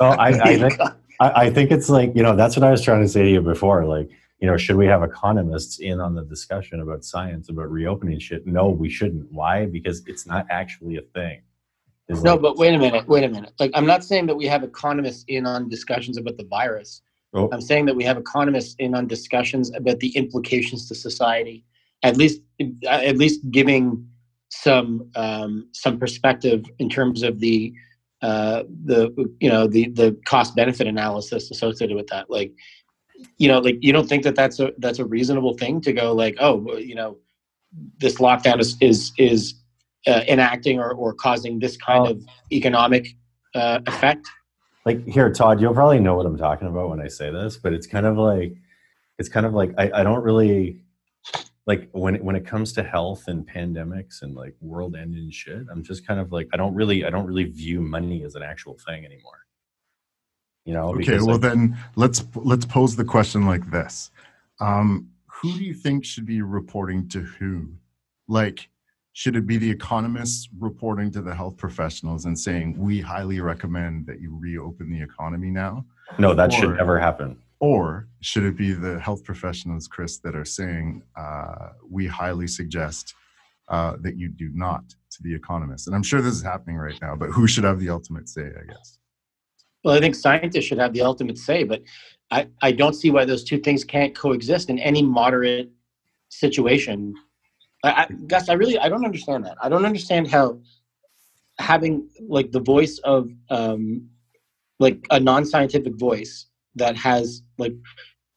Oh, 0.00 0.10
I, 0.10 0.28
I 0.28 0.58
think 0.58 0.80
I 1.20 1.50
think 1.50 1.70
it's 1.70 1.88
like 1.88 2.12
you 2.14 2.22
know 2.22 2.36
that's 2.36 2.56
what 2.56 2.64
I 2.64 2.70
was 2.70 2.82
trying 2.82 3.02
to 3.02 3.08
say 3.08 3.22
to 3.22 3.30
you 3.30 3.40
before. 3.40 3.84
Like 3.84 4.10
you 4.40 4.46
know, 4.46 4.56
should 4.56 4.76
we 4.76 4.86
have 4.86 5.02
economists 5.02 5.78
in 5.78 6.00
on 6.00 6.14
the 6.14 6.24
discussion 6.24 6.80
about 6.80 7.04
science 7.04 7.48
about 7.48 7.70
reopening 7.70 8.18
shit? 8.18 8.46
No, 8.46 8.68
we 8.68 8.88
shouldn't. 8.88 9.30
Why? 9.32 9.66
Because 9.66 10.02
it's 10.06 10.26
not 10.26 10.46
actually 10.50 10.96
a 10.96 11.02
thing. 11.02 11.42
No, 12.08 12.32
like- 12.32 12.42
but 12.42 12.56
wait 12.56 12.74
a 12.74 12.78
minute, 12.78 13.08
wait 13.08 13.24
a 13.24 13.28
minute. 13.28 13.52
Like, 13.58 13.70
I'm 13.74 13.86
not 13.86 14.04
saying 14.04 14.26
that 14.26 14.36
we 14.36 14.46
have 14.46 14.62
economists 14.62 15.24
in 15.28 15.46
on 15.46 15.68
discussions 15.68 16.16
about 16.16 16.36
the 16.36 16.44
virus. 16.44 17.02
Oh. 17.34 17.48
I'm 17.52 17.60
saying 17.60 17.86
that 17.86 17.96
we 17.96 18.04
have 18.04 18.16
economists 18.16 18.76
in 18.78 18.94
on 18.94 19.06
discussions 19.06 19.74
about 19.74 20.00
the 20.00 20.16
implications 20.16 20.88
to 20.88 20.94
society. 20.94 21.64
At 22.02 22.16
least, 22.16 22.40
at 22.86 23.16
least 23.16 23.50
giving 23.50 24.06
some 24.48 25.10
um, 25.16 25.68
some 25.72 25.98
perspective 25.98 26.64
in 26.78 26.88
terms 26.88 27.22
of 27.22 27.40
the 27.40 27.74
uh, 28.22 28.62
the 28.84 29.10
you 29.40 29.50
know 29.50 29.66
the 29.66 29.88
the 29.88 30.18
cost 30.26 30.54
benefit 30.54 30.86
analysis 30.86 31.50
associated 31.50 31.96
with 31.96 32.06
that. 32.08 32.30
Like, 32.30 32.52
you 33.38 33.48
know, 33.48 33.58
like 33.58 33.78
you 33.80 33.92
don't 33.92 34.08
think 34.08 34.22
that 34.22 34.36
that's 34.36 34.60
a 34.60 34.72
that's 34.78 34.98
a 34.98 35.04
reasonable 35.04 35.54
thing 35.54 35.80
to 35.82 35.92
go 35.92 36.12
like, 36.12 36.36
oh, 36.38 36.76
you 36.78 36.94
know, 36.94 37.18
this 37.98 38.16
lockdown 38.16 38.60
is 38.60 38.76
is 38.80 39.12
is 39.18 39.54
uh, 40.06 40.22
enacting 40.28 40.78
or, 40.78 40.92
or 40.92 41.12
causing 41.14 41.58
this 41.58 41.76
kind 41.76 42.06
Oh. 42.06 42.10
of 42.12 42.22
economic 42.52 43.08
uh, 43.54 43.80
effect. 43.86 44.26
like 44.84 45.06
here 45.06 45.32
todd 45.32 45.60
you'll 45.60 45.74
probably 45.74 45.98
know 45.98 46.14
what 46.16 46.26
i'm 46.26 46.36
talking 46.36 46.68
about 46.68 46.90
when 46.90 47.00
i 47.00 47.08
say 47.08 47.30
this 47.30 47.56
but 47.56 47.72
it's 47.72 47.86
kind 47.86 48.06
of 48.06 48.16
like 48.18 48.52
it's 49.18 49.28
kind 49.28 49.46
of 49.46 49.54
like 49.54 49.72
i, 49.78 49.90
I 49.92 50.02
don't 50.02 50.22
really 50.22 50.82
like 51.66 51.88
when 51.92 52.16
it, 52.16 52.22
when 52.22 52.36
it 52.36 52.46
comes 52.46 52.72
to 52.74 52.82
health 52.82 53.24
and 53.28 53.48
pandemics 53.48 54.22
and 54.22 54.34
like 54.34 54.54
world 54.60 54.94
ending 54.94 55.30
shit 55.30 55.66
i'm 55.72 55.82
just 55.82 56.06
kind 56.06 56.20
of 56.20 56.30
like 56.32 56.48
i 56.52 56.56
don't 56.56 56.74
really 56.74 57.04
i 57.04 57.10
don't 57.10 57.26
really 57.26 57.44
view 57.44 57.80
money 57.80 58.22
as 58.24 58.34
an 58.36 58.42
actual 58.42 58.76
thing 58.86 59.04
anymore 59.04 59.40
you 60.66 60.74
know 60.74 60.94
okay, 60.94 61.16
well 61.18 61.38
like, 61.38 61.40
then 61.40 61.76
let's 61.96 62.24
let's 62.34 62.66
pose 62.66 62.94
the 62.96 63.04
question 63.04 63.46
like 63.46 63.70
this: 63.70 64.10
um, 64.60 65.08
Who 65.26 65.52
do 65.56 65.62
you 65.64 65.74
think 65.74 66.04
should 66.04 66.26
be 66.26 66.42
reporting 66.42 67.08
to 67.10 67.20
who? 67.20 67.68
Like, 68.26 68.68
should 69.16 69.34
it 69.34 69.46
be 69.46 69.56
the 69.56 69.70
economists 69.70 70.46
reporting 70.58 71.10
to 71.10 71.22
the 71.22 71.34
health 71.34 71.56
professionals 71.56 72.26
and 72.26 72.38
saying 72.38 72.76
we 72.78 73.00
highly 73.00 73.40
recommend 73.40 74.04
that 74.06 74.20
you 74.20 74.36
reopen 74.38 74.90
the 74.90 75.02
economy 75.02 75.50
now? 75.50 75.86
no 76.18 76.34
that 76.34 76.52
should 76.52 76.76
never 76.76 76.98
happen 76.98 77.38
Or 77.58 78.08
should 78.20 78.44
it 78.44 78.58
be 78.58 78.72
the 78.72 79.00
health 79.00 79.24
professionals, 79.24 79.88
Chris, 79.88 80.18
that 80.18 80.36
are 80.36 80.44
saying 80.44 81.02
uh, 81.16 81.70
we 81.90 82.06
highly 82.06 82.46
suggest 82.46 83.14
uh, 83.68 83.94
that 84.02 84.18
you 84.18 84.28
do 84.28 84.50
not 84.52 84.86
to 85.12 85.22
the 85.22 85.34
economists? 85.34 85.86
And 85.86 85.96
I'm 85.96 86.02
sure 86.02 86.20
this 86.20 86.34
is 86.34 86.42
happening 86.42 86.76
right 86.76 86.98
now, 87.00 87.16
but 87.16 87.30
who 87.30 87.46
should 87.48 87.64
have 87.64 87.80
the 87.80 87.88
ultimate 87.88 88.28
say? 88.28 88.48
I 88.62 88.66
guess. 88.70 88.98
Well, 89.82 89.96
I 89.96 90.00
think 90.00 90.14
scientists 90.14 90.66
should 90.66 90.78
have 90.84 90.92
the 90.92 91.00
ultimate 91.00 91.38
say, 91.38 91.64
but 91.64 91.82
I, 92.30 92.48
I 92.60 92.70
don't 92.70 92.92
see 92.92 93.10
why 93.10 93.24
those 93.24 93.44
two 93.44 93.60
things 93.60 93.82
can't 93.82 94.14
coexist 94.14 94.68
in 94.68 94.78
any 94.78 95.02
moderate 95.02 95.70
situation. 96.28 97.14
I, 97.86 98.02
I, 98.02 98.06
Gus, 98.26 98.48
I 98.48 98.54
really 98.54 98.78
I 98.78 98.88
don't 98.88 99.04
understand 99.04 99.44
that. 99.44 99.56
I 99.62 99.68
don't 99.68 99.84
understand 99.84 100.28
how 100.28 100.58
having 101.58 102.08
like 102.28 102.52
the 102.52 102.60
voice 102.60 102.98
of 103.04 103.30
um, 103.50 104.08
like 104.78 105.06
a 105.10 105.18
non-scientific 105.18 105.94
voice 105.96 106.46
that 106.74 106.96
has 106.96 107.42
like 107.58 107.74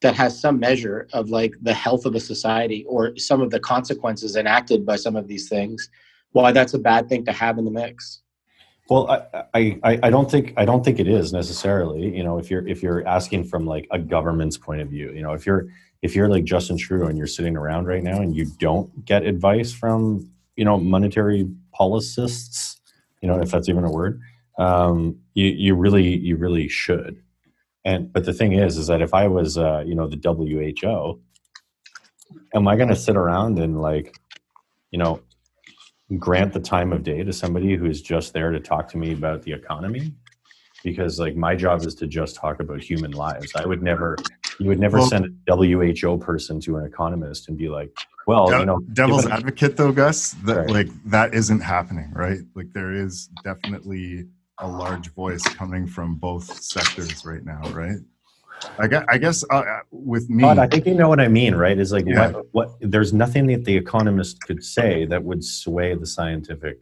that 0.02 0.16
has 0.16 0.40
some 0.40 0.60
measure 0.60 1.08
of 1.14 1.30
like 1.30 1.54
the 1.62 1.74
health 1.74 2.06
of 2.06 2.16
a 2.16 2.20
society 2.20 2.86
or 2.88 3.18
some 3.18 3.42
of 3.42 3.52
the 3.52 3.60
consequences 3.60 4.36
enacted 4.38 4.86
by 4.86 4.96
some 4.96 5.16
of 5.16 5.28
these 5.28 5.50
things 5.50 5.90
why 6.32 6.52
that's 6.52 6.74
a 6.74 6.80
bad 6.80 7.10
thing 7.10 7.26
to 7.26 7.34
have 7.34 7.58
in 7.58 7.66
the 7.66 7.72
mix 7.72 8.22
Well, 8.90 9.10
I, 9.12 9.44
I, 9.54 9.80
I 9.84 10.00
I 10.04 10.10
don't 10.10 10.32
think 10.32 10.54
I 10.58 10.66
don't 10.66 10.84
think 10.84 11.00
it 11.00 11.08
is 11.08 11.32
necessarily. 11.32 12.16
You 12.18 12.24
know, 12.24 12.40
if 12.40 12.50
you're 12.50 12.68
if 12.68 12.82
you're 12.82 13.08
asking 13.08 13.44
from 13.44 13.68
like 13.68 13.86
a 13.92 14.00
government's 14.00 14.58
point 14.58 14.82
of 14.82 14.90
view, 14.90 15.12
you 15.12 15.22
know, 15.22 15.34
if 15.34 15.46
you're 15.46 15.68
if 16.02 16.16
you're 16.16 16.30
like 16.30 16.46
Justin 16.46 16.78
Trudeau 16.78 17.08
and 17.08 17.18
you're 17.18 17.28
sitting 17.28 17.58
around 17.58 17.86
right 17.86 18.04
now 18.04 18.22
and 18.22 18.36
you 18.36 18.46
don't 18.58 19.06
get 19.06 19.24
advice 19.24 19.72
from 19.72 20.30
you 20.56 20.66
know 20.66 20.78
monetary 20.78 21.50
policists, 21.74 22.80
you 23.22 23.28
know, 23.28 23.40
if 23.40 23.52
that's 23.52 23.70
even 23.70 23.84
a 23.84 23.92
word, 23.92 24.22
um, 24.58 25.18
you 25.34 25.48
you 25.48 25.76
really 25.76 26.18
you 26.18 26.36
really 26.36 26.68
should. 26.68 27.22
And 27.86 28.12
but 28.12 28.26
the 28.26 28.34
thing 28.34 28.54
is, 28.54 28.78
is 28.78 28.88
that 28.88 29.02
if 29.02 29.14
I 29.14 29.28
was 29.28 29.58
uh, 29.58 29.84
you 29.86 29.96
know 29.96 30.08
the 30.08 30.20
WHO, 30.22 31.20
am 32.54 32.68
I 32.68 32.76
going 32.76 32.90
to 32.90 32.96
sit 32.96 33.16
around 33.16 33.60
and 33.60 33.82
like, 33.82 34.16
you 34.92 35.00
know, 35.00 35.22
grant 36.18 36.54
the 36.54 36.60
time 36.60 36.92
of 36.92 37.04
day 37.04 37.24
to 37.24 37.34
somebody 37.34 37.76
who's 37.76 38.02
just 38.02 38.34
there 38.34 38.52
to 38.52 38.60
talk 38.60 38.90
to 38.90 38.98
me 38.98 39.14
about 39.14 39.44
the 39.44 39.54
economy 39.54 40.14
because 40.84 41.20
like 41.20 41.36
my 41.36 41.56
job 41.56 41.86
is 41.86 41.94
to 41.94 42.08
just 42.08 42.36
talk 42.36 42.60
about 42.60 42.82
human 42.82 43.12
lives 43.12 43.52
i 43.56 43.66
would 43.66 43.84
never 43.84 44.16
you 44.60 44.68
would 44.68 44.80
never 44.80 44.98
Well- 45.00 45.08
send 45.08 45.26
a 45.26 45.56
who 45.56 46.18
person 46.18 46.60
to 46.62 46.78
an 46.78 46.86
economist 46.86 47.48
and 47.50 47.58
be 47.58 47.70
like 47.70 47.92
well 48.28 48.48
De- 48.48 48.60
you 48.60 48.66
know 48.66 48.80
devil's 48.94 49.24
given- 49.24 49.38
advocate 49.38 49.78
though 49.78 49.92
gus 49.92 50.32
that 50.46 50.58
Right. 50.58 50.70
like 50.70 50.88
that 51.06 51.34
isn't 51.34 51.62
happening 51.62 52.12
right 52.14 52.40
like 52.56 52.68
there 52.74 52.92
is 52.94 53.30
definitely 53.44 54.26
a 54.60 54.68
large 54.68 55.08
voice 55.14 55.44
coming 55.44 55.88
from 55.88 56.16
both 56.16 56.46
sectors 56.62 57.26
right 57.26 57.44
now 57.46 57.62
right 57.72 58.00
i 58.78 58.88
guess, 58.88 59.06
I 59.08 59.18
guess 59.18 59.44
uh, 59.50 59.56
uh, 59.60 59.80
with 59.92 60.30
me 60.30 60.44
Todd, 60.44 60.60
I 60.60 60.68
think 60.68 60.86
you 60.86 60.94
know 60.96 61.08
what 61.08 61.22
I 61.22 61.30
mean, 61.30 61.56
right? 61.56 61.78
Is 61.80 61.94
like 61.94 62.06
Yeah. 62.06 62.32
what, 62.32 62.46
what 62.52 62.70
there's 62.82 63.14
nothing 63.14 63.48
that 63.48 63.64
the 63.64 63.78
economist 63.78 64.42
could 64.42 64.62
say 64.62 65.06
that 65.06 65.24
would 65.24 65.42
sway 65.46 65.96
the 65.96 66.06
scientific 66.06 66.78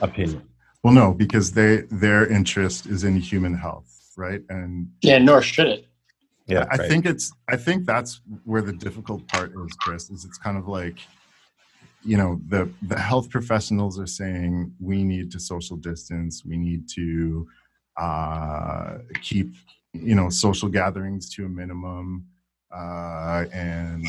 opinion. 0.00 0.42
well 0.82 0.94
no 0.94 1.12
because 1.12 1.52
they 1.52 1.82
their 1.90 2.26
interest 2.26 2.86
is 2.86 3.04
in 3.04 3.16
human 3.16 3.54
health 3.54 3.90
right 4.16 4.42
and 4.48 4.88
yeah 5.02 5.18
nor 5.18 5.42
should 5.42 5.66
it 5.68 5.84
Yeah, 6.50 6.66
I 6.70 6.76
right. 6.76 6.88
think 6.88 7.06
it's 7.06 7.32
I 7.48 7.56
think 7.56 7.86
that's 7.86 8.20
where 8.44 8.62
the 8.62 8.72
difficult 8.72 9.26
part 9.28 9.50
is, 9.50 9.76
Chris, 9.80 10.10
is 10.10 10.24
it's 10.24 10.38
kind 10.38 10.58
of 10.58 10.68
like 10.68 10.98
you 12.02 12.16
know, 12.16 12.40
the 12.48 12.72
the 12.82 12.98
health 12.98 13.30
professionals 13.30 13.98
are 13.98 14.06
saying 14.06 14.74
we 14.80 15.04
need 15.04 15.30
to 15.32 15.40
social 15.40 15.76
distance, 15.76 16.44
we 16.44 16.56
need 16.56 16.88
to 16.90 17.46
uh 17.96 18.98
keep 19.20 19.52
you 19.92 20.14
know 20.14 20.30
social 20.30 20.68
gatherings 20.68 21.28
to 21.34 21.44
a 21.44 21.48
minimum 21.48 22.24
uh 22.74 23.44
and 23.52 24.06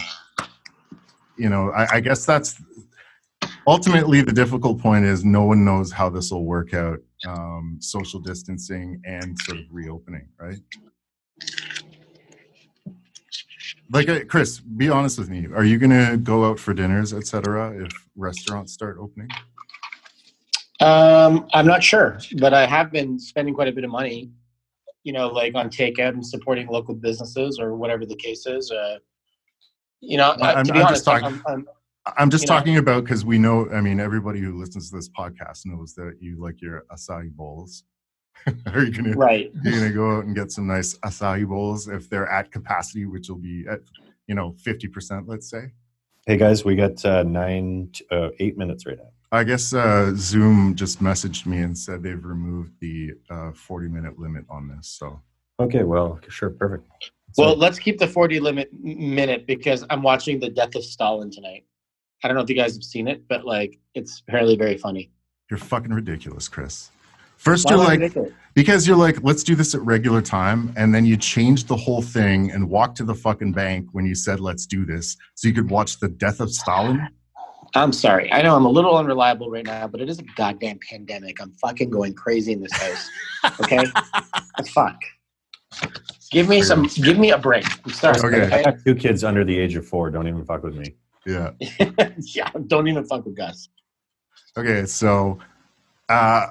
you 1.37 1.49
know 1.49 1.71
I, 1.71 1.95
I 1.95 1.99
guess 1.99 2.25
that's 2.25 2.61
ultimately 3.67 4.21
the 4.21 4.31
difficult 4.31 4.79
point 4.79 5.05
is 5.05 5.25
no 5.25 5.43
one 5.43 5.65
knows 5.65 5.91
how 5.91 6.09
this 6.09 6.31
will 6.31 6.45
work 6.45 6.73
out 6.73 6.99
um 7.27 7.77
social 7.81 8.19
distancing 8.19 9.01
and 9.05 9.37
sort 9.39 9.59
of 9.59 9.65
reopening 9.71 10.27
right 10.39 10.59
like 13.91 14.09
uh, 14.09 14.19
chris 14.27 14.59
be 14.59 14.89
honest 14.89 15.17
with 15.19 15.29
me. 15.29 15.47
Are 15.53 15.63
you 15.63 15.77
gonna 15.77 16.17
go 16.17 16.45
out 16.45 16.59
for 16.59 16.73
dinners 16.73 17.13
etc 17.13 17.73
if 17.83 17.91
restaurants 18.15 18.73
start 18.73 18.97
opening? 18.99 19.29
Um, 20.79 21.47
I'm 21.53 21.67
not 21.67 21.83
sure, 21.83 22.19
but 22.39 22.53
I 22.53 22.65
have 22.65 22.91
been 22.91 23.19
spending 23.19 23.53
quite 23.53 23.67
a 23.67 23.71
bit 23.71 23.83
of 23.83 23.91
money, 23.91 24.31
you 25.03 25.13
know, 25.13 25.27
like 25.27 25.53
on 25.53 25.69
takeout 25.69 26.09
and 26.09 26.25
supporting 26.25 26.67
local 26.67 26.95
businesses 26.95 27.59
or 27.59 27.75
whatever 27.75 28.03
the 28.05 28.15
case 28.15 28.47
is. 28.47 28.71
Uh, 28.71 28.97
you 29.99 30.17
know, 30.17 30.29
uh, 30.31 30.37
I'm- 30.43 30.65
to 30.65 30.73
be 30.73 30.79
I'm 30.79 30.87
honest, 30.87 31.05
just 31.05 31.05
talking- 31.05 31.27
I'm, 31.27 31.43
I'm, 31.47 31.65
i'm 32.17 32.29
just 32.31 32.45
You 32.45 32.47
know- 32.49 32.55
talking 32.57 32.77
about 32.77 33.03
because 33.03 33.23
we 33.23 33.37
know 33.37 33.69
i 33.69 33.79
mean 33.79 33.99
everybody 33.99 34.39
who 34.39 34.57
listens 34.59 34.89
to 34.89 34.95
this 34.95 35.07
podcast 35.09 35.67
knows 35.67 35.93
that 35.93 36.17
you 36.19 36.41
like 36.41 36.59
your 36.59 36.83
acai 36.91 37.29
bowls 37.31 37.83
are 38.73 38.83
you 38.83 38.91
gonna 38.91 39.13
right. 39.15 39.51
you're 39.63 39.73
gonna 39.79 39.91
go 39.91 40.17
out 40.17 40.25
and 40.25 40.35
get 40.35 40.51
some 40.51 40.67
nice 40.67 40.97
acai 40.99 41.45
bowls 41.47 41.87
if 41.87 42.09
they're 42.09 42.27
at 42.29 42.51
capacity 42.51 43.05
which 43.05 43.29
will 43.29 43.37
be 43.37 43.65
at 43.69 43.79
you 44.27 44.35
know 44.35 44.55
50% 44.63 45.23
let's 45.27 45.49
say 45.49 45.71
Hey 46.27 46.37
guys, 46.37 46.63
we 46.63 46.75
got 46.75 47.03
uh, 47.03 47.23
nine, 47.23 47.89
t- 47.91 48.05
uh, 48.11 48.29
eight 48.39 48.55
minutes 48.55 48.85
right 48.85 48.95
now. 48.95 49.09
I 49.31 49.43
guess 49.43 49.73
uh, 49.73 50.13
Zoom 50.15 50.75
just 50.75 51.01
messaged 51.01 51.47
me 51.47 51.63
and 51.63 51.75
said 51.75 52.03
they've 52.03 52.23
removed 52.23 52.73
the 52.79 53.13
uh, 53.31 53.51
40 53.53 53.87
minute 53.87 54.19
limit 54.19 54.45
on 54.47 54.67
this. 54.67 54.87
So 54.87 55.19
Okay, 55.59 55.81
well, 55.81 56.19
sure, 56.29 56.51
perfect. 56.51 56.85
So- 57.33 57.43
Well, 57.43 57.55
let's 57.55 57.79
keep 57.79 57.97
the 57.97 58.07
40 58.07 58.39
limit 58.39 58.69
minute 58.83 59.47
because 59.47 59.83
I'm 59.89 60.03
watching 60.03 60.39
The 60.39 60.49
Death 60.51 60.75
of 60.75 60.83
Stalin 60.83 61.31
tonight. 61.31 61.65
I 62.23 62.27
don't 62.27 62.37
know 62.37 62.43
if 62.43 62.49
you 62.51 62.55
guys 62.55 62.75
have 62.75 62.83
seen 62.83 63.07
it, 63.07 63.27
but 63.27 63.43
like, 63.43 63.79
it's 63.95 64.21
apparently 64.27 64.55
very 64.55 64.77
funny. 64.77 65.09
you're 65.49 65.57
fucking 65.57 65.91
ridiculous, 65.91 66.47
Chris. 66.47 66.91
First, 67.41 67.65
Why 67.65 67.71
you're 67.95 67.97
like, 67.97 68.33
because 68.53 68.87
you're 68.87 68.95
like, 68.95 69.23
let's 69.23 69.41
do 69.41 69.55
this 69.55 69.73
at 69.73 69.81
regular 69.81 70.21
time. 70.21 70.71
And 70.77 70.93
then 70.93 71.07
you 71.07 71.17
changed 71.17 71.67
the 71.67 71.75
whole 71.75 72.03
thing 72.03 72.51
and 72.51 72.69
walked 72.69 72.97
to 72.97 73.03
the 73.03 73.15
fucking 73.15 73.53
bank 73.53 73.87
when 73.93 74.05
you 74.05 74.13
said, 74.13 74.39
let's 74.39 74.67
do 74.67 74.85
this. 74.85 75.17
So 75.33 75.47
you 75.47 75.53
could 75.55 75.71
watch 75.71 75.99
the 75.99 76.07
death 76.07 76.39
of 76.39 76.51
Stalin. 76.51 77.09
I'm 77.73 77.93
sorry. 77.93 78.31
I 78.31 78.43
know 78.43 78.55
I'm 78.55 78.65
a 78.65 78.69
little 78.69 78.95
unreliable 78.95 79.49
right 79.49 79.65
now, 79.65 79.87
but 79.87 80.01
it 80.01 80.07
is 80.07 80.19
a 80.19 80.23
goddamn 80.35 80.77
pandemic. 80.87 81.41
I'm 81.41 81.51
fucking 81.53 81.89
going 81.89 82.13
crazy 82.13 82.51
in 82.51 82.61
this 82.61 82.73
house. 82.73 83.09
Okay? 83.59 83.85
Fuck. 84.67 84.99
Give 86.29 86.47
me 86.47 86.61
some. 86.61 86.83
Give 86.83 87.17
me 87.17 87.31
a 87.31 87.39
break. 87.39 87.65
I'm 87.85 87.91
sorry. 87.91 88.19
Okay. 88.19 88.55
I 88.55 88.61
got 88.61 88.75
two 88.85 88.93
kids 88.93 89.23
under 89.23 89.43
the 89.43 89.57
age 89.57 89.75
of 89.75 89.87
four. 89.87 90.11
Don't 90.11 90.27
even 90.27 90.45
fuck 90.45 90.61
with 90.61 90.75
me. 90.75 90.93
Yeah. 91.25 91.51
yeah. 92.19 92.49
Don't 92.67 92.87
even 92.87 93.03
fuck 93.03 93.25
with 93.25 93.35
Gus. 93.35 93.67
Okay, 94.55 94.85
so 94.85 95.39
uh, 96.07 96.45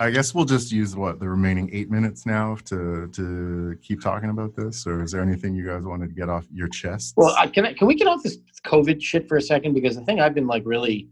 I 0.00 0.10
guess 0.10 0.34
we'll 0.34 0.44
just 0.44 0.72
use 0.72 0.96
what 0.96 1.20
the 1.20 1.28
remaining 1.28 1.70
eight 1.72 1.90
minutes 1.90 2.26
now 2.26 2.56
to 2.66 3.08
to 3.08 3.78
keep 3.82 4.00
talking 4.00 4.30
about 4.30 4.56
this, 4.56 4.86
or 4.86 5.02
is 5.02 5.12
there 5.12 5.22
anything 5.22 5.54
you 5.54 5.66
guys 5.66 5.84
wanted 5.84 6.08
to 6.08 6.14
get 6.14 6.28
off 6.28 6.46
your 6.52 6.68
chest? 6.68 7.14
Well, 7.16 7.34
I, 7.38 7.46
can 7.46 7.66
I, 7.66 7.74
can 7.74 7.86
we 7.86 7.94
get 7.94 8.08
off 8.08 8.22
this 8.22 8.38
COVID 8.66 9.02
shit 9.02 9.28
for 9.28 9.36
a 9.36 9.42
second? 9.42 9.74
Because 9.74 9.96
the 9.96 10.04
thing 10.04 10.20
I've 10.20 10.34
been 10.34 10.46
like 10.46 10.62
really 10.64 11.08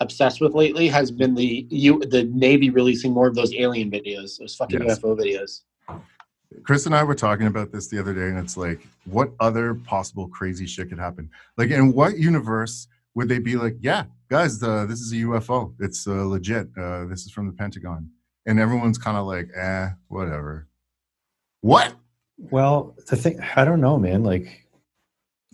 obsessed 0.00 0.40
with 0.40 0.54
lately 0.54 0.88
has 0.88 1.10
been 1.10 1.34
the 1.34 1.66
you 1.70 2.00
the 2.00 2.24
Navy 2.24 2.70
releasing 2.70 3.12
more 3.12 3.26
of 3.26 3.34
those 3.34 3.52
alien 3.54 3.90
videos, 3.90 4.38
those 4.38 4.54
fucking 4.54 4.82
Yes. 4.82 4.98
UFO 4.98 5.16
videos. 5.16 5.60
Chris 6.64 6.86
and 6.86 6.94
I 6.94 7.02
were 7.02 7.14
talking 7.14 7.46
about 7.46 7.72
this 7.72 7.88
the 7.88 7.98
other 7.98 8.12
day, 8.14 8.28
and 8.28 8.38
it's 8.38 8.56
like, 8.56 8.86
what 9.06 9.32
other 9.40 9.74
possible 9.74 10.28
crazy 10.28 10.66
shit 10.66 10.90
could 10.90 10.98
happen? 10.98 11.30
Like, 11.56 11.70
in 11.70 11.92
what 11.92 12.18
universe 12.18 12.88
would 13.14 13.28
they 13.28 13.38
be 13.38 13.56
like, 13.56 13.76
yeah, 13.80 14.04
guys, 14.28 14.62
uh, 14.62 14.86
this 14.86 15.00
is 15.00 15.12
a 15.12 15.16
UFO. 15.16 15.74
It's 15.78 16.06
uh, 16.06 16.24
legit. 16.24 16.68
Uh, 16.76 17.04
this 17.06 17.24
is 17.24 17.32
from 17.32 17.46
the 17.46 17.52
Pentagon. 17.52 18.10
And 18.46 18.58
everyone's 18.58 18.98
kind 18.98 19.16
of 19.16 19.26
like, 19.26 19.48
eh, 19.54 19.90
whatever. 20.08 20.66
What? 21.60 21.94
Well, 22.38 22.96
the 23.08 23.16
thing, 23.16 23.40
I 23.54 23.64
don't 23.64 23.80
know, 23.80 23.98
man. 23.98 24.24
Like, 24.24 24.66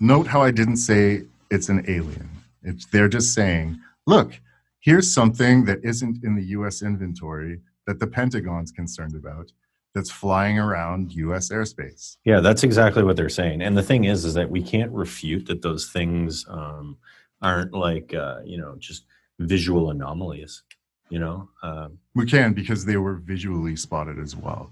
Note 0.00 0.28
how 0.28 0.40
I 0.40 0.52
didn't 0.52 0.76
say 0.76 1.22
it's 1.50 1.68
an 1.68 1.84
alien. 1.88 2.30
It's, 2.62 2.86
they're 2.86 3.08
just 3.08 3.34
saying, 3.34 3.80
look, 4.06 4.38
here's 4.80 5.12
something 5.12 5.64
that 5.64 5.84
isn't 5.84 6.22
in 6.22 6.36
the 6.36 6.44
US 6.44 6.82
inventory 6.82 7.60
that 7.86 7.98
the 7.98 8.06
Pentagon's 8.06 8.70
concerned 8.70 9.16
about 9.16 9.50
that's 9.94 10.10
flying 10.10 10.58
around 10.58 11.12
US 11.14 11.50
airspace. 11.50 12.18
yeah, 12.24 12.40
that's 12.40 12.62
exactly 12.62 13.02
what 13.02 13.16
they're 13.16 13.28
saying. 13.28 13.62
And 13.62 13.76
the 13.76 13.82
thing 13.82 14.04
is, 14.04 14.24
is 14.24 14.34
that 14.34 14.50
we 14.50 14.62
can't 14.62 14.92
refute 14.92 15.46
that 15.46 15.62
those 15.62 15.88
things 15.90 16.46
um, 16.48 16.96
aren't 17.42 17.72
like, 17.72 18.14
uh, 18.14 18.40
you 18.44 18.58
know, 18.58 18.76
just 18.78 19.04
visual 19.38 19.90
anomalies. 19.90 20.62
You 21.10 21.20
know? 21.20 21.48
Um, 21.62 21.98
We 22.14 22.26
can 22.26 22.52
because 22.52 22.84
they 22.84 22.96
were 22.96 23.14
visually 23.14 23.76
spotted 23.76 24.18
as 24.18 24.36
well. 24.36 24.70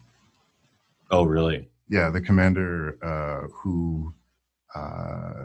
oh, 1.11 1.25
really? 1.25 1.69
Yeah, 1.89 2.11
the 2.11 2.21
commander 2.21 2.99
uh, 3.03 3.49
who, 3.55 4.13
uh, 4.75 5.45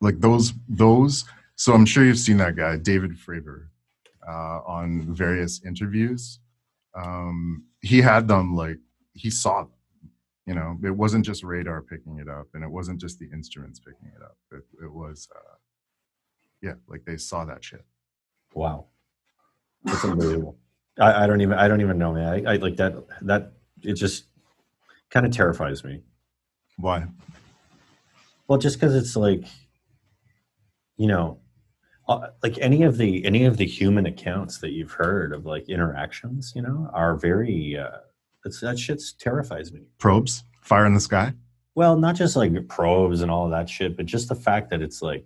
like 0.00 0.20
those, 0.20 0.52
those. 0.68 1.24
So 1.56 1.72
I'm 1.72 1.86
sure 1.86 2.04
you've 2.04 2.18
seen 2.18 2.36
that 2.36 2.54
guy, 2.56 2.76
David 2.76 3.12
Fravor, 3.18 3.68
uh, 4.28 4.60
on 4.66 5.14
various 5.14 5.62
interviews. 5.64 6.38
Um, 6.94 7.64
he 7.80 8.00
had 8.02 8.28
them 8.28 8.54
like 8.54 8.78
he 9.14 9.30
saw 9.30 9.62
them. 9.62 9.72
You 10.46 10.54
know, 10.54 10.78
it 10.84 10.90
wasn't 10.90 11.24
just 11.24 11.42
radar 11.44 11.80
picking 11.82 12.18
it 12.18 12.28
up, 12.28 12.46
and 12.54 12.62
it 12.62 12.70
wasn't 12.70 13.00
just 13.00 13.18
the 13.18 13.28
instruments 13.32 13.78
picking 13.78 14.08
it 14.14 14.22
up. 14.22 14.36
It, 14.52 14.64
it 14.84 14.92
was, 14.92 15.28
uh, 15.34 15.56
yeah, 16.62 16.74
like 16.88 17.04
they 17.04 17.16
saw 17.16 17.44
that 17.44 17.64
shit. 17.64 17.84
Wow. 18.54 18.86
That's 19.84 20.04
unbelievable. 20.04 20.58
I, 20.98 21.24
I 21.24 21.26
don't 21.26 21.40
even, 21.40 21.56
I 21.56 21.68
don't 21.68 21.80
even 21.80 21.98
know, 21.98 22.12
man. 22.12 22.46
I, 22.46 22.54
I 22.54 22.56
like 22.56 22.76
that, 22.76 22.94
that, 23.22 23.52
it 23.82 23.94
just 23.94 24.24
kind 25.10 25.24
of 25.24 25.32
terrifies 25.32 25.84
me. 25.84 26.02
Why? 26.76 27.06
Well, 28.46 28.58
just 28.58 28.78
because 28.78 28.94
it's 28.94 29.16
like, 29.16 29.44
you 30.96 31.06
know, 31.06 31.38
uh, 32.08 32.28
like 32.42 32.58
any 32.58 32.82
of 32.82 32.98
the 32.98 33.24
any 33.24 33.44
of 33.44 33.56
the 33.56 33.64
human 33.64 34.04
accounts 34.04 34.58
that 34.58 34.72
you've 34.72 34.90
heard 34.90 35.32
of 35.32 35.46
like 35.46 35.68
interactions, 35.68 36.52
you 36.56 36.62
know, 36.62 36.90
are 36.92 37.16
very. 37.16 37.78
Uh, 37.78 37.98
it's, 38.44 38.60
that 38.60 38.78
shit's 38.78 39.12
terrifies 39.12 39.72
me. 39.72 39.82
Probes, 39.98 40.42
fire 40.62 40.86
in 40.86 40.94
the 40.94 41.00
sky. 41.00 41.32
Well, 41.74 41.96
not 41.96 42.16
just 42.16 42.34
like 42.36 42.68
probes 42.68 43.20
and 43.20 43.30
all 43.30 43.44
of 43.44 43.50
that 43.52 43.68
shit, 43.68 43.96
but 43.96 44.06
just 44.06 44.28
the 44.28 44.34
fact 44.34 44.70
that 44.70 44.82
it's 44.82 45.00
like, 45.00 45.24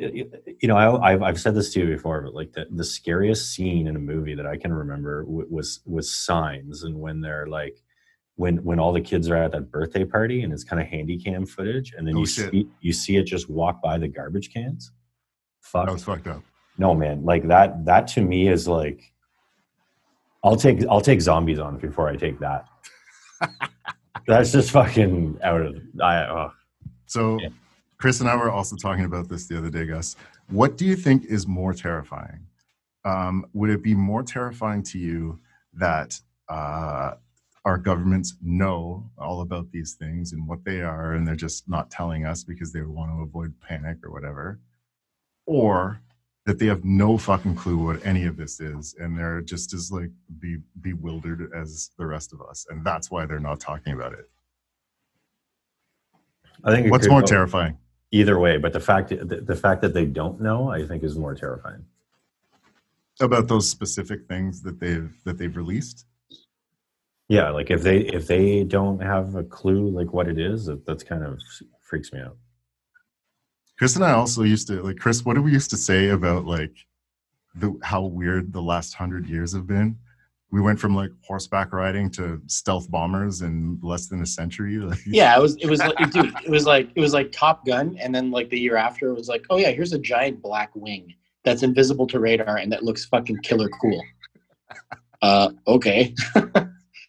you 0.00 0.68
know, 0.68 0.76
I, 0.76 1.12
I've 1.12 1.22
I've 1.22 1.40
said 1.40 1.54
this 1.54 1.72
to 1.74 1.80
you 1.80 1.86
before, 1.86 2.20
but 2.22 2.34
like 2.34 2.52
the, 2.52 2.66
the 2.70 2.84
scariest 2.84 3.52
scene 3.54 3.86
in 3.86 3.96
a 3.96 3.98
movie 3.98 4.34
that 4.34 4.46
I 4.46 4.56
can 4.56 4.72
remember 4.72 5.24
w- 5.24 5.46
was 5.50 5.80
was 5.86 6.12
Signs, 6.12 6.82
and 6.84 6.98
when 7.00 7.20
they're 7.20 7.46
like. 7.46 7.76
When, 8.36 8.64
when 8.64 8.80
all 8.80 8.92
the 8.94 9.00
kids 9.02 9.28
are 9.28 9.36
at 9.36 9.52
that 9.52 9.70
birthday 9.70 10.06
party 10.06 10.42
and 10.42 10.54
it's 10.54 10.64
kind 10.64 10.80
of 10.80 10.88
handy 10.88 11.18
cam 11.18 11.44
footage 11.44 11.92
and 11.96 12.08
then 12.08 12.16
Oh, 12.16 12.20
you 12.20 12.26
shit. 12.26 12.50
see 12.50 12.66
you 12.80 12.92
see 12.92 13.16
it 13.18 13.24
just 13.24 13.50
walk 13.50 13.82
by 13.82 13.98
the 13.98 14.08
garbage 14.08 14.50
cans 14.52 14.90
fuck 15.60 15.84
That 15.86 15.92
was 15.92 16.02
fucked 16.04 16.26
up. 16.28 16.42
no 16.78 16.94
man 16.94 17.22
like 17.26 17.46
that 17.48 17.84
that 17.84 18.08
to 18.08 18.22
me 18.22 18.48
is 18.48 18.66
like 18.66 19.12
i'll 20.42 20.56
take 20.56 20.82
i'll 20.88 21.02
take 21.02 21.20
zombies 21.20 21.58
on 21.58 21.76
before 21.76 22.08
i 22.08 22.16
take 22.16 22.38
that 22.40 22.64
that's 24.26 24.50
just 24.50 24.70
fucking 24.70 25.38
out 25.42 25.60
of 25.60 25.76
i 26.02 26.16
oh. 26.24 26.52
So, 27.06 27.38
Yeah. 27.38 27.48
Chris 28.02 28.18
and 28.18 28.28
I 28.28 28.34
were 28.34 28.50
also 28.50 28.74
talking 28.74 29.04
about 29.04 29.28
this 29.28 29.46
the 29.46 29.56
other 29.56 29.70
day, 29.70 29.86
Gus. 29.86 30.16
What 30.48 30.76
do 30.76 30.84
you 30.84 30.96
think 30.96 31.24
is 31.26 31.46
more 31.46 31.72
terrifying? 31.72 32.40
Um, 33.04 33.46
would 33.52 33.70
it 33.70 33.80
be 33.80 33.94
more 33.94 34.24
terrifying 34.24 34.82
to 34.90 34.98
you 34.98 35.38
that 35.74 36.20
uh, 36.48 37.12
our 37.64 37.78
governments 37.78 38.34
know 38.42 39.08
all 39.16 39.42
about 39.42 39.70
these 39.70 39.94
things 39.94 40.32
and 40.32 40.48
what 40.48 40.64
they 40.64 40.80
are, 40.80 41.12
and 41.12 41.24
they're 41.24 41.36
just 41.36 41.68
not 41.68 41.92
telling 41.92 42.26
us 42.26 42.42
because 42.42 42.72
they 42.72 42.82
want 42.82 43.12
to 43.12 43.22
avoid 43.22 43.54
panic 43.60 43.98
or 44.02 44.10
whatever? 44.10 44.58
Or 45.46 46.00
that 46.44 46.58
they 46.58 46.66
have 46.66 46.84
no 46.84 47.16
fucking 47.16 47.54
clue 47.54 47.78
what 47.78 48.04
any 48.04 48.24
of 48.24 48.36
this 48.36 48.58
is 48.58 48.96
and 48.98 49.16
they're 49.16 49.40
just 49.40 49.72
as 49.72 49.92
like 49.92 50.10
be 50.40 50.56
bewildered 50.80 51.52
as 51.54 51.90
the 51.98 52.04
rest 52.04 52.32
of 52.32 52.42
us 52.42 52.66
and 52.68 52.84
that's 52.84 53.12
why 53.12 53.24
they're 53.24 53.38
not 53.38 53.60
talking 53.60 53.92
about 53.92 54.12
it 54.12 54.28
i 56.64 56.74
think 56.74 56.90
what's 56.90 57.08
more 57.08 57.22
terrifying 57.22 57.78
either 58.12 58.38
way 58.38 58.58
but 58.58 58.72
the 58.72 58.80
fact 58.80 59.08
the, 59.08 59.40
the 59.40 59.56
fact 59.56 59.80
that 59.80 59.94
they 59.94 60.04
don't 60.04 60.40
know 60.40 60.70
i 60.70 60.86
think 60.86 61.02
is 61.02 61.16
more 61.16 61.34
terrifying. 61.34 61.84
About 63.20 63.46
those 63.46 63.68
specific 63.68 64.26
things 64.26 64.62
that 64.62 64.80
they've 64.80 65.14
that 65.24 65.36
they've 65.38 65.56
released? 65.56 66.06
Yeah 67.28 67.50
like 67.50 67.70
if 67.70 67.82
they 67.82 67.98
if 68.00 68.26
they 68.26 68.64
don't 68.64 69.00
have 69.00 69.34
a 69.34 69.44
clue 69.44 69.88
like 69.88 70.12
what 70.12 70.28
it 70.28 70.38
is 70.38 70.66
that, 70.66 70.86
that's 70.86 71.04
kind 71.04 71.24
of 71.24 71.40
freaks 71.80 72.12
me 72.12 72.20
out. 72.20 72.36
Chris 73.78 73.96
and 73.96 74.04
i 74.04 74.12
also 74.12 74.42
used 74.42 74.66
to 74.68 74.82
like 74.82 74.98
chris 74.98 75.24
what 75.24 75.34
do 75.34 75.42
we 75.42 75.52
used 75.52 75.70
to 75.70 75.76
say 75.76 76.10
about 76.10 76.44
like 76.44 76.74
the 77.54 77.78
how 77.82 78.02
weird 78.02 78.52
the 78.52 78.62
last 78.62 78.94
hundred 78.94 79.26
years 79.26 79.52
have 79.52 79.66
been 79.66 79.98
we 80.52 80.60
went 80.60 80.78
from 80.78 80.94
like 80.94 81.10
horseback 81.26 81.72
riding 81.72 82.10
to 82.10 82.40
stealth 82.46 82.90
bombers 82.90 83.40
in 83.40 83.78
less 83.82 84.06
than 84.08 84.20
a 84.20 84.26
century 84.26 84.76
like 84.76 84.98
Yeah, 85.06 85.36
it 85.36 85.40
was 85.40 85.56
it 85.56 85.66
was 85.68 85.80
like 85.80 85.96
dude, 86.10 86.32
it 86.44 86.50
was 86.50 86.66
like 86.66 86.90
it 86.94 87.00
was 87.00 87.14
like 87.14 87.32
Top 87.32 87.66
Gun, 87.66 87.96
and 87.98 88.14
then 88.14 88.30
like 88.30 88.50
the 88.50 88.58
year 88.60 88.76
after 88.76 89.08
it 89.10 89.14
was 89.14 89.28
like, 89.28 89.44
oh 89.50 89.56
yeah, 89.56 89.70
here's 89.70 89.92
a 89.94 89.98
giant 89.98 90.42
black 90.42 90.70
wing 90.74 91.14
that's 91.44 91.62
invisible 91.62 92.06
to 92.06 92.20
radar 92.20 92.58
and 92.58 92.70
that 92.70 92.84
looks 92.84 93.04
fucking 93.06 93.38
killer 93.42 93.68
cool. 93.80 94.00
Uh, 95.22 95.50
okay. 95.66 96.14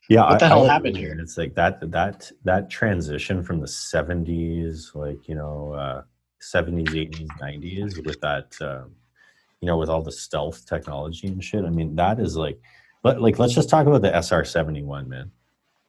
yeah 0.10 0.30
What 0.30 0.39
the 0.39 0.46
I- 0.46 0.48
hell 0.48 0.64
I 0.66 0.74
happened 0.74 0.96
agree. 0.98 1.02
here? 1.10 1.18
it's 1.20 1.38
like 1.38 1.54
that 1.56 1.80
that 1.91 2.32
that 2.44 2.70
transition 2.70 3.44
from 3.44 3.60
the 3.60 3.68
70s 3.68 4.94
like 4.96 5.28
you 5.30 5.36
know 5.36 5.74
uh 5.74 6.02
70s 6.41 6.89
80s 6.89 7.28
90s 7.41 8.06
with 8.06 8.20
that 8.22 8.54
um, 8.62 8.91
you 9.62 9.68
know 9.68 9.78
with 9.78 9.89
all 9.89 10.02
the 10.02 10.12
stealth 10.12 10.66
technology 10.66 11.28
and 11.28 11.41
shit 11.44 11.64
i 11.64 11.70
mean 11.70 11.96
that 11.96 12.20
is 12.20 12.36
like 12.36 12.60
but 13.04 13.22
like 13.22 13.38
let's 13.38 13.54
just 13.54 13.70
talk 13.70 13.86
about 13.86 14.01
the 14.01 14.10
sr71 14.10 15.06
man 15.08 15.32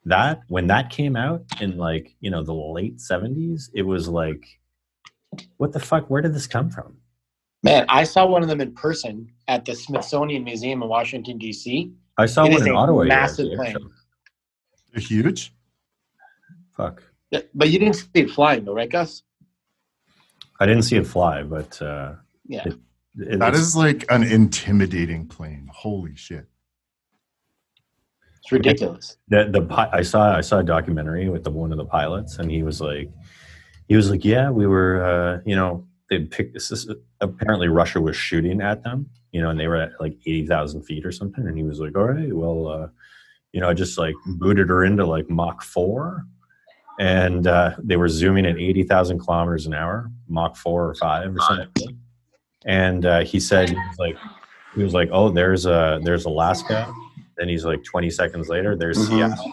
that 0.04 0.40
when 0.48 0.66
that 0.66 0.90
came 0.90 1.16
out 1.16 1.42
in 1.60 1.78
like 1.78 2.14
you 2.20 2.30
know 2.30 2.42
the 2.42 2.52
late 2.52 2.98
70s 2.98 3.70
it 3.72 3.82
was 3.82 4.06
like 4.08 4.44
what 5.56 5.72
the 5.72 5.80
fuck 5.80 6.10
where 6.10 6.20
did 6.20 6.34
this 6.34 6.46
come 6.46 6.68
from 6.70 6.96
Man, 7.62 7.86
I 7.88 8.04
saw 8.04 8.26
one 8.26 8.42
of 8.42 8.48
them 8.50 8.60
in 8.60 8.74
person 8.74 9.26
at 9.48 9.64
the 9.64 9.74
Smithsonian 9.74 10.44
Museum 10.44 10.82
in 10.82 10.88
Washington 10.90 11.38
D.C. 11.38 11.90
i 12.18 12.26
saw 12.26 12.44
It 12.44 12.50
one 12.52 12.60
is 12.60 12.66
in 12.66 12.72
a 12.74 12.76
ottawa 12.76 13.04
here 13.04 13.12
at 13.12 13.16
massive 13.22 13.48
the 13.50 13.56
plane. 13.56 13.72
show. 13.72 13.78
they're 14.92 15.00
huge 15.02 15.54
fuck 16.76 17.02
Yeah, 17.30 17.40
But 17.54 17.70
you 17.70 17.78
didn't 17.78 17.94
see 17.94 18.08
it 18.14 18.30
flying 18.30 18.64
though, 18.66 18.74
right, 18.74 18.90
Gus? 18.90 19.22
i 20.60 20.66
didn't 20.66 20.82
see 20.82 20.96
it 20.96 21.06
fly 21.06 21.42
but 21.42 21.80
uh 21.80 22.12
Yeah. 22.46 22.64
it, 22.68 22.74
it, 23.16 23.38
that 23.38 23.54
it's- 23.54 23.60
is 23.60 23.74
like 23.74 24.04
an 24.10 24.22
intimidating 24.24 25.26
plane 25.26 25.66
holy 25.72 26.14
shit 26.16 26.46
It's 28.44 28.52
ridiculous. 28.52 29.16
the 29.28 29.44
the 29.50 29.88
I 29.92 30.02
saw 30.02 30.36
I 30.36 30.40
saw 30.42 30.58
a 30.58 30.62
documentary 30.62 31.28
with 31.30 31.44
the 31.44 31.50
one 31.50 31.72
of 31.72 31.78
the 31.78 31.84
pilots, 31.86 32.38
and 32.38 32.50
he 32.50 32.62
was 32.62 32.80
like, 32.80 33.10
he 33.88 33.96
was 33.96 34.10
like, 34.10 34.24
yeah, 34.24 34.50
we 34.50 34.66
were, 34.66 35.02
uh, 35.04 35.40
you 35.46 35.56
know, 35.56 35.86
they 36.10 36.20
picked 36.20 36.52
this. 36.54 36.70
is- 36.70 36.88
Apparently, 37.20 37.68
Russia 37.68 38.00
was 38.02 38.16
shooting 38.16 38.60
at 38.60 38.82
them, 38.84 39.08
you 39.32 39.40
know, 39.40 39.48
and 39.48 39.58
they 39.58 39.66
were 39.66 39.76
at 39.76 39.92
like 39.98 40.12
eighty 40.26 40.46
thousand 40.46 40.82
feet 40.82 41.06
or 41.06 41.12
something, 41.12 41.46
and 41.46 41.56
he 41.56 41.64
was 41.64 41.80
like, 41.80 41.96
all 41.96 42.04
right, 42.04 42.32
well, 42.34 42.68
uh, 42.68 42.88
you 43.52 43.60
know, 43.60 43.68
I 43.70 43.72
just 43.74 43.96
like 43.96 44.14
booted 44.26 44.68
her 44.68 44.84
into 44.84 45.06
like 45.06 45.30
Mach 45.30 45.62
four, 45.62 46.26
and 47.00 47.46
uh, 47.46 47.76
they 47.82 47.96
were 47.96 48.08
zooming 48.10 48.44
at 48.44 48.58
eighty 48.58 48.82
thousand 48.82 49.20
kilometers 49.20 49.64
an 49.66 49.72
hour, 49.72 50.10
Mach 50.28 50.54
four 50.56 50.86
or 50.86 50.94
five 50.96 51.34
or 51.34 51.40
something. 51.40 51.98
and 52.66 53.06
uh, 53.06 53.20
he 53.24 53.40
said 53.40 53.70
he 53.70 53.74
was 53.74 53.98
like 53.98 54.16
he 54.74 54.82
was 54.82 54.92
like 54.92 55.08
oh 55.12 55.30
there's 55.30 55.66
uh 55.66 55.98
there's 56.02 56.24
Alaska 56.26 56.92
then 57.36 57.48
he's 57.48 57.64
like 57.64 57.82
20 57.84 58.10
seconds 58.10 58.48
later 58.48 58.76
there's 58.76 58.98
Mhm. 58.98 59.08
Seattle 59.08 59.52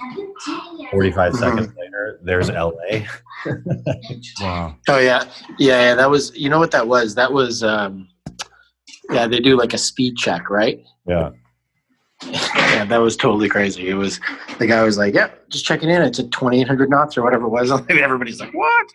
45 0.92 1.34
Mhm. 1.34 1.38
seconds 1.40 1.74
later 1.80 2.20
there's 2.24 2.50
LA 2.50 3.06
Wow. 4.42 4.76
Oh 4.88 5.00
yeah, 5.00 5.24
yeah, 5.58 5.82
yeah. 5.82 5.96
That 5.96 6.10
was. 6.10 6.36
You 6.36 6.50
know 6.50 6.60
what 6.60 6.72
that 6.72 6.88
was? 6.88 7.16
That 7.16 7.32
was. 7.34 7.64
um 7.64 8.08
Yeah, 9.10 9.26
they 9.28 9.40
do 9.40 9.58
like 9.58 9.74
a 9.74 9.78
speed 9.80 10.16
check, 10.18 10.50
right? 10.50 10.80
yeah 11.08 11.30
Yeah, 12.24 12.86
that 12.86 12.98
was 13.00 13.18
totally 13.18 13.50
crazy. 13.50 13.90
It 13.90 13.96
was 13.96 14.20
the 14.60 14.68
guy 14.68 14.84
was 14.84 14.98
like, 14.98 15.16
"Yeah, 15.16 15.30
just 15.50 15.66
checking 15.66 15.90
in. 15.90 16.02
It's 16.04 16.20
at 16.20 16.30
twenty 16.32 16.62
eight 16.62 16.68
hundred 16.68 16.90
knots 16.92 17.18
or 17.18 17.24
whatever 17.24 17.46
it 17.46 17.50
was." 17.50 17.72
And 17.90 18.00
everybody's 18.00 18.40
like, 18.40 18.54
"What?" 18.54 18.88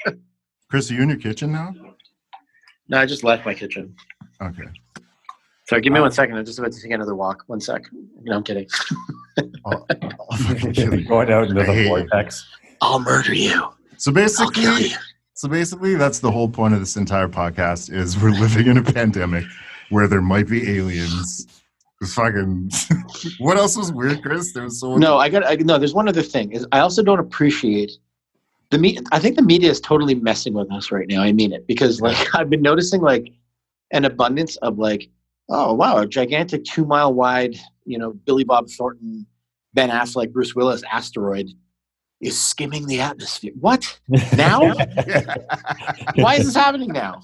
Chris, 0.71 0.91
are 0.91 0.95
you 0.95 1.03
in 1.03 1.09
your 1.09 1.19
kitchen 1.19 1.51
now? 1.53 1.75
No, 2.89 2.99
I 2.99 3.07
just 3.07 3.25
left 3.25 3.45
my 3.45 3.55
kitchen. 3.55 3.95
Okay. 4.41 4.63
Sorry, 5.69 5.81
give 5.83 5.93
me 5.93 6.01
one 6.01 6.13
second. 6.13 6.37
I'm 6.37 6.45
just 6.45 6.59
about 6.59 6.73
to 6.73 6.81
take 6.81 6.93
another 6.93 7.15
walk. 7.17 7.43
One 7.49 7.61
sec. 7.61 7.85
No, 8.23 8.37
I'm 8.37 8.45
kidding. 8.45 8.69
I'll- 9.67 9.87
I'll 10.31 10.37
fucking 10.39 10.73
kill 10.73 10.95
you. 10.95 11.09
going 11.09 11.31
out 11.31 11.49
into 11.49 11.55
the 11.63 11.85
vortex 11.89 12.47
I'll 12.81 13.01
murder 13.01 13.35
you. 13.35 13.69
So 13.97 14.11
I'll 14.11 14.15
kill 14.15 14.23
basically, 14.23 14.89
you. 14.89 14.97
so 15.35 15.49
basically, 15.49 15.95
that's 15.95 16.21
the 16.21 16.31
whole 16.31 16.49
point 16.49 16.75
of 16.75 16.81
this 16.81 16.97
entire 16.97 17.29
podcast: 17.29 17.93
is 17.93 18.17
we're 18.19 18.31
living 18.31 18.67
in 18.69 18.77
a 18.77 18.83
pandemic 18.83 19.45
where 19.91 20.07
there 20.07 20.23
might 20.23 20.49
be 20.49 20.77
aliens. 20.77 21.47
Fucking. 22.13 22.71
what 23.39 23.57
else 23.57 23.77
was 23.77 23.91
weird, 23.91 24.23
Chris? 24.23 24.53
There 24.53 24.65
was 24.65 24.81
so 24.81 24.97
No, 24.97 25.17
I 25.17 25.29
got. 25.31 25.47
I, 25.47 25.55
no, 25.57 25.79
there's 25.79 25.95
one 25.95 26.09
other 26.09 26.23
thing. 26.23 26.53
Is 26.53 26.67
I 26.73 26.81
also 26.81 27.03
don't 27.03 27.19
appreciate 27.19 27.91
the 28.71 28.79
media. 28.79 29.01
I 29.13 29.19
think 29.19 29.37
the 29.37 29.43
media 29.43 29.71
is 29.71 29.81
totally 29.81 30.15
messing 30.15 30.53
with 30.53 30.71
us 30.71 30.93
right 30.93 31.09
now. 31.09 31.23
I 31.23 31.33
mean 31.33 31.53
it 31.53 31.67
because 31.67 32.01
like 32.03 32.35
I've 32.35 32.51
been 32.51 32.63
noticing 32.63 33.01
like 33.01 33.33
an 33.93 34.05
abundance 34.05 34.57
of 34.57 34.79
like, 34.79 35.09
oh 35.49 35.73
wow, 35.75 35.99
a 35.99 36.07
gigantic 36.07 36.65
two 36.65 36.85
mile 36.85 37.13
wide, 37.13 37.57
you 37.85 37.99
know, 37.99 38.13
Billy 38.13 38.45
Bob 38.45 38.69
Thornton, 38.69 39.27
Ben 39.75 39.91
Affleck, 39.91 40.33
Bruce 40.33 40.55
Willis 40.55 40.83
asteroid 40.91 41.51
is 42.21 42.41
skimming 42.41 42.87
the 42.87 43.01
atmosphere. 43.01 43.53
What? 43.61 43.99
Now? 44.37 44.61
Why 46.15 46.37
is 46.37 46.47
this 46.47 46.55
happening 46.55 46.93
now? 46.93 47.21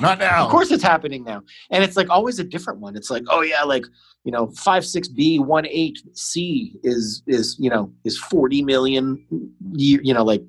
Not 0.00 0.18
now. 0.18 0.44
Of 0.44 0.50
course 0.50 0.72
it's 0.72 0.82
happening 0.82 1.22
now. 1.22 1.42
And 1.70 1.84
it's 1.84 1.96
like 1.96 2.10
always 2.10 2.40
a 2.40 2.44
different 2.44 2.80
one. 2.80 2.96
It's 2.96 3.10
like, 3.10 3.22
oh 3.28 3.42
yeah, 3.42 3.62
like, 3.62 3.84
you 4.24 4.32
know, 4.32 4.48
five 4.56 4.84
six 4.84 5.06
B 5.06 5.38
one 5.38 5.66
eight 5.66 5.98
C 6.14 6.76
is 6.82 7.22
is, 7.28 7.56
you 7.60 7.70
know, 7.70 7.92
is 8.04 8.18
forty 8.18 8.62
million 8.62 9.24
year, 9.72 10.00
you 10.02 10.12
know, 10.12 10.24
like 10.24 10.42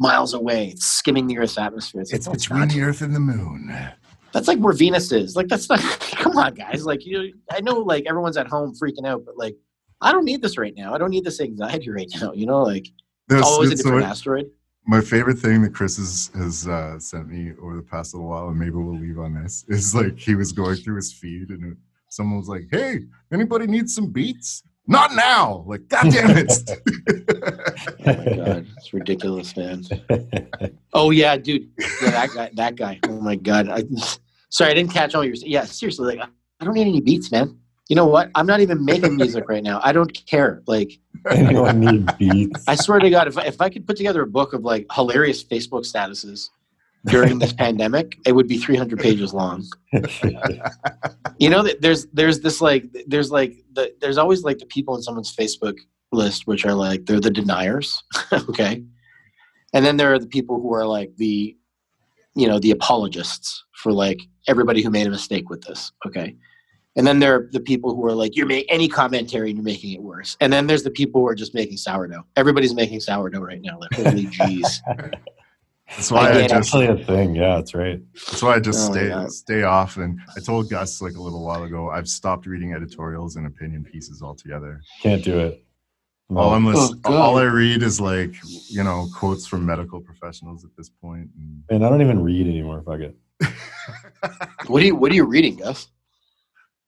miles 0.00 0.34
away. 0.34 0.68
It's 0.68 0.86
skimming 0.86 1.28
the 1.28 1.38
Earth's 1.38 1.58
atmosphere. 1.58 2.00
It's, 2.00 2.12
like, 2.12 2.34
It's 2.34 2.46
between 2.46 2.60
not. 2.60 2.70
the 2.70 2.82
Earth 2.82 3.00
and 3.02 3.14
the 3.14 3.20
Moon. 3.20 3.72
That's 4.38 4.46
like 4.46 4.60
where 4.60 4.72
Venus 4.72 5.10
is. 5.10 5.34
Like 5.34 5.48
that's 5.48 5.68
not 5.68 5.80
come 6.12 6.36
on, 6.36 6.54
guys. 6.54 6.86
Like 6.86 7.04
you 7.04 7.34
I 7.50 7.60
know 7.60 7.80
like 7.80 8.04
everyone's 8.06 8.36
at 8.36 8.46
home 8.46 8.72
freaking 8.72 9.04
out, 9.04 9.24
but 9.26 9.36
like 9.36 9.56
I 10.00 10.12
don't 10.12 10.24
need 10.24 10.42
this 10.42 10.56
right 10.56 10.72
now. 10.76 10.94
I 10.94 10.98
don't 10.98 11.10
need 11.10 11.24
this 11.24 11.40
anxiety 11.40 11.90
right 11.98 12.08
now. 12.20 12.32
You 12.32 12.46
know, 12.46 12.62
like 12.62 12.86
There's, 13.26 13.40
it's 13.40 13.48
always 13.48 13.72
a 13.72 13.76
so 13.76 13.82
different 13.82 14.06
asteroid. 14.06 14.48
my 14.86 15.00
favorite 15.00 15.40
thing 15.40 15.60
that 15.62 15.74
Chris 15.74 15.96
has, 15.96 16.30
has 16.36 16.68
uh, 16.68 17.00
sent 17.00 17.26
me 17.28 17.50
over 17.60 17.74
the 17.74 17.82
past 17.82 18.14
little 18.14 18.28
while, 18.28 18.48
and 18.48 18.56
maybe 18.56 18.76
we'll 18.76 18.96
leave 18.96 19.18
on 19.18 19.34
this, 19.34 19.64
is 19.68 19.92
like 19.92 20.16
he 20.16 20.36
was 20.36 20.52
going 20.52 20.76
through 20.76 20.94
his 20.94 21.12
feed 21.12 21.48
and 21.48 21.76
someone 22.08 22.38
was 22.38 22.48
like, 22.48 22.68
"Hey, 22.70 23.00
anybody 23.32 23.66
need 23.66 23.90
some 23.90 24.12
beats?" 24.12 24.62
Not 24.86 25.16
now! 25.16 25.64
Like, 25.66 25.88
God 25.88 26.12
damn 26.12 26.30
it! 26.38 26.52
Oh 28.06 28.14
my 28.14 28.36
god, 28.36 28.66
it's 28.76 28.94
ridiculous, 28.94 29.56
man. 29.56 29.82
Oh 30.92 31.10
yeah, 31.10 31.36
dude. 31.36 31.68
Yeah, 31.76 32.10
that 32.10 32.30
guy. 32.34 32.50
That 32.54 32.76
guy. 32.76 33.00
Oh 33.08 33.20
my 33.20 33.34
god. 33.34 33.68
I, 33.68 33.82
sorry, 34.50 34.70
I 34.70 34.74
didn't 34.74 34.92
catch 34.92 35.14
all 35.14 35.24
your. 35.24 35.34
Yeah, 35.34 35.64
seriously. 35.64 36.16
Like, 36.16 36.28
I 36.60 36.64
don't 36.64 36.74
need 36.74 36.88
any 36.88 37.00
beats, 37.00 37.30
man. 37.30 37.58
You 37.88 37.96
know 37.96 38.06
what? 38.06 38.30
I'm 38.34 38.46
not 38.46 38.60
even 38.60 38.84
making 38.84 39.16
music 39.16 39.48
right 39.48 39.62
now. 39.62 39.80
I 39.82 39.92
don't 39.92 40.12
care. 40.26 40.62
Like, 40.66 40.98
anyone 41.30 41.80
need 41.80 42.18
beats 42.18 42.64
I 42.68 42.74
swear 42.74 42.98
to 42.98 43.10
God, 43.10 43.28
if 43.28 43.38
I, 43.38 43.44
if 43.44 43.60
I 43.60 43.70
could 43.70 43.86
put 43.86 43.96
together 43.96 44.22
a 44.22 44.26
book 44.26 44.52
of 44.52 44.62
like 44.62 44.86
hilarious 44.92 45.42
Facebook 45.42 45.86
statuses 45.90 46.48
during 47.06 47.38
this 47.38 47.52
pandemic, 47.64 48.18
it 48.26 48.32
would 48.32 48.46
be 48.48 48.58
300 48.58 48.98
pages 48.98 49.32
long. 49.32 49.64
You 51.40 51.50
know 51.50 51.62
that 51.62 51.80
there's 51.80 52.06
there's 52.06 52.40
this 52.40 52.60
like 52.60 52.84
there's 53.06 53.30
like 53.30 53.54
the, 53.72 53.94
there's 54.00 54.18
always 54.18 54.42
like 54.42 54.58
the 54.58 54.66
people 54.66 54.96
in 54.96 55.02
someone's 55.02 55.32
Facebook 55.32 55.78
list 56.10 56.48
which 56.48 56.66
are 56.66 56.74
like 56.74 57.06
they're 57.06 57.20
the 57.20 57.30
deniers, 57.30 58.02
okay, 58.32 58.82
and 59.72 59.86
then 59.86 59.96
there 59.96 60.12
are 60.12 60.18
the 60.18 60.26
people 60.26 60.60
who 60.60 60.74
are 60.74 60.84
like 60.84 61.14
the 61.16 61.56
you 62.38 62.46
know 62.46 62.58
the 62.58 62.70
apologists 62.70 63.64
for 63.72 63.92
like 63.92 64.20
everybody 64.46 64.82
who 64.82 64.90
made 64.90 65.06
a 65.06 65.10
mistake 65.10 65.50
with 65.50 65.62
this, 65.62 65.92
okay. 66.06 66.36
And 66.96 67.06
then 67.06 67.20
there 67.20 67.34
are 67.34 67.48
the 67.52 67.60
people 67.60 67.94
who 67.94 68.04
are 68.06 68.14
like, 68.14 68.34
you're 68.34 68.46
making 68.46 68.70
any 68.70 68.88
commentary 68.88 69.50
and 69.50 69.58
you're 69.58 69.64
making 69.64 69.92
it 69.92 70.02
worse. 70.02 70.36
And 70.40 70.52
then 70.52 70.66
there's 70.66 70.82
the 70.82 70.90
people 70.90 71.20
who 71.20 71.28
are 71.28 71.34
just 71.34 71.54
making 71.54 71.76
sourdough. 71.76 72.26
Everybody's 72.34 72.74
making 72.74 73.00
sourdough 73.00 73.40
right 73.40 73.60
now. 73.62 73.78
Like, 73.78 73.92
holy 73.94 74.26
jeez. 74.38 74.78
That's 75.90 76.10
why 76.10 76.30
I 76.30 76.30
I, 76.30 76.46
just 76.48 76.74
actually 76.74 76.86
a 76.86 77.02
thing 77.02 77.34
yeah 77.34 77.56
that's 77.56 77.74
right 77.74 77.98
that's 78.14 78.42
why 78.42 78.56
I 78.56 78.60
just 78.60 78.90
Oh 78.90 78.92
stay 78.92 79.28
stay 79.28 79.62
off. 79.62 79.96
And 79.96 80.18
I 80.36 80.40
told 80.40 80.70
Gus 80.70 81.00
like 81.00 81.14
a 81.14 81.22
little 81.22 81.44
while 81.44 81.62
ago, 81.62 81.90
I've 81.90 82.08
stopped 82.08 82.46
reading 82.46 82.74
editorials 82.74 83.36
and 83.36 83.46
opinion 83.46 83.84
pieces 83.84 84.20
altogether. 84.20 84.80
can't 85.02 85.24
do 85.24 85.38
it 85.38 85.64
All 86.34 86.52
I'm 86.54 86.66
listen- 86.66 87.00
God. 87.00 87.14
all 87.14 87.38
I 87.38 87.44
read 87.44 87.82
is 87.82 88.00
like 88.00 88.34
you 88.68 88.84
know 88.84 89.06
quotes 89.14 89.46
from 89.46 89.64
medical 89.64 90.00
professionals 90.00 90.64
at 90.64 90.70
this 90.76 90.88
point. 90.90 91.28
And 91.38 91.62
and 91.70 91.84
i 91.86 91.88
don't 91.88 92.02
even 92.02 92.22
read 92.22 92.46
anymore 92.46 92.82
fuck 92.82 93.00
it 93.00 93.16
What 94.66 94.82
are 94.82 94.86
you 94.86 94.94
What 94.96 95.10
are 95.10 95.14
you 95.14 95.24
reading, 95.24 95.56
Gus? 95.56 95.88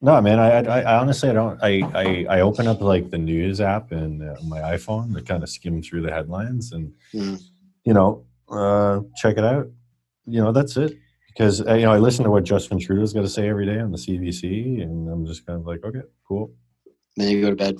No, 0.02 0.18
man. 0.22 0.38
I, 0.38 0.50
I, 0.62 0.80
I 0.80 0.98
honestly, 0.98 1.28
I 1.28 1.32
don't. 1.34 1.58
I, 1.62 1.82
I, 1.94 2.26
I 2.36 2.40
open 2.40 2.66
up 2.66 2.80
like 2.80 3.10
the 3.10 3.18
news 3.18 3.60
app 3.60 3.92
and 3.92 4.22
uh, 4.22 4.34
my 4.46 4.58
iPhone 4.60 5.14
to 5.14 5.20
kind 5.22 5.42
of 5.42 5.48
skim 5.50 5.82
through 5.82 6.02
the 6.02 6.10
headlines 6.10 6.72
and 6.72 6.92
Hmm. 7.12 7.34
you 7.84 7.92
know 7.94 8.24
uh, 8.50 9.00
check 9.16 9.36
it 9.38 9.44
out. 9.44 9.66
You 10.26 10.42
know, 10.42 10.52
that's 10.52 10.76
it. 10.76 10.96
Because 11.28 11.60
uh, 11.66 11.74
you 11.74 11.82
know, 11.86 11.92
I 11.92 11.98
listen 11.98 12.24
to 12.24 12.30
what 12.30 12.44
Justin 12.44 12.78
Trudeau's 12.78 13.12
got 13.12 13.22
to 13.22 13.28
say 13.28 13.48
every 13.48 13.66
day 13.66 13.78
on 13.78 13.92
the 13.92 13.98
CBC, 13.98 14.82
and 14.82 15.08
I'm 15.10 15.24
just 15.26 15.46
kind 15.46 15.58
of 15.60 15.66
like, 15.66 15.84
okay, 15.84 16.02
cool. 16.26 16.50
Then 17.16 17.28
you 17.28 17.40
go 17.42 17.50
to 17.50 17.56
bed. 17.56 17.76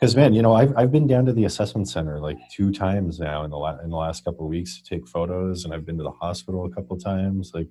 Because 0.00 0.14
man, 0.14 0.32
you 0.32 0.42
know, 0.42 0.54
I've 0.54 0.72
I've 0.76 0.92
been 0.92 1.06
down 1.08 1.24
to 1.26 1.32
the 1.32 1.44
assessment 1.44 1.88
center 1.88 2.20
like 2.20 2.38
two 2.52 2.70
times 2.70 3.18
now 3.18 3.42
in 3.44 3.50
the 3.50 3.56
la- 3.58 3.78
in 3.80 3.90
the 3.90 3.96
last 3.96 4.24
couple 4.24 4.44
of 4.44 4.50
weeks 4.50 4.80
to 4.80 4.84
take 4.88 5.08
photos, 5.08 5.64
and 5.64 5.74
I've 5.74 5.84
been 5.84 5.96
to 5.98 6.04
the 6.04 6.12
hospital 6.12 6.64
a 6.66 6.70
couple 6.70 6.96
times. 6.98 7.50
Like, 7.52 7.66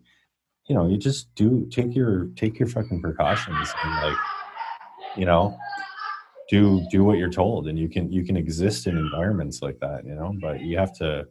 you 0.67 0.75
know, 0.75 0.87
you 0.87 0.97
just 0.97 1.33
do 1.35 1.65
take 1.71 1.95
your 1.95 2.25
take 2.35 2.59
your 2.59 2.67
fucking 2.67 3.01
precautions 3.01 3.73
and 3.83 3.93
like, 4.03 4.17
you 5.15 5.25
know, 5.25 5.57
do 6.49 6.85
do 6.91 7.05
what 7.05 7.17
you're 7.17 7.29
told, 7.31 7.67
and 7.69 7.79
you 7.79 7.87
can 7.87 8.11
you 8.11 8.25
can 8.25 8.35
exist 8.35 8.87
in 8.87 8.97
environments 8.97 9.61
like 9.61 9.79
that, 9.79 10.05
you 10.05 10.13
know. 10.13 10.35
But 10.41 10.59
you 10.61 10.77
have 10.77 10.93
to. 10.97 11.27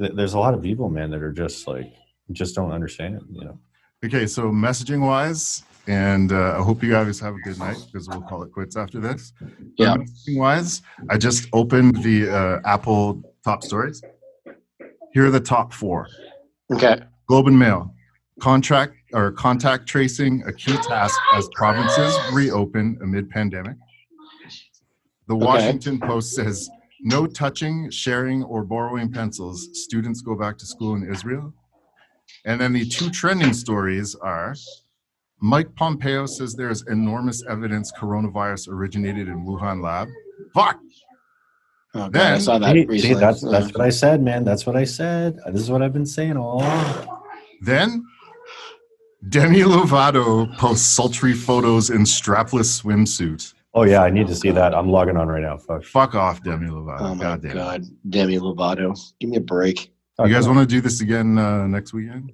th- 0.00 0.12
There's 0.14 0.34
a 0.34 0.38
lot 0.38 0.54
of 0.54 0.62
people, 0.62 0.88
man, 0.90 1.10
that 1.10 1.22
are 1.22 1.32
just 1.32 1.66
like 1.66 1.92
just 2.30 2.54
don't 2.54 2.70
understand, 2.70 3.20
you 3.32 3.44
know. 3.44 3.58
Okay, 4.04 4.28
so 4.28 4.44
messaging 4.52 5.00
wise, 5.04 5.64
and 5.88 6.32
uh, 6.32 6.58
I 6.58 6.62
hope 6.62 6.82
you 6.82 6.90
guys 6.90 7.18
have 7.20 7.34
a 7.34 7.38
good 7.38 7.58
night 7.58 7.78
because 7.90 8.08
we'll 8.08 8.20
call 8.22 8.42
it 8.42 8.52
quits 8.52 8.76
after 8.76 9.00
this. 9.00 9.32
Yeah. 9.78 9.96
Wise, 10.28 10.82
I 11.08 11.16
just 11.16 11.48
opened 11.54 12.02
the 12.02 12.28
uh, 12.30 12.60
Apple 12.64 13.22
top 13.42 13.64
stories. 13.64 14.02
Here 15.14 15.26
are 15.26 15.30
the 15.30 15.40
top 15.40 15.72
four 15.72 16.06
Okay. 16.70 17.00
Globe 17.26 17.46
and 17.48 17.58
Mail. 17.58 17.94
Contract 18.40 18.94
or 19.14 19.32
contact 19.32 19.86
tracing 19.86 20.42
a 20.46 20.52
key 20.52 20.76
task 20.76 21.18
as 21.34 21.48
provinces 21.54 22.14
reopen 22.32 22.98
amid 23.02 23.30
pandemic. 23.30 23.76
The 25.26 25.34
Okay. 25.34 25.44
Washington 25.44 25.98
Post 26.00 26.34
says 26.34 26.68
no 27.00 27.26
touching, 27.26 27.90
sharing, 27.90 28.42
or 28.44 28.64
borrowing 28.64 29.10
pencils. 29.10 29.68
Students 29.72 30.20
go 30.20 30.34
back 30.36 30.58
to 30.58 30.66
school 30.66 30.94
in 30.96 31.10
Israel. 31.10 31.54
And 32.44 32.60
then 32.60 32.72
the 32.74 32.84
two 32.84 33.08
trending 33.08 33.54
stories 33.54 34.14
are 34.16 34.54
Mike 35.40 35.74
Pompeo 35.76 36.26
says 36.26 36.54
there's 36.54 36.82
enormous 36.88 37.44
evidence 37.48 37.92
coronavirus 37.92 38.68
originated 38.68 39.28
in 39.28 39.44
Wuhan 39.46 39.82
lab. 39.82 40.08
Fuck. 40.54 40.78
Oh, 41.94 42.00
God, 42.00 42.12
Then- 42.12 42.34
I 42.34 42.38
saw 42.38 42.58
that 42.58 42.72
See, 42.74 42.84
recently. 42.86 43.14
see, 43.14 43.20
that's 43.20 43.40
that's 43.42 43.72
what 43.72 43.80
I 43.80 43.90
said, 43.90 44.22
man. 44.22 44.44
That's 44.44 44.66
what 44.66 44.76
I 44.76 44.84
said. 44.84 45.38
This 45.46 45.62
is 45.62 45.70
what 45.70 45.82
I've 45.82 45.92
been 45.92 46.06
saying 46.06 46.36
all 46.36 46.58
along. 46.58 47.08
Then 47.62 48.04
Demi 49.28 49.60
Lovato 49.60 50.54
posts 50.58 50.86
sultry 50.86 51.32
photos 51.32 51.90
in 51.90 52.02
strapless 52.02 52.82
swimsuit. 52.82 53.54
Oh 53.74 53.84
yeah, 53.84 54.02
I 54.02 54.10
need 54.10 54.26
to 54.28 54.34
see 54.34 54.50
that. 54.50 54.74
I'm 54.74 54.88
logging 54.90 55.16
on 55.16 55.28
right 55.28 55.42
now. 55.42 55.56
Fuck. 55.56 55.84
Fuck 55.84 56.14
off, 56.14 56.42
Demi 56.42 56.68
Lovato. 56.68 57.00
Oh 57.00 57.14
my 57.14 57.22
God 57.22 57.42
damn. 57.42 57.50
it. 57.52 57.54
God, 57.54 57.84
Demi 58.10 58.38
Lovato, 58.38 58.98
give 59.20 59.30
me 59.30 59.36
a 59.36 59.40
break. 59.40 59.92
You 60.24 60.32
guys 60.34 60.48
want 60.48 60.58
to 60.58 60.66
do 60.66 60.80
this 60.80 61.00
again 61.00 61.38
uh, 61.38 61.66
next 61.68 61.92
weekend? 61.92 62.32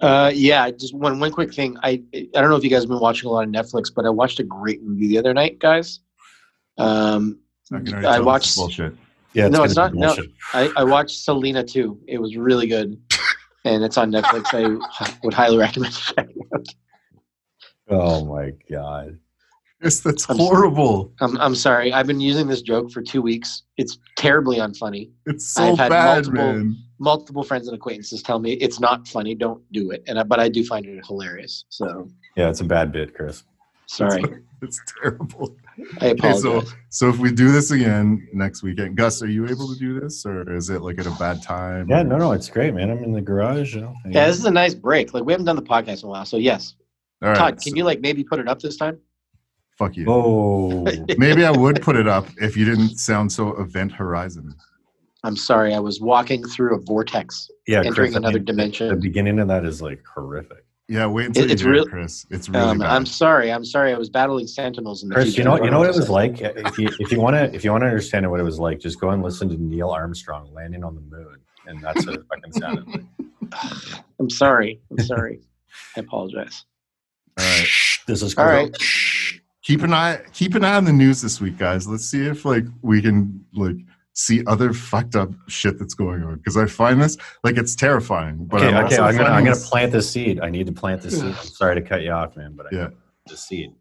Uh, 0.00 0.30
yeah, 0.34 0.70
just 0.70 0.94
one 0.94 1.18
one 1.18 1.30
quick 1.32 1.52
thing. 1.52 1.76
I 1.82 2.02
I 2.14 2.28
don't 2.40 2.50
know 2.50 2.56
if 2.56 2.64
you 2.64 2.70
guys 2.70 2.82
have 2.82 2.88
been 2.88 3.00
watching 3.00 3.28
a 3.28 3.32
lot 3.32 3.44
of 3.44 3.50
Netflix, 3.50 3.92
but 3.94 4.06
I 4.06 4.10
watched 4.10 4.38
a 4.40 4.44
great 4.44 4.82
movie 4.82 5.08
the 5.08 5.18
other 5.18 5.34
night, 5.34 5.58
guys. 5.58 6.00
Um, 6.76 7.38
I 7.72 7.78
can 7.78 7.88
already 7.94 8.06
I 8.06 8.16
tell 8.16 8.24
watched. 8.24 8.56
bullshit. 8.56 8.94
Yeah, 9.34 9.48
No, 9.48 9.62
it's 9.64 9.76
not- 9.76 9.94
no. 9.94 10.16
I, 10.54 10.70
I 10.76 10.84
watched 10.84 11.18
Selena 11.22 11.62
too. 11.62 12.00
It 12.08 12.18
was 12.18 12.36
really 12.36 12.66
good. 12.66 13.00
and 13.64 13.84
it's 13.84 13.98
on 13.98 14.10
Netflix. 14.10 14.46
I 14.52 15.12
would 15.22 15.34
highly 15.34 15.58
recommend 15.66 15.94
checking 15.94 16.36
it 16.40 16.46
out. 16.54 16.66
Oh 17.90 18.24
my 18.24 18.52
god. 18.70 19.18
Yes, 19.82 20.00
that's 20.00 20.28
I'm- 20.28 20.38
horrible. 20.38 21.12
I'm, 21.20 21.36
I'm 21.38 21.54
sorry. 21.54 21.92
I've 21.92 22.06
been 22.06 22.20
using 22.20 22.48
this 22.48 22.62
joke 22.62 22.90
for 22.90 23.00
two 23.02 23.22
weeks. 23.22 23.62
It's 23.76 23.98
terribly 24.16 24.56
unfunny. 24.58 25.10
It's 25.26 25.46
so 25.50 25.72
I've 25.72 25.78
had 25.78 25.88
bad, 25.90 26.14
multiple- 26.26 26.34
man. 26.52 26.76
Multiple 27.00 27.44
friends 27.44 27.68
and 27.68 27.76
acquaintances 27.76 28.22
tell 28.24 28.40
me 28.40 28.54
it's 28.54 28.80
not 28.80 29.06
funny. 29.06 29.36
Don't 29.36 29.62
do 29.72 29.92
it. 29.92 30.02
And 30.08 30.18
I, 30.18 30.24
but 30.24 30.40
I 30.40 30.48
do 30.48 30.64
find 30.64 30.84
it 30.84 31.06
hilarious. 31.06 31.64
So 31.68 32.08
Yeah, 32.36 32.48
it's 32.50 32.60
a 32.60 32.64
bad 32.64 32.90
bit, 32.92 33.14
Chris. 33.14 33.44
sorry. 33.86 34.22
It's 34.60 34.80
terrible. 35.00 35.56
I 36.00 36.08
Okay, 36.08 36.32
so 36.32 36.64
so 36.88 37.08
if 37.08 37.18
we 37.18 37.30
do 37.30 37.52
this 37.52 37.70
again 37.70 38.26
next 38.32 38.64
weekend, 38.64 38.96
Gus, 38.96 39.22
are 39.22 39.28
you 39.28 39.46
able 39.46 39.72
to 39.72 39.78
do 39.78 40.00
this, 40.00 40.26
or 40.26 40.52
is 40.52 40.68
it 40.68 40.82
like 40.82 40.98
at 40.98 41.06
a 41.06 41.12
bad 41.12 41.44
time? 41.44 41.86
Yeah, 41.88 42.02
no, 42.02 42.16
no, 42.16 42.32
it's 42.32 42.48
great, 42.50 42.74
man. 42.74 42.90
I'm 42.90 43.04
in 43.04 43.12
the 43.12 43.20
garage. 43.20 43.76
You 43.76 43.82
know, 43.82 43.94
yeah, 44.10 44.26
this 44.26 44.36
is 44.36 44.46
a 44.46 44.50
nice 44.50 44.74
break. 44.74 45.14
Like 45.14 45.22
we 45.22 45.32
haven't 45.32 45.46
done 45.46 45.54
the 45.54 45.62
podcast 45.62 46.02
in 46.02 46.08
a 46.08 46.10
while. 46.10 46.24
So 46.24 46.38
yes, 46.38 46.74
All 47.22 47.28
right. 47.28 47.38
Todd, 47.38 47.62
so- 47.62 47.68
can 47.70 47.76
you 47.76 47.84
like 47.84 48.00
maybe 48.00 48.24
put 48.24 48.40
it 48.40 48.48
up 48.48 48.58
this 48.60 48.76
time? 48.76 48.98
Fuck 49.78 49.96
you. 49.96 50.04
Oh, 50.08 50.84
Maybe 51.18 51.44
I 51.44 51.50
would 51.50 51.80
put 51.82 51.96
it 51.96 52.08
up 52.08 52.26
if 52.40 52.56
you 52.56 52.64
didn't 52.64 52.98
sound 52.98 53.30
so 53.32 53.50
Event 53.60 53.92
Horizon. 53.92 54.54
I'm 55.24 55.36
sorry. 55.36 55.74
I 55.74 55.80
was 55.80 56.00
walking 56.00 56.44
through 56.44 56.76
a 56.76 56.78
vortex. 56.80 57.48
yeah, 57.66 57.78
Entering 57.78 57.94
Chris, 57.94 58.14
I 58.14 58.18
another 58.18 58.38
mean, 58.38 58.44
dimension. 58.44 58.88
The 58.88 58.96
beginning 58.96 59.38
of 59.40 59.48
that 59.48 59.64
is 59.64 59.80
like 59.82 60.02
horrific. 60.12 60.64
Yeah, 60.90 61.06
wait 61.06 61.26
until 61.26 61.44
It- 61.44 61.50
it's 61.50 61.62
hear 61.62 61.72
real- 61.72 61.82
it, 61.84 61.90
Chris. 61.90 62.24
It's 62.30 62.48
really 62.48 62.62
Um, 62.64 62.78
bad. 62.78 62.88
I'm 62.90 63.04
sorry. 63.04 63.52
I'm 63.52 63.64
sorry. 63.64 63.92
I 63.92 63.98
was 63.98 64.08
battling 64.08 64.46
sentinels 64.46 65.02
in 65.02 65.10
the 65.10 65.16
Chris, 65.16 65.26
future. 65.34 65.40
you 65.40 65.44
know, 65.44 65.62
you 65.62 65.70
know 65.70 65.80
what 65.80 65.90
it 65.90 65.96
was 65.96 66.06
say. 66.06 66.12
like. 66.12 66.40
If 66.40 66.78
you 66.78 66.88
if 66.98 67.12
you 67.12 67.20
want 67.20 67.36
to 67.36 67.54
if 67.54 67.62
you 67.64 67.72
want 67.72 67.82
to 67.82 67.88
understand 67.88 68.30
what 68.30 68.40
it 68.40 68.44
was 68.44 68.58
like, 68.58 68.78
just 68.80 68.98
go 69.00 69.10
and 69.10 69.22
listen 69.22 69.48
to 69.50 69.56
Neil 69.62 69.90
Armstrong 69.90 70.50
landing 70.54 70.82
on 70.84 70.94
the 70.94 71.02
moon, 71.02 71.36
and 71.66 71.82
that's 71.82 72.06
what 72.06 72.14
it 72.14 72.22
fucking 72.30 72.52
sounded 72.52 72.86
like. 72.86 73.04
I'm 74.20 74.30
sorry. 74.30 74.80
I'm 74.90 75.04
sorry. 75.04 75.40
I 75.96 76.00
apologize. 76.00 76.64
All 77.38 77.44
right. 77.44 77.68
This 78.06 78.22
is 78.22 78.34
All 78.38 78.44
cool. 78.46 78.54
right. 78.54 78.76
Keep 79.68 79.82
an 79.82 79.92
eye 79.92 80.22
keep 80.32 80.54
an 80.54 80.64
eye 80.64 80.76
on 80.76 80.86
the 80.86 80.94
news 80.94 81.20
this 81.20 81.42
week, 81.42 81.58
guys. 81.58 81.86
Let's 81.86 82.06
see 82.06 82.24
if 82.26 82.46
like 82.46 82.64
we 82.80 83.02
can 83.02 83.44
like 83.52 83.76
see 84.14 84.42
other 84.46 84.72
fucked 84.72 85.14
up 85.14 85.28
shit 85.46 85.78
that's 85.78 85.92
going 85.92 86.22
on. 86.22 86.36
Because 86.36 86.56
I 86.56 86.64
find 86.64 87.02
this 87.02 87.18
like 87.44 87.58
it's 87.58 87.76
terrifying. 87.76 88.46
But 88.46 88.62
okay, 88.62 88.74
I'm 88.74 88.86
okay, 88.86 88.96
I'm 88.96 89.14
gonna 89.14 89.28
I'm 89.28 89.44
gonna 89.44 89.50
this- 89.56 89.68
plant 89.68 89.92
the 89.92 90.00
seed. 90.00 90.40
I 90.40 90.48
need 90.48 90.68
to 90.68 90.72
plant 90.72 91.02
the 91.02 91.10
seed. 91.10 91.22
I'm 91.22 91.34
sorry 91.34 91.74
to 91.74 91.82
cut 91.86 92.00
you 92.00 92.12
off, 92.12 92.34
man, 92.34 92.54
but 92.56 92.64
I 92.72 92.76
Yeah. 92.76 92.88
the 93.26 93.36
seed 93.36 93.74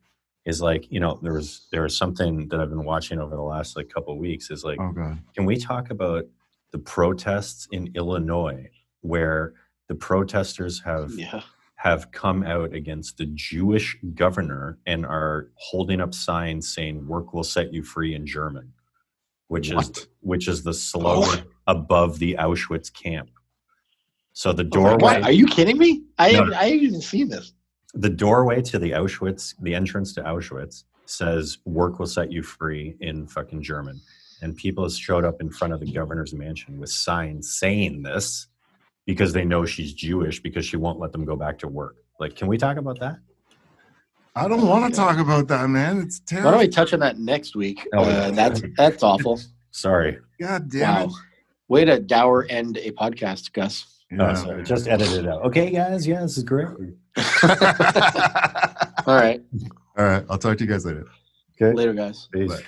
is 0.46 0.62
like 0.62 0.92
you 0.92 1.00
know 1.00 1.20
there 1.24 1.32
was 1.32 1.68
there 1.72 1.84
was 1.84 1.96
something 1.96 2.50
that 2.50 2.60
I've 2.60 2.70
been 2.70 2.84
watching 2.84 3.18
over 3.22 3.38
the 3.38 3.42
last 3.42 3.78
like 3.78 3.88
couple 3.88 4.12
of 4.12 4.20
weeks. 4.20 4.52
Is 4.52 4.66
like 4.66 4.82
Oh 4.82 4.92
god. 4.92 5.20
Can 5.38 5.46
we 5.46 5.56
talk 5.56 5.90
about 5.90 6.26
the 6.74 6.80
protests 6.80 7.66
in 7.72 7.92
Illinois 7.96 8.70
where 9.00 9.54
the 9.88 9.96
protesters 9.96 10.82
have 10.84 11.14
Yeah. 11.14 11.44
Have 11.78 12.12
come 12.12 12.44
out 12.44 12.74
against 12.74 13.18
the 13.18 13.28
Jewish 13.28 13.98
governor 14.16 14.80
and 14.88 15.06
are 15.06 15.52
holding 15.56 16.02
up 16.02 16.14
signs 16.16 16.74
saying 16.74 17.08
work 17.08 17.34
will 17.34 17.46
set 17.46 17.74
you 17.74 17.84
free 17.84 18.16
in 18.16 18.28
German, 18.28 18.74
which 19.50 19.72
What? 19.72 19.98
is 19.98 20.08
which 20.22 20.48
is 20.50 20.64
the 20.64 20.74
slogan 20.76 21.46
oh. 21.48 21.52
above 21.68 22.20
the 22.20 22.38
Auschwitz 22.40 22.94
camp. 22.94 23.32
So 24.34 24.54
the 24.54 24.64
oh 24.76 24.98
What? 24.98 25.00
doorway 25.00 25.22
Are 25.24 25.32
you 25.34 25.48
kidding 25.48 25.78
me? 25.80 26.04
I 26.20 26.32
No. 26.32 26.40
haven't, 26.40 26.54
I 26.56 26.64
haven't 26.66 26.80
even 26.84 27.02
seen 27.02 27.30
this. 27.30 27.54
the 27.94 28.10
doorway 28.10 28.62
to 28.64 28.80
the 28.80 28.92
Auschwitz, 28.92 29.56
the 29.62 29.76
entrance 29.76 30.14
to 30.16 30.22
Auschwitz 30.24 30.84
says 31.06 31.60
work 31.66 32.00
will 32.00 32.08
set 32.08 32.32
you 32.32 32.44
free 32.44 32.98
in 33.02 33.28
fucking 33.28 33.64
German. 33.64 34.02
And 34.42 34.56
people 34.56 34.84
have 34.86 34.94
showed 34.94 35.26
up 35.26 35.42
in 35.42 35.50
front 35.50 35.74
of 35.74 35.80
the 35.82 35.92
governor's 35.92 36.34
mansion 36.34 36.80
with 36.80 36.92
signs 36.92 37.58
saying 37.60 38.04
this 38.04 38.48
because 39.08 39.34
they 39.34 39.46
know 39.46 39.66
she's 39.66 39.94
Jewish 39.94 40.40
because 40.44 40.66
she 40.66 40.78
won't 40.78 41.00
let 41.00 41.12
them 41.12 41.26
go 41.26 41.36
back 41.36 41.58
to 41.60 41.68
work. 41.68 41.96
Like, 42.20 42.36
can 42.36 42.48
we 42.48 42.58
talk 42.58 42.78
about 42.78 43.00
that? 43.00 43.18
I 44.36 44.48
don't 44.48 44.68
want 44.68 44.94
to 44.94 44.96
talk 44.96 45.18
about 45.18 45.48
that, 45.48 45.68
man. 45.68 46.02
It's 46.02 46.20
terrible. 46.20 46.52
Why 46.52 46.52
don't 46.52 46.60
terrible. 46.60 46.70
we 46.70 46.76
touch 46.76 46.94
on 46.94 47.00
that 47.00 47.18
next 47.18 47.56
week? 47.56 47.88
Oh, 47.94 48.04
uh, 48.04 48.08
yeah. 48.08 48.30
that's 48.32 48.62
that's 48.76 49.02
awful. 49.02 49.40
Sorry. 49.72 50.20
God 50.40 50.70
damn 50.70 51.08
Wow. 51.08 51.16
Way 51.70 51.86
to 51.86 52.00
dour 52.00 52.46
end 52.50 52.78
a 52.78 52.92
podcast, 52.92 53.52
Gus. 53.54 54.04
it. 54.12 54.22
Oh, 54.22 54.36
sorry. 54.36 54.64
Just 54.64 54.88
edit 54.88 55.12
it 55.12 55.28
out. 55.28 55.44
Okay, 55.46 55.72
guys. 55.72 56.06
Yeah, 56.06 56.22
this 56.22 56.38
is 56.38 56.44
great. 56.44 56.68
All 59.08 59.16
right. 59.16 59.42
All 59.98 60.06
right. 60.06 60.24
I'll 60.30 60.38
talk 60.38 60.58
to 60.58 60.64
you 60.64 60.70
guys 60.70 60.86
later. 60.86 61.08
Okay. 61.60 61.74
Later, 61.74 61.94
guys. 61.94 62.30
Peace. 62.32 62.50
Bye. 62.52 62.64